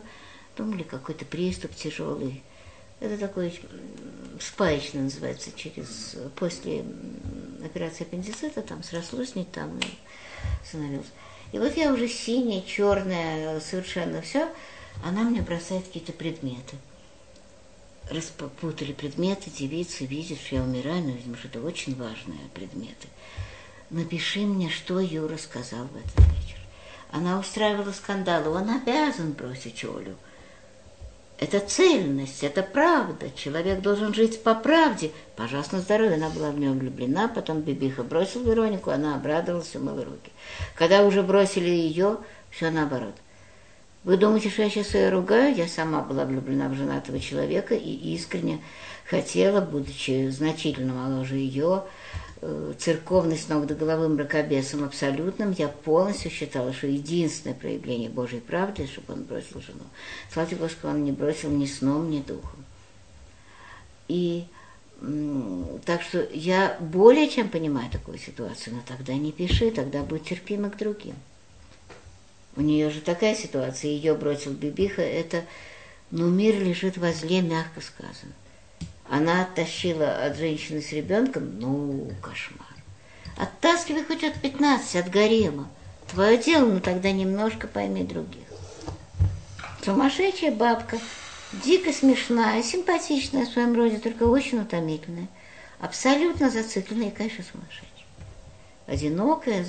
Думали, 0.57 0.83
какой-то 0.83 1.25
приступ 1.25 1.75
тяжелый. 1.75 2.43
Это 2.99 3.17
такой 3.17 3.59
спаечный 4.39 5.01
называется, 5.01 5.51
через, 5.55 6.15
после 6.35 6.83
операции 7.63 8.03
аппендицита, 8.03 8.61
там 8.61 8.83
срослось 8.83 9.35
не 9.35 9.45
там, 9.45 9.77
и 9.77 10.65
становилось. 10.65 11.07
И 11.51 11.59
вот 11.59 11.77
я 11.77 11.93
уже 11.93 12.07
синяя, 12.07 12.61
черная, 12.63 13.59
совершенно 13.59 14.21
все, 14.21 14.49
она 15.05 15.21
мне 15.21 15.41
бросает 15.41 15.85
какие-то 15.85 16.11
предметы 16.11 16.75
распутали 18.09 18.93
предметы, 18.93 19.49
девицы 19.49 20.05
видят, 20.05 20.39
что 20.39 20.55
я 20.55 20.63
умираю, 20.63 21.03
но, 21.03 21.11
видимо, 21.11 21.37
что 21.37 21.47
это 21.47 21.61
очень 21.61 21.95
важные 21.95 22.39
предметы. 22.53 23.07
Напиши 23.89 24.41
мне, 24.41 24.69
что 24.69 24.99
Юра 24.99 25.37
сказал 25.37 25.85
в 25.85 25.95
этот 25.95 26.17
вечер. 26.17 26.57
Она 27.11 27.39
устраивала 27.39 27.91
скандалы, 27.91 28.49
он 28.49 28.69
обязан 28.69 29.31
бросить 29.31 29.83
Олю. 29.85 30.15
Это 31.39 31.59
цельность, 31.59 32.43
это 32.43 32.63
правда. 32.63 33.29
Человек 33.29 33.81
должен 33.81 34.13
жить 34.13 34.41
по 34.43 34.55
правде. 34.55 35.11
Пожалуйста, 35.35 35.79
здоровье. 35.79 36.15
Она 36.15 36.29
была 36.29 36.49
в 36.49 36.59
нем 36.59 36.79
влюблена, 36.79 37.27
потом 37.27 37.61
Бибиха 37.61 38.03
бросил 38.03 38.43
Веронику, 38.43 38.89
она 38.89 39.15
обрадовалась, 39.15 39.75
умыла 39.75 40.03
руки. 40.03 40.31
Когда 40.75 41.03
уже 41.03 41.21
бросили 41.21 41.69
ее, 41.69 42.17
все 42.49 42.71
наоборот. 42.71 43.13
Вы 44.03 44.17
думаете, 44.17 44.49
что 44.49 44.63
я 44.63 44.69
сейчас 44.69 44.95
ее 44.95 45.09
ругаю? 45.09 45.55
Я 45.55 45.67
сама 45.67 46.01
была 46.01 46.25
влюблена 46.25 46.69
в 46.69 46.73
женатого 46.73 47.19
человека 47.19 47.75
и 47.75 48.15
искренне 48.15 48.61
хотела, 49.05 49.61
будучи 49.61 50.29
значительно 50.29 50.93
моложе 50.93 51.35
ее, 51.35 51.83
э, 52.41 52.73
церковный 52.77 53.37
с 53.37 53.47
ног 53.49 53.65
до 53.65 53.75
головы 53.75 54.09
мракобесом 54.09 54.83
абсолютным, 54.83 55.51
я 55.51 55.67
полностью 55.67 56.31
считала, 56.31 56.73
что 56.73 56.87
единственное 56.87 57.55
проявление 57.55 58.09
Божьей 58.09 58.39
правды, 58.39 58.87
чтобы 58.87 59.13
он 59.13 59.23
бросил 59.23 59.61
жену. 59.61 59.83
Слава 60.31 60.55
Господу, 60.55 60.93
он 60.93 61.03
не 61.03 61.11
бросил 61.11 61.49
ни 61.49 61.65
сном, 61.65 62.09
ни 62.09 62.21
духом. 62.21 62.65
И 64.07 64.45
так 65.85 66.01
что 66.01 66.27
я 66.33 66.75
более 66.79 67.29
чем 67.29 67.49
понимаю 67.49 67.89
такую 67.91 68.17
ситуацию, 68.17 68.75
но 68.75 68.81
тогда 68.87 69.13
не 69.13 69.31
пиши, 69.31 69.69
тогда 69.69 70.01
будь 70.01 70.23
терпима 70.23 70.69
к 70.71 70.77
другим. 70.77 71.15
У 72.55 72.61
нее 72.61 72.89
же 72.89 73.01
такая 73.01 73.35
ситуация, 73.35 73.91
ее 73.91 74.15
бросил 74.15 74.53
Бибиха, 74.53 75.03
это, 75.03 75.45
ну, 76.09 76.27
мир 76.27 76.59
лежит 76.59 76.97
возле, 76.97 77.41
мягко 77.41 77.81
сказано. 77.81 78.33
Она 79.09 79.43
оттащила 79.43 80.25
от 80.25 80.37
женщины 80.37 80.81
с 80.81 80.91
ребенком, 80.91 81.59
ну, 81.59 82.11
кошмар. 82.21 82.67
Оттаскивай 83.37 84.03
хоть 84.03 84.23
от 84.23 84.41
15, 84.41 84.95
от 84.95 85.09
гарема. 85.09 85.69
Твое 86.11 86.37
дело, 86.37 86.65
но 86.65 86.79
тогда 86.79 87.11
немножко 87.11 87.67
пойми 87.67 88.03
других. 88.03 88.43
Сумасшедшая 89.83 90.51
бабка, 90.51 90.99
дико 91.63 91.93
смешная, 91.93 92.61
симпатичная 92.63 93.45
в 93.45 93.49
своем 93.49 93.75
роде, 93.75 93.99
только 93.99 94.23
очень 94.23 94.59
утомительная. 94.59 95.27
Абсолютно 95.79 96.49
зацикленная 96.49 97.09
и, 97.09 97.11
конечно, 97.11 97.43
сумасшедшая. 97.43 97.87
Одинокая, 98.87 99.65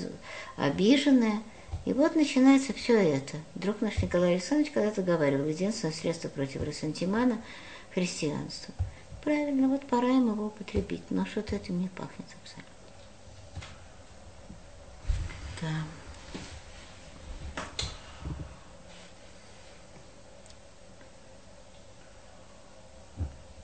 обиженная– 0.57 1.43
и 1.89 1.93
вот 1.95 2.16
начинается 2.16 2.74
все 2.74 2.99
это. 2.99 3.39
Друг 3.55 3.80
наш 3.80 3.97
Николай 4.03 4.32
Александрович 4.32 4.72
когда-то 4.72 5.01
говорил, 5.01 5.47
единственное 5.47 5.95
средство 5.95 6.28
против 6.28 6.62
ресентимана– 6.62 7.41
христианство. 7.95 8.74
Правильно, 9.23 9.69
вот 9.69 9.87
пора 9.87 10.09
им 10.09 10.31
его 10.33 10.47
употребить, 10.47 11.11
но 11.11 11.27
что-то 11.27 11.57
этим 11.57 11.81
не 11.81 11.89
пахнет 11.89 12.27
абсолютно. 12.43 12.75
Да. 15.61 15.69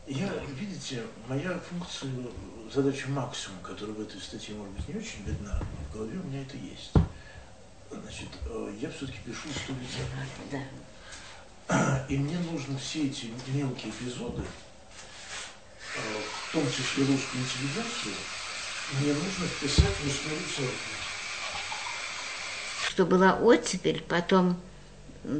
Я, 0.07 0.31
видите, 0.59 1.03
моя 1.29 1.59
функция, 1.59 2.11
задача 2.73 3.09
максимум, 3.09 3.61
которая 3.61 3.95
в 3.95 4.01
этой 4.01 4.21
статье, 4.21 4.55
может 4.55 4.75
быть, 4.75 4.89
не 4.89 4.97
очень 4.97 5.25
видна, 5.25 5.59
но 5.61 5.89
в 5.89 5.93
голове 5.93 6.19
у 6.19 6.25
меня 6.25 6.43
это 6.43 6.57
есть. 6.57 6.93
Значит, 7.91 8.29
э, 8.47 8.77
я 8.81 8.91
все-таки 8.91 9.19
пишу 9.25 9.49
историю 9.49 10.69
Да. 11.69 12.07
И 12.09 12.19
мне 12.19 12.39
нужно 12.39 12.77
все 12.77 13.07
эти 13.07 13.31
мелкие 13.49 13.91
эпизоды, 13.91 14.43
в 15.95 16.53
том 16.53 16.67
числе 16.71 17.05
русскую 17.05 17.43
интеллигенцию, 17.43 18.15
мне 19.01 19.13
нужно 19.13 19.47
вписать 19.47 19.97
в 19.97 20.09
историю 20.09 20.41
церкви. 20.57 20.95
Что 22.87 23.07
была 23.07 23.35
оттепель, 23.35 24.03
потом, 24.03 24.61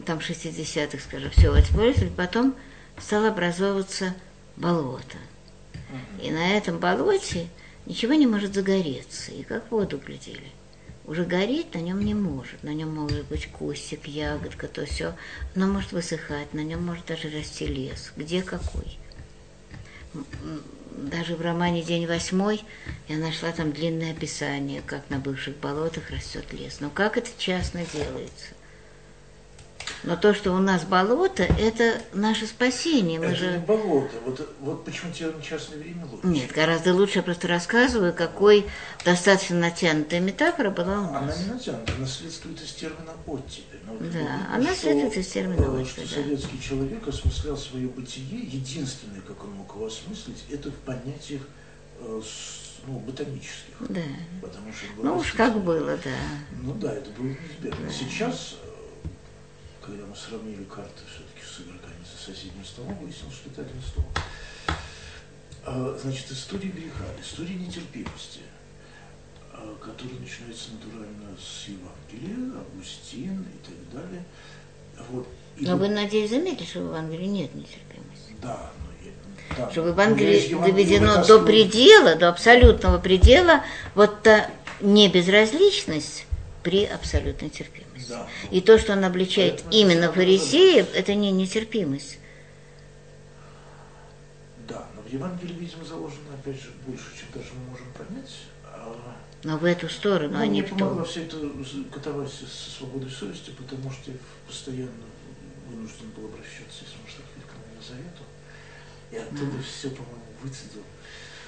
там 0.07 0.19
60-х, 0.19 0.99
скажем, 0.99 1.31
все 1.31 1.51
оттепель, 1.51 2.11
потом 2.11 2.55
стало 2.99 3.29
образовываться 3.29 4.15
болото. 4.57 5.19
И 6.21 6.31
на 6.31 6.57
этом 6.57 6.79
болоте 6.79 7.49
ничего 7.87 8.15
не 8.15 8.27
может 8.27 8.55
загореться, 8.55 9.33
и 9.33 9.43
как 9.43 9.71
воду 9.71 9.99
глядели 9.99 10.53
уже 11.07 11.25
гореть 11.25 11.75
на 11.75 11.79
нем 11.79 12.01
не 12.01 12.15
может. 12.15 12.63
На 12.63 12.73
нем 12.73 12.95
может 12.95 13.27
быть 13.27 13.49
кустик, 13.51 14.07
ягодка, 14.07 14.69
то 14.69 14.87
все. 14.87 15.15
Но 15.55 15.67
может 15.67 15.93
высыхать, 15.93 16.53
на 16.55 16.61
нем 16.61 16.85
может 16.85 17.07
даже 17.07 17.31
расти 17.31 17.67
лес. 17.67 18.13
Где 18.17 18.43
какой? 18.43 18.99
Даже 20.97 21.37
в 21.37 21.41
романе 21.41 21.83
«День 21.83 22.07
восьмой» 22.07 22.63
я 23.09 23.17
нашла 23.17 23.53
там 23.53 23.73
длинное 23.73 24.13
описание, 24.13 24.81
как 24.81 25.11
на 25.11 25.19
бывших 25.19 25.57
болотах 25.59 26.11
растет 26.11 26.53
лес. 26.53 26.79
Но 26.81 26.91
как 26.91 27.17
это 27.17 27.31
частно 27.37 27.85
делается? 27.93 28.55
Но 30.05 30.17
то, 30.17 30.35
что 30.35 30.53
у 30.53 30.59
нас 30.59 30.85
болото, 30.85 31.45
это 31.45 32.01
наше 32.13 32.47
спасение. 32.47 33.19
Мы 33.19 33.27
это 33.27 33.37
же... 33.37 33.53
не 33.53 33.59
болото. 33.59 34.15
Вот, 34.27 34.55
вот 34.61 34.85
почему 34.85 35.13
термин 35.13 35.41
частное 35.41 35.79
время 35.79 36.05
лучше. 36.05 36.27
Нет, 36.27 36.53
гораздо 36.53 36.93
лучше 36.93 37.19
я 37.19 37.23
просто 37.23 37.49
рассказываю, 37.49 38.13
какой 38.13 38.67
достаточно 39.05 39.57
натянутая 39.57 40.21
метафора 40.21 40.71
была 40.71 41.01
у 41.01 41.11
нас. 41.11 41.23
Она 41.23 41.37
не 41.37 41.53
натянута, 41.53 41.93
она 41.97 42.07
следствует 42.07 42.61
из 42.61 42.73
термина 42.73 43.13
оттепель. 43.27 43.81
Ну, 43.87 43.93
вот 43.95 44.13
да, 44.13 44.47
она 44.53 44.75
следует 44.75 45.17
из 45.17 45.27
термина 45.29 45.75
оттепель. 45.75 46.07
Что 46.07 46.17
да. 46.17 46.23
советский 46.23 46.61
человек 46.61 47.09
осмыслял 47.09 47.57
свое 47.57 47.89
бытие, 47.89 48.41
единственное, 48.41 49.23
как 49.23 49.43
он 49.45 49.53
мог 49.53 49.75
его 49.75 49.87
осмыслить, 49.87 50.45
это 50.51 50.71
в 50.71 50.77
понятиях 50.77 51.43
э, 52.01 52.21
ну, 52.87 52.99
ботанических. 53.01 53.75
Да. 53.89 54.03
Потому 54.43 54.73
что 54.73 55.03
ну 55.03 55.17
уж 55.17 55.33
как 55.33 55.59
было, 55.63 55.97
да. 55.97 56.11
Ну 56.63 56.75
да, 56.75 56.93
это 56.93 57.11
было 57.11 57.29
неизбежно. 57.29 57.87
Да. 57.87 57.93
Сейчас 57.93 58.57
когда 59.85 60.07
мы 60.07 60.17
сравнили 60.17 60.65
карты 60.65 61.03
все-таки 61.13 61.45
с 61.45 61.61
игроками 61.61 62.01
за 62.05 62.33
соседним 62.33 62.65
столом, 62.65 62.97
выяснилось, 62.99 63.35
что 63.35 63.51
это 63.51 63.63
один 63.63 63.83
стол. 63.83 64.05
А, 65.67 65.99
значит, 66.01 66.31
история 66.31 66.69
греха, 66.69 67.05
история 67.21 67.55
нетерпимости, 67.55 68.41
а, 69.53 69.77
которая 69.81 70.19
начинается 70.19 70.71
натурально 70.73 71.37
с 71.39 71.69
Евангелия, 71.69 72.61
Августин 72.61 73.43
и 73.43 73.67
так 73.67 74.03
далее. 74.03 74.25
Вот. 75.11 75.27
И 75.59 75.67
но 75.67 75.77
вы, 75.77 75.89
надеюсь, 75.89 76.31
заметили, 76.31 76.67
что 76.67 76.81
в 76.81 76.87
Евангелии 76.87 77.27
нет 77.27 77.55
нетерпимости? 77.55 78.37
Да, 78.41 78.71
но 78.81 79.57
да, 79.57 79.71
что 79.71 79.83
в 79.83 79.89
Евангелии 79.89 80.55
доведено 80.65 81.25
до 81.25 81.41
предела, 81.41 82.17
до 82.17 82.31
абсолютного 82.31 82.99
предела, 82.99 83.63
вот 83.95 84.23
та 84.23 84.51
небезразличность 84.81 86.27
при 86.63 86.85
абсолютной 86.87 87.51
терпимости. 87.51 87.94
Да. 88.09 88.27
И 88.51 88.61
то, 88.61 88.79
что 88.79 88.93
он 88.93 89.05
обличает 89.05 89.63
Поэтому 89.63 89.73
именно 89.73 90.13
фарисеев, 90.13 90.95
это 90.95 91.15
не 91.15 91.31
нетерпимость. 91.33 92.19
Да, 94.69 94.87
но 94.97 95.03
в 95.03 95.13
Евангелии, 95.13 95.55
видимо, 95.55 95.85
заложено, 95.85 96.35
опять 96.35 96.61
же, 96.61 96.71
больше, 96.87 97.05
чем 97.19 97.29
даже 97.35 97.53
мы 97.55 97.71
можем 97.71 97.87
понять. 97.93 98.31
А, 98.65 98.95
Но 99.43 99.59
в 99.59 99.65
эту 99.65 99.89
сторону, 99.89 100.35
ну, 100.35 100.41
а 100.41 100.47
не 100.47 100.63
в 100.63 100.71
помогла 100.71 101.05
ту. 101.05 101.11
вся 101.11 101.21
эта 101.23 101.37
катавасия 101.93 102.47
со 102.47 102.71
свободой 102.79 103.11
совести, 103.11 103.51
потому 103.51 103.91
что 103.91 104.11
я 104.11 104.17
постоянно 104.47 104.91
вынужден 105.69 106.11
был 106.17 106.27
обращаться 106.27 106.85
из 106.85 106.93
Маштахвит 107.03 107.45
к 107.47 107.77
Назарету. 107.77 108.23
И 109.11 109.17
оттуда 109.17 109.63
все, 109.63 109.91
по-моему, 109.91 110.25
выцедил. 110.43 110.83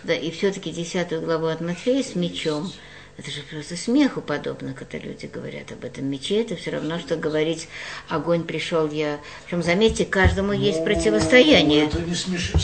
Да, 0.04 0.14
и 0.14 0.30
все-таки 0.30 0.70
десятую 0.70 1.22
главу 1.22 1.46
от 1.46 1.60
Матфея 1.60 2.02
с 2.02 2.14
мечом. 2.14 2.70
Это 3.18 3.30
же 3.30 3.42
просто 3.42 3.76
смеху 3.76 4.20
подобно, 4.20 4.74
когда 4.74 4.98
люди 4.98 5.26
говорят 5.26 5.72
об 5.72 5.84
этом 5.84 6.04
мече. 6.06 6.42
Это 6.42 6.54
все 6.54 6.70
равно, 6.70 6.98
что 6.98 7.16
говорить, 7.16 7.68
огонь 8.08 8.44
пришел 8.44 8.90
я. 8.90 9.20
Причем, 9.46 9.62
заметьте, 9.62 10.04
каждому 10.04 10.52
есть 10.52 10.80
Ну, 10.80 10.84
противостояние. 10.84 11.86
Это 11.86 12.00
не 12.02 12.14
смешно. 12.14 12.60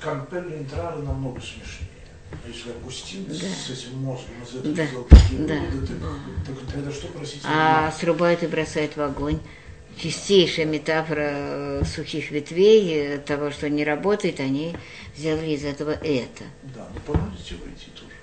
Кампелли 0.00 0.56
Интрара 0.58 0.96
намного 0.96 1.40
смешнее. 1.40 1.90
Если 2.46 2.70
Августин 2.70 3.24
Да. 3.26 3.34
с 3.34 3.70
этим 3.70 3.98
мозгом 3.98 4.34
из 4.44 4.54
этого 4.54 4.74
Да, 5.08 5.16
такие 5.16 5.40
да, 5.46 5.54
выводы, 5.54 5.94
так, 6.46 6.56
так 6.56 6.72
тогда 6.74 6.92
что 6.92 7.06
просить? 7.08 7.40
А 7.44 7.90
срубают 7.92 8.42
и 8.42 8.46
бросают 8.46 8.96
в 8.96 9.00
огонь. 9.00 9.40
Чистейшая 9.98 10.66
метафора 10.66 11.30
э, 11.32 11.82
сухих 11.86 12.30
ветвей, 12.30 13.14
э, 13.14 13.18
того, 13.18 13.50
что 13.50 13.70
не 13.70 13.82
работает, 13.82 14.40
они 14.40 14.76
сделали 15.16 15.52
из 15.52 15.64
этого 15.64 15.92
это. 15.92 16.44
Да, 16.74 16.86
но 16.92 17.00
помолите 17.00 17.54
войти 17.64 17.86
тоже, 17.94 18.12
конечно, 18.12 18.12
нехило. 18.12 18.12
Вот. 18.12 18.15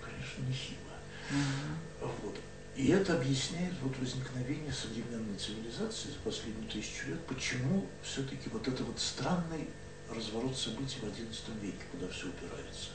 И 2.75 2.87
это 2.87 3.15
объясняет 3.15 3.73
вот 3.83 3.95
возникновение 3.99 4.73
современной 4.73 5.37
цивилизации 5.37 6.09
за 6.09 6.19
последнюю 6.23 6.67
тысячу 6.67 7.09
лет, 7.09 7.23
почему 7.27 7.85
все-таки 8.01 8.49
вот 8.49 8.67
это 8.67 8.83
вот 8.83 8.99
странный 8.99 9.69
разворот 10.09 10.57
событий 10.57 10.97
в 10.99 11.03
XI 11.03 11.59
веке, 11.61 11.77
куда 11.91 12.07
все 12.07 12.29
упирается. 12.29 12.89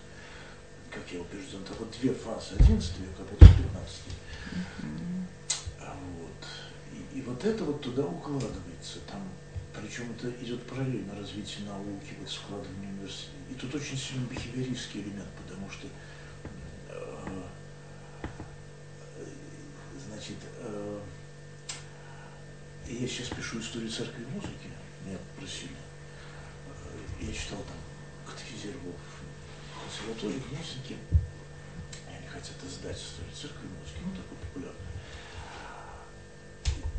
Как 0.90 1.04
я 1.12 1.20
убежден, 1.20 1.62
это 1.62 1.74
вот 1.78 1.94
две 2.00 2.12
фазы 2.12 2.56
XI 2.56 3.02
века, 3.02 3.20
а 3.20 3.24
потом 3.24 3.48
XV. 3.48 4.12
А 5.80 5.96
вот. 6.18 6.46
И, 6.92 7.18
и 7.18 7.22
вот 7.22 7.44
это 7.44 7.62
вот 7.62 7.80
туда 7.80 8.04
укладывается. 8.04 8.98
Там, 9.06 9.22
причем 9.72 10.10
это 10.10 10.28
идет 10.42 10.66
параллельно 10.66 11.14
развитие 11.14 11.66
науки, 11.66 12.14
вот 12.18 12.28
складывание 12.28 12.90
университета. 12.90 13.30
И 13.48 13.54
тут 13.54 13.72
очень 13.76 13.96
сильный 13.96 14.26
бихевиористский 14.26 15.02
элемент, 15.02 15.30
потому 15.44 15.70
что 15.70 15.86
я 22.86 23.06
сейчас 23.06 23.28
пишу 23.28 23.60
историю 23.60 23.90
церкви 23.90 24.22
и 24.22 24.26
музыки, 24.34 24.70
меня 25.04 25.18
попросили. 25.18 25.76
Э, 26.68 27.24
Я 27.24 27.32
читал 27.32 27.58
там, 27.58 27.76
катехизировал 28.26 28.92
в 28.92 29.82
консерватории 29.82 30.42
Гнесинки. 30.50 30.96
Они 32.08 32.26
хотят 32.26 32.56
издать 32.66 32.96
историю 32.96 33.34
церкви 33.34 33.66
и 33.66 33.70
музыки, 33.70 34.00
ну 34.04 34.10
такой 34.16 34.36
популярный. 34.38 34.88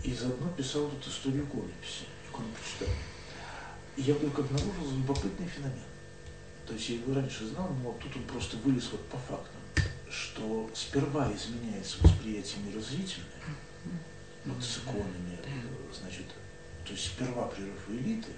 И 0.03 0.13
заодно 0.13 0.49
писал 0.53 0.89
тут 0.89 1.07
историю 1.07 1.43
иконописи, 1.45 2.05
иконопочитания. 2.29 2.95
И 3.97 4.01
я 4.03 4.13
вдруг 4.13 4.39
обнаружил 4.39 4.91
любопытный 4.91 5.47
феномен. 5.47 5.83
То 6.65 6.73
есть 6.73 6.89
я 6.89 6.95
его 6.95 7.13
раньше 7.13 7.47
знал, 7.47 7.69
но 7.83 7.91
тут 7.93 8.15
он 8.15 8.23
просто 8.23 8.57
вылез 8.57 8.89
вот 8.91 9.05
по 9.09 9.17
фактам, 9.17 9.58
что 10.19 10.69
сперва 10.73 11.31
изменяется 11.33 11.97
восприятие 12.01 12.61
мира 12.63 12.81
зрительное, 12.81 13.27
вот 14.45 14.63
с 14.63 14.79
иконами, 14.79 15.39
значит, 15.97 16.25
то 16.85 16.91
есть 16.91 17.07
сперва 17.07 17.47
прерыв 17.47 17.89
элиты, 17.89 18.31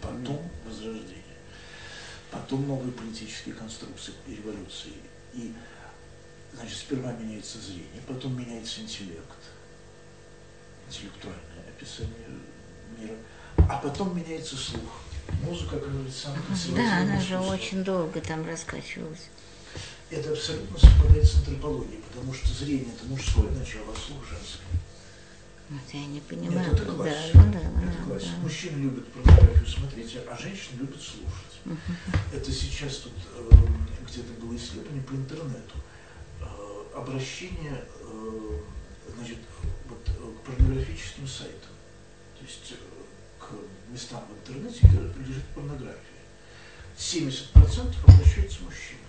потом 0.00 0.48
возрождение, 0.64 1.22
потом 2.30 2.68
новые 2.68 2.92
политические 2.92 3.54
конструкции 3.54 4.14
и 4.26 4.36
революции. 4.36 4.92
И, 5.32 5.52
значит, 6.52 6.76
сперва 6.76 7.12
меняется 7.12 7.58
зрение, 7.58 8.02
потом 8.06 8.38
меняется 8.38 8.82
интеллект, 8.82 9.38
интеллектуальное 10.86 11.68
описание 11.76 12.28
мира, 12.96 13.16
а 13.56 13.78
потом 13.78 14.16
меняется 14.16 14.56
слух. 14.56 15.00
Музыка, 15.42 15.78
как 15.78 15.90
говорится, 15.90 16.28
Да, 16.76 16.98
она 16.98 17.20
же 17.20 17.38
очень 17.40 17.82
долго 17.82 18.20
там 18.20 18.46
раскачивалась. 18.46 19.30
Это 20.14 20.30
абсолютно 20.30 20.78
совпадает 20.78 21.26
с 21.26 21.38
антропологией, 21.38 22.00
потому 22.08 22.32
что 22.32 22.46
зрение 22.46 22.94
это 22.94 23.04
мужское 23.06 23.50
начало, 23.50 23.92
а 23.92 23.98
слух 23.98 24.22
женское. 24.28 24.78
Вот 25.70 25.80
я 25.92 26.06
не 26.06 26.14
Нет, 26.14 26.22
понимаю. 26.22 26.72
это 26.72 26.84
да, 26.84 26.92
классика. 26.92 27.38
ну 27.38 27.52
да, 27.52 27.58
это 27.58 27.98
да, 27.98 28.04
классика. 28.04 28.32
да. 28.36 28.42
Мужчины 28.42 28.82
любят 28.82 29.12
порнографию 29.12 29.66
смотреть, 29.66 30.16
а 30.30 30.38
женщины 30.40 30.80
любят 30.80 31.02
слушать. 31.02 31.78
Это 32.32 32.52
сейчас 32.52 32.98
тут 32.98 33.12
э, 33.34 33.50
где-то 34.08 34.32
было 34.40 34.54
исследование 34.54 35.02
по 35.02 35.14
интернету. 35.14 35.74
Э, 36.40 36.96
обращение 36.96 37.84
э, 38.00 38.60
значит, 39.16 39.38
вот, 39.88 40.04
к 40.04 40.46
порнографическим 40.46 41.26
сайтам. 41.26 41.74
То 42.38 42.44
есть 42.44 42.74
к 43.40 43.46
местам 43.90 44.22
в 44.28 44.48
интернете, 44.48 44.78
где 44.82 45.28
лежит 45.28 45.44
порнография. 45.56 45.98
70% 46.96 47.94
обращаются 48.06 48.62
мужчины. 48.62 49.00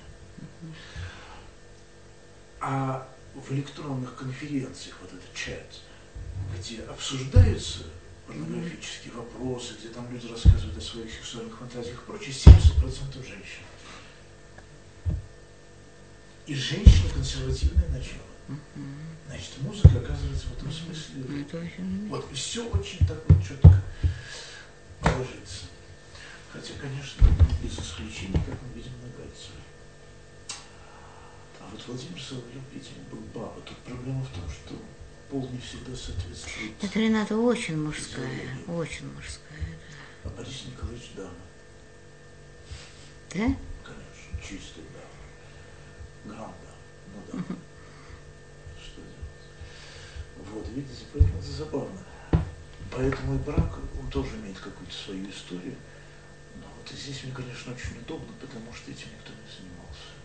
А 2.62 3.08
в 3.36 3.52
электронных 3.54 4.16
конференциях, 4.16 4.96
вот 5.02 5.12
этот 5.14 5.34
чат, 5.34 5.82
где 6.58 6.82
обсуждаются 6.84 7.84
порнографические 8.28 9.14
вопросы, 9.14 9.74
где 9.80 9.90
там 9.90 10.12
люди 10.12 10.28
рассказывают 10.28 10.78
о 10.78 10.82
своих 10.82 11.12
сексуальных 11.14 11.58
фантазиях 11.58 12.02
и 12.02 12.06
прочее, 12.06 12.34
70% 12.34 13.24
женщин. 13.24 13.62
И 16.48 16.56
женщина 16.56 17.10
консервативное 17.14 17.88
начало. 17.90 18.22
Значит, 19.28 19.62
музыка 19.62 19.90
оказывается 20.00 20.48
в 20.48 20.54
этом 20.58 20.68
Ну, 20.68 20.74
смысле. 20.74 21.24
очень- 21.60 22.08
Вот 22.10 22.32
все 22.34 22.66
очень 22.70 23.06
так 23.08 23.18
вот 23.28 23.44
четко 23.44 23.82
ложится. 25.02 25.66
Хотя, 26.54 26.74
конечно, 26.80 27.28
без 27.64 27.74
исключений, 27.80 28.40
как 28.46 28.58
мы 28.62 28.74
видим. 28.76 28.92
А 29.04 29.15
вот 31.76 31.88
Владимир 31.88 32.22
Соловьев, 32.22 32.62
видимо, 32.74 33.04
был 33.12 33.20
баба. 33.34 33.62
Тут 33.66 33.78
проблема 33.80 34.24
в 34.24 34.30
том, 34.30 34.50
что 34.50 34.76
пол 35.30 35.50
не 35.50 35.60
всегда 35.60 35.96
соответствует. 35.96 36.72
Это 36.82 37.00
Рената 37.00 37.36
очень 37.38 37.78
мужская, 37.78 38.58
очень 38.68 39.12
мужская, 39.14 39.78
А 40.24 40.30
Борис 40.30 40.64
Николаевич 40.68 41.12
дама, 41.16 41.32
да. 43.34 43.40
Да? 43.40 43.56
конечно, 43.84 44.42
чистая 44.42 44.86
дама. 44.96 46.36
Гранда, 46.36 46.72
ну 47.14 47.22
да. 47.28 47.56
Что 48.82 49.02
делать? 49.02 50.54
Вот, 50.54 50.68
видите, 50.70 51.06
поэтому 51.12 51.40
это 51.40 51.52
забавно. 51.52 52.00
Поэтому 52.92 53.36
и 53.36 53.40
брак, 53.40 53.80
он 54.00 54.10
тоже 54.10 54.38
имеет 54.38 54.58
какую-то 54.60 54.94
свою 54.94 55.30
историю. 55.30 55.76
Но 56.56 56.68
вот 56.78 56.90
здесь 56.98 57.24
мне, 57.24 57.34
конечно, 57.34 57.74
очень 57.74 58.00
удобно, 58.00 58.32
потому 58.40 58.74
что 58.74 58.92
этим 58.92 59.08
никто 59.12 59.34
не 59.34 59.52
занимался. 59.52 60.16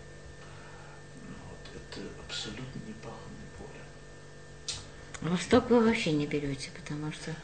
Это 1.75 2.01
абсолютно 2.27 2.81
непаханное 2.87 3.49
поле. 3.59 5.31
Восток 5.31 5.71
вы 5.71 5.85
вообще 5.85 6.12
не 6.12 6.27
берете, 6.27 6.70
потому 6.78 7.12
что 7.12 7.35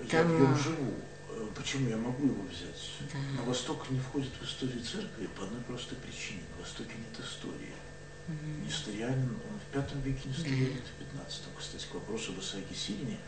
Я 0.00 0.08
Там, 0.22 0.28
в 0.28 0.40
нем 0.40 0.52
а, 0.52 0.58
живу. 0.58 0.94
Э, 1.30 1.48
Почему 1.54 1.88
я 1.88 1.96
могу 1.96 2.26
его 2.26 2.42
взять? 2.44 2.90
Да. 3.12 3.18
Но 3.36 3.44
Восток 3.44 3.90
не 3.90 4.00
входит 4.00 4.32
в 4.40 4.44
историю 4.44 4.82
церкви 4.82 5.26
по 5.36 5.44
одной 5.44 5.62
простой 5.62 5.98
причине. 5.98 6.42
На 6.54 6.62
Востоке 6.62 6.92
нет 6.96 7.24
истории. 7.24 7.74
Несторианин, 8.64 9.36
он 9.50 9.60
в 9.60 9.72
пятом 9.72 10.00
веке 10.00 10.28
несторианин, 10.30 10.80
в 10.80 10.98
пятнадцатом, 10.98 11.52
кстати, 11.58 11.84
к 11.84 11.94
вопросу 11.94 12.32
об 12.32 12.40
Исааке 12.40 12.74
Сирине. 12.74 13.18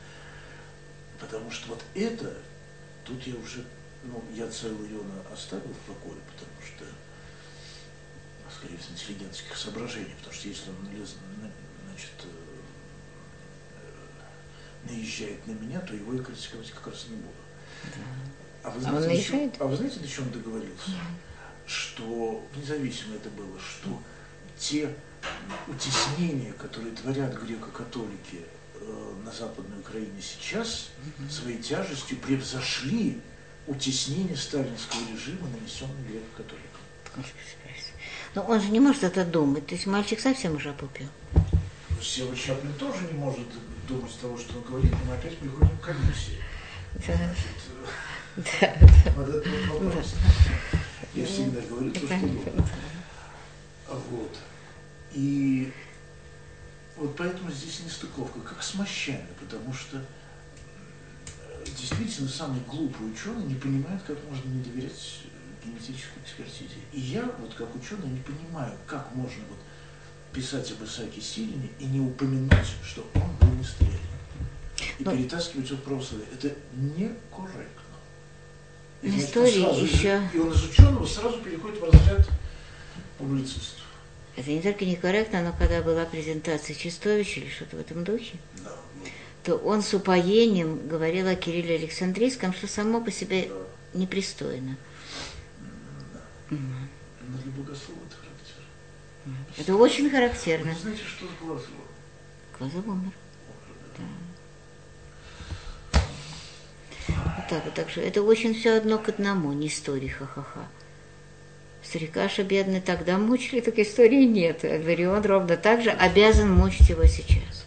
Потому 1.20 1.51
что 1.51 1.69
вот 1.69 1.85
это, 1.95 2.35
тут 3.05 3.23
я 3.27 3.35
уже, 3.35 3.65
ну, 4.05 4.25
я 4.35 4.49
целый 4.49 4.91
Иона 4.93 5.23
оставил 5.31 5.69
в 5.69 5.93
покое, 5.93 6.16
потому 6.33 6.57
что, 6.65 6.85
скорее 8.55 8.78
всего, 8.78 8.94
интеллигентских 8.94 9.56
соображений, 9.56 10.14
потому 10.18 10.35
что 10.35 10.48
если 10.48 10.70
он 10.70 10.77
значит, 11.89 12.12
э, 12.24 12.27
наезжает 14.90 15.47
на 15.47 15.52
меня, 15.52 15.81
то 15.81 15.94
его 15.94 16.14
я 16.14 16.23
критиковать 16.23 16.70
как 16.70 16.86
раз 16.89 17.06
не 17.09 17.16
буду. 17.16 17.35
А 18.62 18.70
вы 18.70 18.78
А 18.78 18.81
знаете, 18.81 18.97
он 18.97 19.02
до 19.16 19.23
чего- 19.23 19.36
наезжает? 19.36 19.60
а 19.60 19.64
вы 19.66 19.77
знаете, 19.77 20.01
до 20.01 20.09
чего 20.09 20.27
он 20.27 20.32
договорился? 20.32 20.90
Что, 21.66 22.47
независимо 22.56 23.16
это 23.16 23.28
было, 23.31 23.59
что 23.59 24.01
те 24.59 24.94
утеснения, 25.66 26.52
которые 26.52 26.94
творят 26.94 27.35
греко-католики 27.35 28.43
э, 28.81 29.14
на 29.24 29.32
Западной 29.32 29.81
Украине 29.81 30.20
сейчас, 30.23 30.90
своей 31.31 31.59
тяжестью 31.60 32.18
превзошли 32.18 33.20
утеснение 33.66 34.36
сталинского 34.36 35.01
режима, 35.12 35.48
нанесенное 35.48 36.02
греко-католикам. 36.09 36.81
Но 38.37 38.43
он 38.43 38.61
же 38.61 38.69
не 38.69 38.81
может 38.81 39.03
это 39.03 39.25
думать. 39.25 39.67
То 39.67 39.75
есть 39.75 39.87
мальчик 39.87 40.21
совсем 40.21 40.57
уже 40.57 40.69
опупел. 40.69 41.09
Сева 42.03 42.37
Чаплин 42.37 42.75
тоже 42.75 43.05
не 43.11 43.19
может 43.19 43.47
думать 43.89 44.13
того, 44.21 44.37
что 44.37 44.59
он 44.59 44.65
говорит, 44.65 44.93
но 44.93 44.99
мы 45.07 45.15
опять 45.15 45.39
приходим 45.39 45.77
к 45.79 45.81
комиссии. 45.81 46.39
Да. 47.07 48.75
Вот 49.17 49.29
этот 49.29 49.47
вот 49.47 49.85
вопрос. 49.85 50.15
Я 51.15 51.25
всегда 51.25 51.63
говорю 51.63 51.91
то, 51.91 52.01
что 52.01 52.09
думаю. 52.09 52.69
Вот. 54.11 54.39
И 55.15 55.73
вот 56.99 57.17
поэтому 57.17 57.51
здесь 57.51 57.81
нестыковка, 57.87 58.41
как 58.41 58.63
с 58.63 58.75
мощами, 58.75 59.29
потому 59.41 59.73
что 59.73 60.05
действительно 61.65 62.29
самый 62.29 62.61
глупый 62.69 63.11
ученый 63.11 63.47
не 63.47 63.55
понимает, 63.55 64.03
как 64.07 64.19
можно 64.29 64.47
не 64.51 64.63
доверять 64.63 65.23
генетической 65.67 66.21
экспертизе. 66.25 66.77
И 66.93 67.01
я, 67.01 67.23
вот 67.41 67.55
как 67.55 67.75
ученый, 67.75 68.09
не 68.09 68.21
понимаю, 68.21 68.73
как 68.87 69.15
можно 69.15 69.43
вот 69.49 69.59
писать 70.33 70.71
об 70.73 70.85
Исааке 70.85 71.21
Сирине 71.21 71.71
и 71.79 71.85
не 71.87 72.01
упомянуть, 72.01 72.67
что 72.85 73.07
он 73.15 73.37
был 73.41 73.57
не 73.57 73.65
стрелян. 73.65 73.95
И 74.99 75.05
Но... 75.05 75.13
перетаскивать 75.13 75.69
его 75.71 75.79
в 75.79 75.83
православие. 75.83 76.29
Это 76.33 76.55
некорректно. 76.75 77.83
И, 79.03 79.19
истории 79.19 79.61
он 79.61 79.75
сразу, 79.75 79.85
еще- 79.85 80.29
и 80.33 80.39
он 80.39 80.53
из 80.53 80.65
ученого 80.65 81.07
сразу 81.07 81.41
переходит 81.41 81.81
в 81.81 81.85
разряд 81.85 82.29
публицистов. 83.19 83.85
Это 84.37 84.51
не 84.51 84.61
только 84.61 84.85
некорректно, 84.85 85.43
но 85.43 85.53
когда 85.59 85.81
была 85.83 86.05
презентация 86.05 86.75
Чистовича 86.75 87.41
или 87.41 87.49
что-то 87.49 87.77
в 87.77 87.81
этом 87.81 88.05
духе, 88.05 88.37
Да, 88.63 88.77
вот, 89.01 89.09
то 89.45 89.57
он 89.57 89.83
с 89.83 89.95
упоением 89.95 90.87
говорил 90.89 91.27
о 91.29 91.35
Кирилле 91.37 91.77
Александрийском, 91.77 92.53
что 92.53 92.67
само 92.67 93.01
по 93.01 93.11
себе 93.11 93.49
да. 93.49 93.55
Непристойно. 96.51 96.89
Но 97.28 97.39
для 97.39 97.52
богослова 97.52 97.98
это 98.06 98.16
характерно. 98.16 99.47
Это 99.59 99.74
очень 99.77 100.05
Вы 100.05 100.10
характерно. 100.10 100.70
не 100.70 100.78
знаете, 100.78 101.02
что 101.05 101.27
с 101.27 101.44
глазом? 101.44 101.73
Глазов 102.59 102.86
умер. 102.86 103.12
Вот 107.09 107.48
так 107.48 107.64
вот, 107.64 107.74
так 107.74 107.90
что 107.90 108.01
это 108.01 108.23
очень 108.23 108.55
все 108.55 108.77
одно 108.77 108.98
к 108.98 109.09
одному, 109.09 109.52
не 109.52 109.68
истории, 109.68 110.09
ха-ха-ха. 110.09 110.66
Старикаша 111.82 112.43
бедный 112.43 112.81
тогда 112.81 113.16
мучили, 113.16 113.60
так 113.60 113.78
истории 113.78 114.24
нет. 114.24 114.64
Я 114.64 114.78
говорю, 114.78 115.12
он 115.12 115.23
ровно 115.24 115.56
так 115.56 115.82
же 115.82 115.90
обязан 115.90 116.51
мучить 116.52 116.89
его 116.89 117.06
сейчас. 117.06 117.64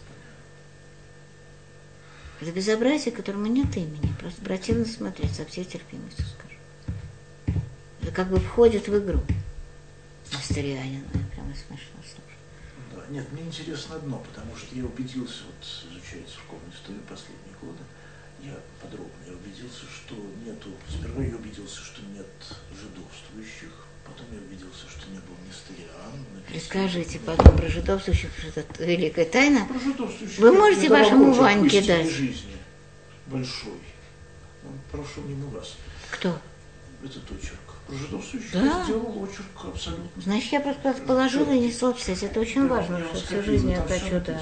Это 2.40 2.52
безобразие, 2.52 3.12
которому 3.12 3.46
нет 3.46 3.74
имени. 3.76 4.12
Просто 4.18 4.42
противно 4.42 4.84
смотреть, 4.84 5.34
со 5.34 5.44
всей 5.46 5.64
терпимостью 5.64 6.24
скажу. 6.26 6.49
Это 8.10 8.16
как 8.24 8.28
бы 8.30 8.40
входит 8.40 8.88
в 8.88 8.98
игру. 8.98 9.20
Насторианин, 10.32 11.04
мне 11.14 11.24
прямо 11.32 11.54
смешно 11.54 12.02
слушать. 12.02 12.42
Да, 12.92 13.06
нет, 13.08 13.30
мне 13.30 13.42
интересно 13.42 13.94
одно, 13.94 14.18
потому 14.18 14.56
что 14.56 14.74
я 14.74 14.84
убедился, 14.84 15.44
вот 15.46 15.62
изучая 15.92 16.24
церковную 16.26 16.74
историю 16.74 17.02
последние 17.08 17.54
годы, 17.62 17.78
я 18.42 18.58
подробно 18.82 19.14
я 19.28 19.32
убедился, 19.32 19.86
что 19.94 20.16
нету, 20.44 20.70
сперва 20.90 21.22
я 21.22 21.36
убедился, 21.36 21.84
что 21.84 22.02
нет 22.02 22.26
жидовствующих, 22.74 23.70
потом 24.04 24.26
я 24.32 24.38
убедился, 24.38 24.90
что 24.90 25.08
не 25.08 25.20
было 25.22 25.38
написано- 25.46 26.52
Расскажите 26.52 27.20
потом 27.20 27.56
про 27.56 27.68
жидовствующих, 27.68 28.30
что 28.36 28.58
это 28.60 28.84
великая 28.84 29.26
тайна. 29.26 29.66
Про 29.66 29.78
жидовствующих 29.78 30.38
Вы 30.38 30.50
можете 30.50 30.88
вашему 30.88 31.32
Ваньке 31.32 31.78
«Истинной 31.78 32.02
дать?» 32.02 32.10
жизни, 32.12 32.56
большой. 33.26 33.78
Он 34.66 34.74
прошел 34.90 35.22
мимо 35.22 35.46
вас. 35.50 35.76
Кто? 36.10 36.36
Этот 37.04 37.30
очерк. 37.30 37.69
Про 37.90 37.98
жидовствующих 37.98 38.52
Да. 38.52 38.60
я 38.62 38.84
сделал 38.84 39.20
очерк 39.20 39.46
абсолютно. 39.64 40.22
Значит, 40.22 40.52
я 40.52 40.60
просто 40.60 40.92
положила 41.04 41.50
и 41.50 41.58
не 41.58 41.70
писать. 41.70 42.22
Это 42.22 42.38
очень 42.38 42.68
Да, 42.68 42.76
важно, 42.76 42.98
я 42.98 43.04
что 43.18 43.26
всю 43.26 43.42
жизнь 43.42 43.68
я 43.70 43.78
там 43.78 43.88
хочу, 43.88 44.20
да. 44.24 44.40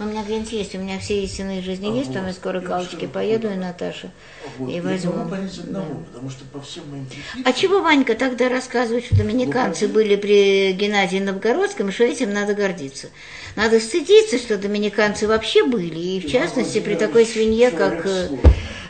Но 0.00 0.06
у 0.06 0.08
меня 0.08 0.24
где-нибудь 0.24 0.52
есть, 0.52 0.74
у 0.74 0.78
меня 0.78 0.98
все 0.98 1.22
истинные 1.22 1.62
жизни 1.62 1.88
А 1.88 1.94
есть, 1.94 2.12
там 2.12 2.22
вот, 2.22 2.28
я 2.28 2.34
скоро 2.34 2.60
я 2.60 2.66
галочки 2.66 3.06
поеду, 3.06 3.50
и. 3.52 3.54
Наташа. 3.54 4.10
Вот. 4.58 4.68
И 4.68 4.74
Я 4.74 4.82
возьму, 4.82 5.12
могу 5.12 5.30
понять 5.30 5.58
одного, 5.58 5.86
да. 5.94 6.04
потому 6.06 6.30
что 6.30 6.44
по 6.46 6.60
всем 6.60 6.90
моим 6.90 7.06
прикидкам... 7.06 7.42
А 7.44 7.52
чего 7.52 7.80
Ванька 7.82 8.14
тогда 8.16 8.48
рассказывает, 8.48 9.04
что 9.04 9.16
доминиканцы 9.16 9.86
Ну, 9.86 9.94
были 9.94 10.16
при 10.16 10.72
Геннадии 10.72 11.18
Новгородском, 11.18 11.90
и 11.90 11.92
что 11.92 12.02
этим 12.02 12.32
надо 12.32 12.54
гордиться? 12.54 13.10
Надо 13.54 13.78
стыдиться, 13.78 14.38
что 14.38 14.58
доминиканцы 14.58 15.28
вообще 15.28 15.64
были, 15.64 15.98
и 15.98 16.20
в 16.20 16.28
частности 16.30 16.80
при 16.80 16.96
такой 16.96 17.26
свинье, 17.26 17.70
как 17.70 18.04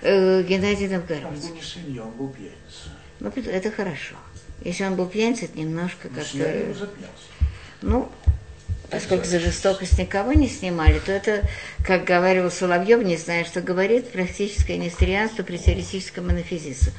э, 0.03 0.43
Геннадий 0.49 0.87
Он 0.87 0.93
Новгородский. 0.95 1.49
был 1.51 1.57
не 1.57 1.63
свинья, 1.63 2.03
он 2.05 2.13
был 2.13 2.29
пьяница. 2.29 2.55
Ну, 3.21 3.33
это 3.35 3.71
хорошо. 3.71 4.17
Если 4.65 4.85
он 4.85 4.97
был 4.97 5.07
пьяницей, 5.07 5.47
это 5.47 5.59
немножко 5.59 6.09
Ну, 6.09 6.15
как-то... 6.15 6.89
Ну, 7.81 8.11
поскольку 8.91 9.25
за 9.25 9.39
жестокость 9.39 9.99
никого 9.99 10.33
не 10.33 10.49
снимали, 10.49 10.99
то 10.99 11.13
это, 11.13 11.49
как 11.85 12.05
говорил 12.05 12.51
Соловьев, 12.51 13.03
не 13.03 13.17
знаю, 13.17 13.45
что 13.45 13.61
говорит, 13.61 14.11
практическое 14.11 14.77
нестерианство 14.77 15.43
при 15.43 15.59
теоретическом 15.59 16.27
монофизисе. 16.27 16.93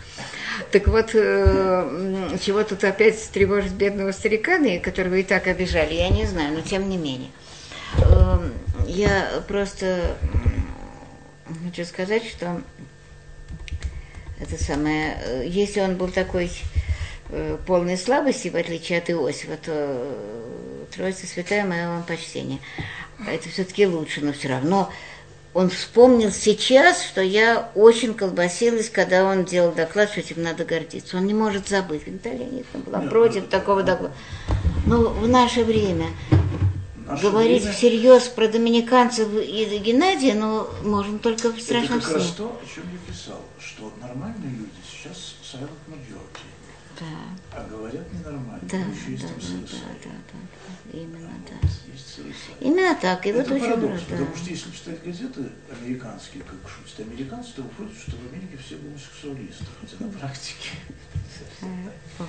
Так 0.72 0.88
вот, 0.88 1.12
э, 1.14 2.38
чего 2.42 2.64
тут 2.64 2.84
опять 2.84 3.22
тревожить 3.32 3.74
бедного 3.74 4.12
старикана, 4.12 4.80
которого 4.80 5.16
и 5.16 5.24
так 5.24 5.48
обижали, 5.48 5.96
я 5.96 6.10
не 6.10 6.26
знаю, 6.26 6.54
но 6.54 6.62
тем 6.62 6.90
не 6.90 6.98
менее. 6.98 7.32
Эм, 7.98 8.54
Я 8.88 9.30
просто 9.48 10.18
хочу 11.66 11.86
сказать, 11.86 12.24
что 12.26 12.62
это 14.40 14.62
самое, 14.62 15.18
э, 15.24 15.44
если 15.48 15.82
он 15.82 15.96
был 15.96 16.08
такой 16.10 16.52
э, 17.30 17.58
полной 17.66 17.98
слабости, 17.98 18.48
в 18.50 18.56
отличие 18.56 19.00
от 19.00 19.10
Иосифа, 19.10 19.58
то 19.58 19.72
э, 19.72 20.86
Троица 20.96 21.28
Святая, 21.28 21.66
мое 21.66 21.88
вам 21.88 22.04
почтение. 22.04 22.60
Это 23.28 23.50
все-таки 23.50 23.86
лучше, 23.86 24.22
но 24.22 24.32
все 24.32 24.48
равно 24.48 24.90
он 25.54 25.70
вспомнил 25.70 26.32
сейчас, 26.32 27.04
что 27.04 27.22
я 27.22 27.72
очень 27.76 28.14
колбасилась, 28.14 28.90
когда 28.90 29.26
он 29.26 29.46
делал 29.46 29.72
доклад, 29.72 30.10
что 30.12 30.20
этим 30.20 30.44
надо 30.44 30.64
гордиться. 30.64 31.18
Он 31.18 31.26
не 31.26 31.34
может 31.34 31.68
забыть. 31.68 32.06
Виталия 32.06 32.46
Никитна 32.46 32.80
была 32.82 33.00
против 33.02 33.44
ну, 33.44 33.48
такого 33.50 33.84
доклада. 33.84 34.14
Но 34.86 35.10
в 35.10 35.28
наше 35.28 35.64
время 35.64 36.08
Наше 37.06 37.24
говорить 37.24 37.64
время- 37.64 37.74
всерьез 37.74 38.24
про 38.28 38.48
доминиканцев 38.48 39.28
и 39.34 39.78
Геннадия, 39.80 40.36
ну, 40.36 40.68
можно 40.84 41.18
только 41.18 41.52
в 41.52 41.60
страшном 41.60 41.98
Это 41.98 42.08
как 42.08 42.16
раз 42.16 42.26
сне. 42.26 42.34
то, 42.38 42.62
о 42.62 42.76
чем 42.76 42.84
я 42.92 43.14
писал, 43.14 43.42
что 43.80 43.94
нормальные 44.02 44.52
люди 44.52 44.72
сейчас 44.86 45.36
silent 45.42 45.70
majority, 45.88 46.44
Да, 47.00 47.06
а 47.58 47.66
говорят 47.70 48.12
ненормально. 48.14 48.60
да, 48.64 48.78
да, 48.78 48.84
да, 48.84 49.28
да, 49.28 49.88
да, 50.04 50.12
да, 50.34 51.00
именно 51.00 51.30
Вот, 51.30 51.48
так. 51.48 51.70
CSI. 51.70 52.34
Именно 52.60 52.96
так. 52.96 53.26
И 53.26 53.30
Это 53.30 53.38
вот 53.40 53.52
очень 53.52 53.66
парадокс, 53.72 54.02
да. 54.10 54.16
потому 54.18 54.36
что 54.36 54.50
если 54.50 54.72
читать 54.72 55.04
газеты 55.04 55.50
американские, 55.82 56.44
как 56.44 56.70
шутят 56.70 57.00
американцы, 57.08 57.54
то 57.56 57.62
выходит, 57.62 57.98
что 57.98 58.12
в 58.18 58.34
Америке 58.34 58.58
все 58.58 58.76
гомосексуалисты, 58.76 59.66
хотя 59.80 60.04
на 60.04 60.12
практике. 60.12 60.70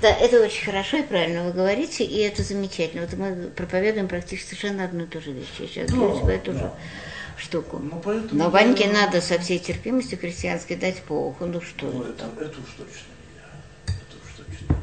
Да, 0.00 0.10
это 0.10 0.40
очень 0.40 0.64
хорошо 0.64 0.98
и 0.98 1.02
правильно 1.02 1.42
вы 1.42 1.52
говорите, 1.52 2.04
и 2.04 2.18
это 2.20 2.44
замечательно. 2.44 3.04
Вот 3.04 3.14
мы 3.18 3.48
проповедуем 3.48 4.06
практически 4.06 4.50
совершенно 4.50 4.84
одну 4.84 5.02
и 5.02 5.06
ту 5.08 5.20
же 5.20 5.32
вещь. 5.32 5.48
Я 5.58 5.66
сейчас 5.66 5.90
Да, 5.90 5.96
говорю 5.96 6.14
в 6.20 6.28
эту 6.28 6.52
да. 6.52 6.58
же 6.60 6.70
штуку. 7.38 7.78
Ну, 7.78 8.00
поэтому 8.04 8.30
Но 8.38 8.44
я- 8.44 8.50
Ваньке 8.50 8.90
надо 8.90 9.20
со 9.20 9.38
всей 9.38 9.58
терпимостью 9.58 10.18
христианской 10.18 10.76
дать 10.76 11.02
по 11.02 11.12
уху. 11.28 11.46
Ну 11.46 11.60
что 11.60 11.86
Ну, 11.86 12.02
это 12.02 12.26
это, 12.26 12.44
это 12.44 12.58
уж 12.60 12.70
точно 12.76 13.06
я. 13.36 14.74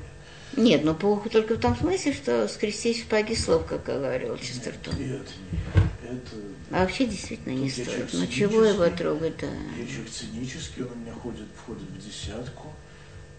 Я. 0.58 0.62
Нет, 0.64 0.84
ну 0.86 0.92
уху 1.12 1.30
только 1.30 1.56
в 1.56 1.60
том 1.60 1.76
смысле, 1.76 2.14
что 2.14 2.48
скрестись 2.48 3.02
в 3.02 3.08
паге 3.08 3.36
слов, 3.36 3.66
как 3.66 3.84
говорил 3.84 4.38
Честертон. 4.38 4.96
Нет, 4.98 5.22
это 5.22 5.32
не 5.52 5.60
я. 5.60 6.12
Это 6.12 6.32
А 6.72 6.80
вообще 6.82 7.06
действительно 7.08 7.54
не 7.54 7.70
Тут 7.70 7.80
я 7.80 7.86
стоит. 7.86 8.10
Ну 8.14 8.28
чего 8.28 8.64
его 8.64 8.88
трогать, 8.90 9.38
да. 9.38 9.48
я 9.48 9.86
человек 9.88 10.10
цинический, 10.10 10.84
он 10.84 10.92
у 10.92 10.96
меня 10.96 11.14
ходит, 11.14 11.48
входит 11.58 11.84
в 11.90 11.98
десятку. 12.06 12.74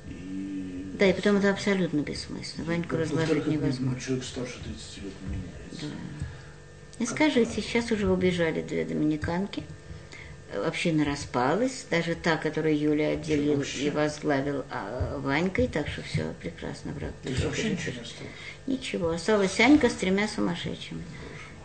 И... 0.08 0.92
Да, 0.98 1.06
и 1.08 1.12
потом 1.12 1.36
это 1.38 1.50
абсолютно 1.50 2.00
бессмысленно. 2.00 2.64
Ваньку 2.66 2.96
Во-вторых, 2.96 3.10
разложить 3.10 3.38
это, 3.38 3.46
ну, 3.46 3.52
невозможно. 3.54 4.00
Человек 4.00 4.24
старше 4.24 4.54
30 4.64 4.96
лет 5.04 5.12
не 5.28 5.36
меняется. 5.36 5.96
И 6.98 7.04
скажите, 7.04 7.60
сейчас 7.60 7.90
уже 7.90 8.10
убежали 8.10 8.62
две 8.62 8.84
доминиканки. 8.84 9.62
Община 10.64 11.04
распалась, 11.04 11.84
даже 11.90 12.14
та, 12.14 12.36
которую 12.36 12.78
Юля 12.78 13.10
отделил 13.10 13.62
и 13.62 13.90
возглавил 13.90 14.64
а, 14.70 15.18
Ванькой, 15.18 15.68
так 15.68 15.88
что 15.88 16.02
все 16.02 16.32
прекрасно, 16.40 16.92
брат. 16.92 17.12
То 17.22 17.28
есть 17.28 17.44
вообще 17.44 17.70
ничего 17.70 17.92
не 17.92 18.00
осталось. 18.00 18.32
Ничего, 18.66 19.10
осталась 19.10 19.60
Анька 19.60 19.90
с 19.90 19.94
тремя 19.94 20.28
сумасшедшими, 20.28 21.02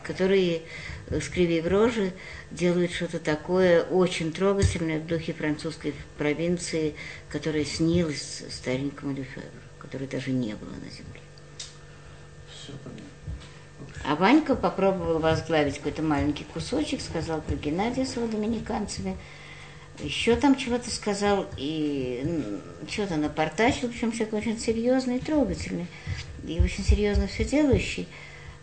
которые, 0.04 0.64
э, 1.10 1.22
скривив 1.22 1.68
рожи, 1.68 2.12
делают 2.50 2.92
что-то 2.92 3.20
такое 3.20 3.84
очень 3.84 4.34
трогательное 4.34 5.00
в 5.00 5.06
духе 5.06 5.34
французской 5.34 5.94
провинции, 6.18 6.96
которая 7.30 7.64
снилась 7.64 8.44
старенькому 8.50 9.14
Лефевру, 9.14 9.50
которой 9.80 10.08
даже 10.08 10.32
не 10.32 10.56
было 10.56 10.72
на 10.72 10.90
земле. 10.90 11.22
Все 12.50 12.74
понятно. 12.84 13.01
А 14.04 14.16
Ванька 14.16 14.56
попробовал 14.56 15.20
возглавить 15.20 15.78
какой-то 15.78 16.02
маленький 16.02 16.44
кусочек, 16.44 17.02
сказал 17.02 17.42
про 17.42 17.56
Геннадия 17.56 18.06
с 18.06 18.16
его 18.16 18.28
доминиканцами, 18.28 19.18
еще 20.00 20.36
там 20.36 20.56
чего-то 20.56 20.90
сказал, 20.90 21.46
и 21.58 22.60
что-то 22.90 23.18
напортачил, 23.18 23.90
причем 23.90 24.12
человек 24.12 24.34
очень 24.34 24.60
серьезный 24.60 25.18
и 25.18 25.20
трогательный, 25.20 25.88
и 26.48 26.60
очень 26.60 26.84
серьезно 26.84 27.28
все 27.28 27.46
делающий. 27.46 28.08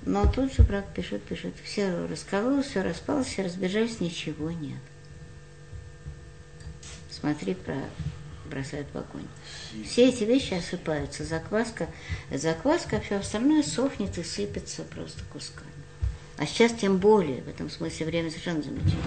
Но 0.02 0.26
тут 0.26 0.54
же 0.54 0.62
брак 0.62 0.86
пишет, 0.94 1.22
пишет. 1.22 1.54
Все 1.62 2.06
раскололось, 2.06 2.66
все 2.66 2.82
распалось, 2.82 3.26
все 3.26 3.42
разбежались, 3.42 4.00
ничего 4.00 4.50
нет. 4.50 4.80
Смотри, 7.10 7.54
про 7.54 7.76
бросают 8.48 8.88
в 8.92 8.96
огонь. 8.96 9.26
Все 9.84 10.08
эти 10.08 10.24
вещи 10.24 10.54
осыпаются. 10.54 11.24
Закваска, 11.24 11.88
закваска, 12.32 12.96
а 12.96 13.00
все 13.00 13.16
остальное 13.16 13.62
сохнет 13.62 14.16
и 14.18 14.22
сыпется 14.22 14.82
просто 14.82 15.20
кусками. 15.32 15.68
А 16.38 16.46
сейчас 16.46 16.72
тем 16.72 16.98
более, 16.98 17.42
в 17.42 17.48
этом 17.48 17.68
смысле 17.68 18.06
время 18.06 18.30
совершенно 18.30 18.62
замечательно. 18.62 19.02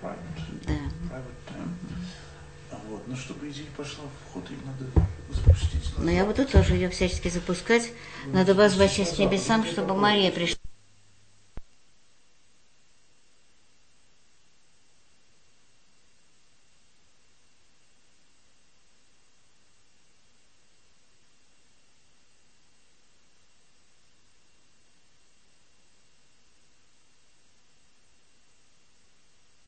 Правильно. 0.00 0.22
Да. 0.66 1.20
А 2.70 2.80
Вот. 2.88 3.06
Но 3.08 3.16
чтобы 3.16 3.48
идея 3.50 3.66
пошла 3.76 4.04
в 4.04 4.32
ход, 4.32 4.48
ее 4.50 4.58
надо 4.64 5.08
запустить. 5.32 5.98
Но 5.98 6.10
я 6.10 6.24
буду 6.24 6.46
тоже 6.46 6.74
ее 6.74 6.90
всячески 6.90 7.28
запускать. 7.28 7.90
Надо 8.26 8.54
возвращать 8.54 9.14
к 9.14 9.18
небесам, 9.18 9.64
чтобы 9.64 9.94
Мария 9.94 10.30
пришла. 10.30 10.67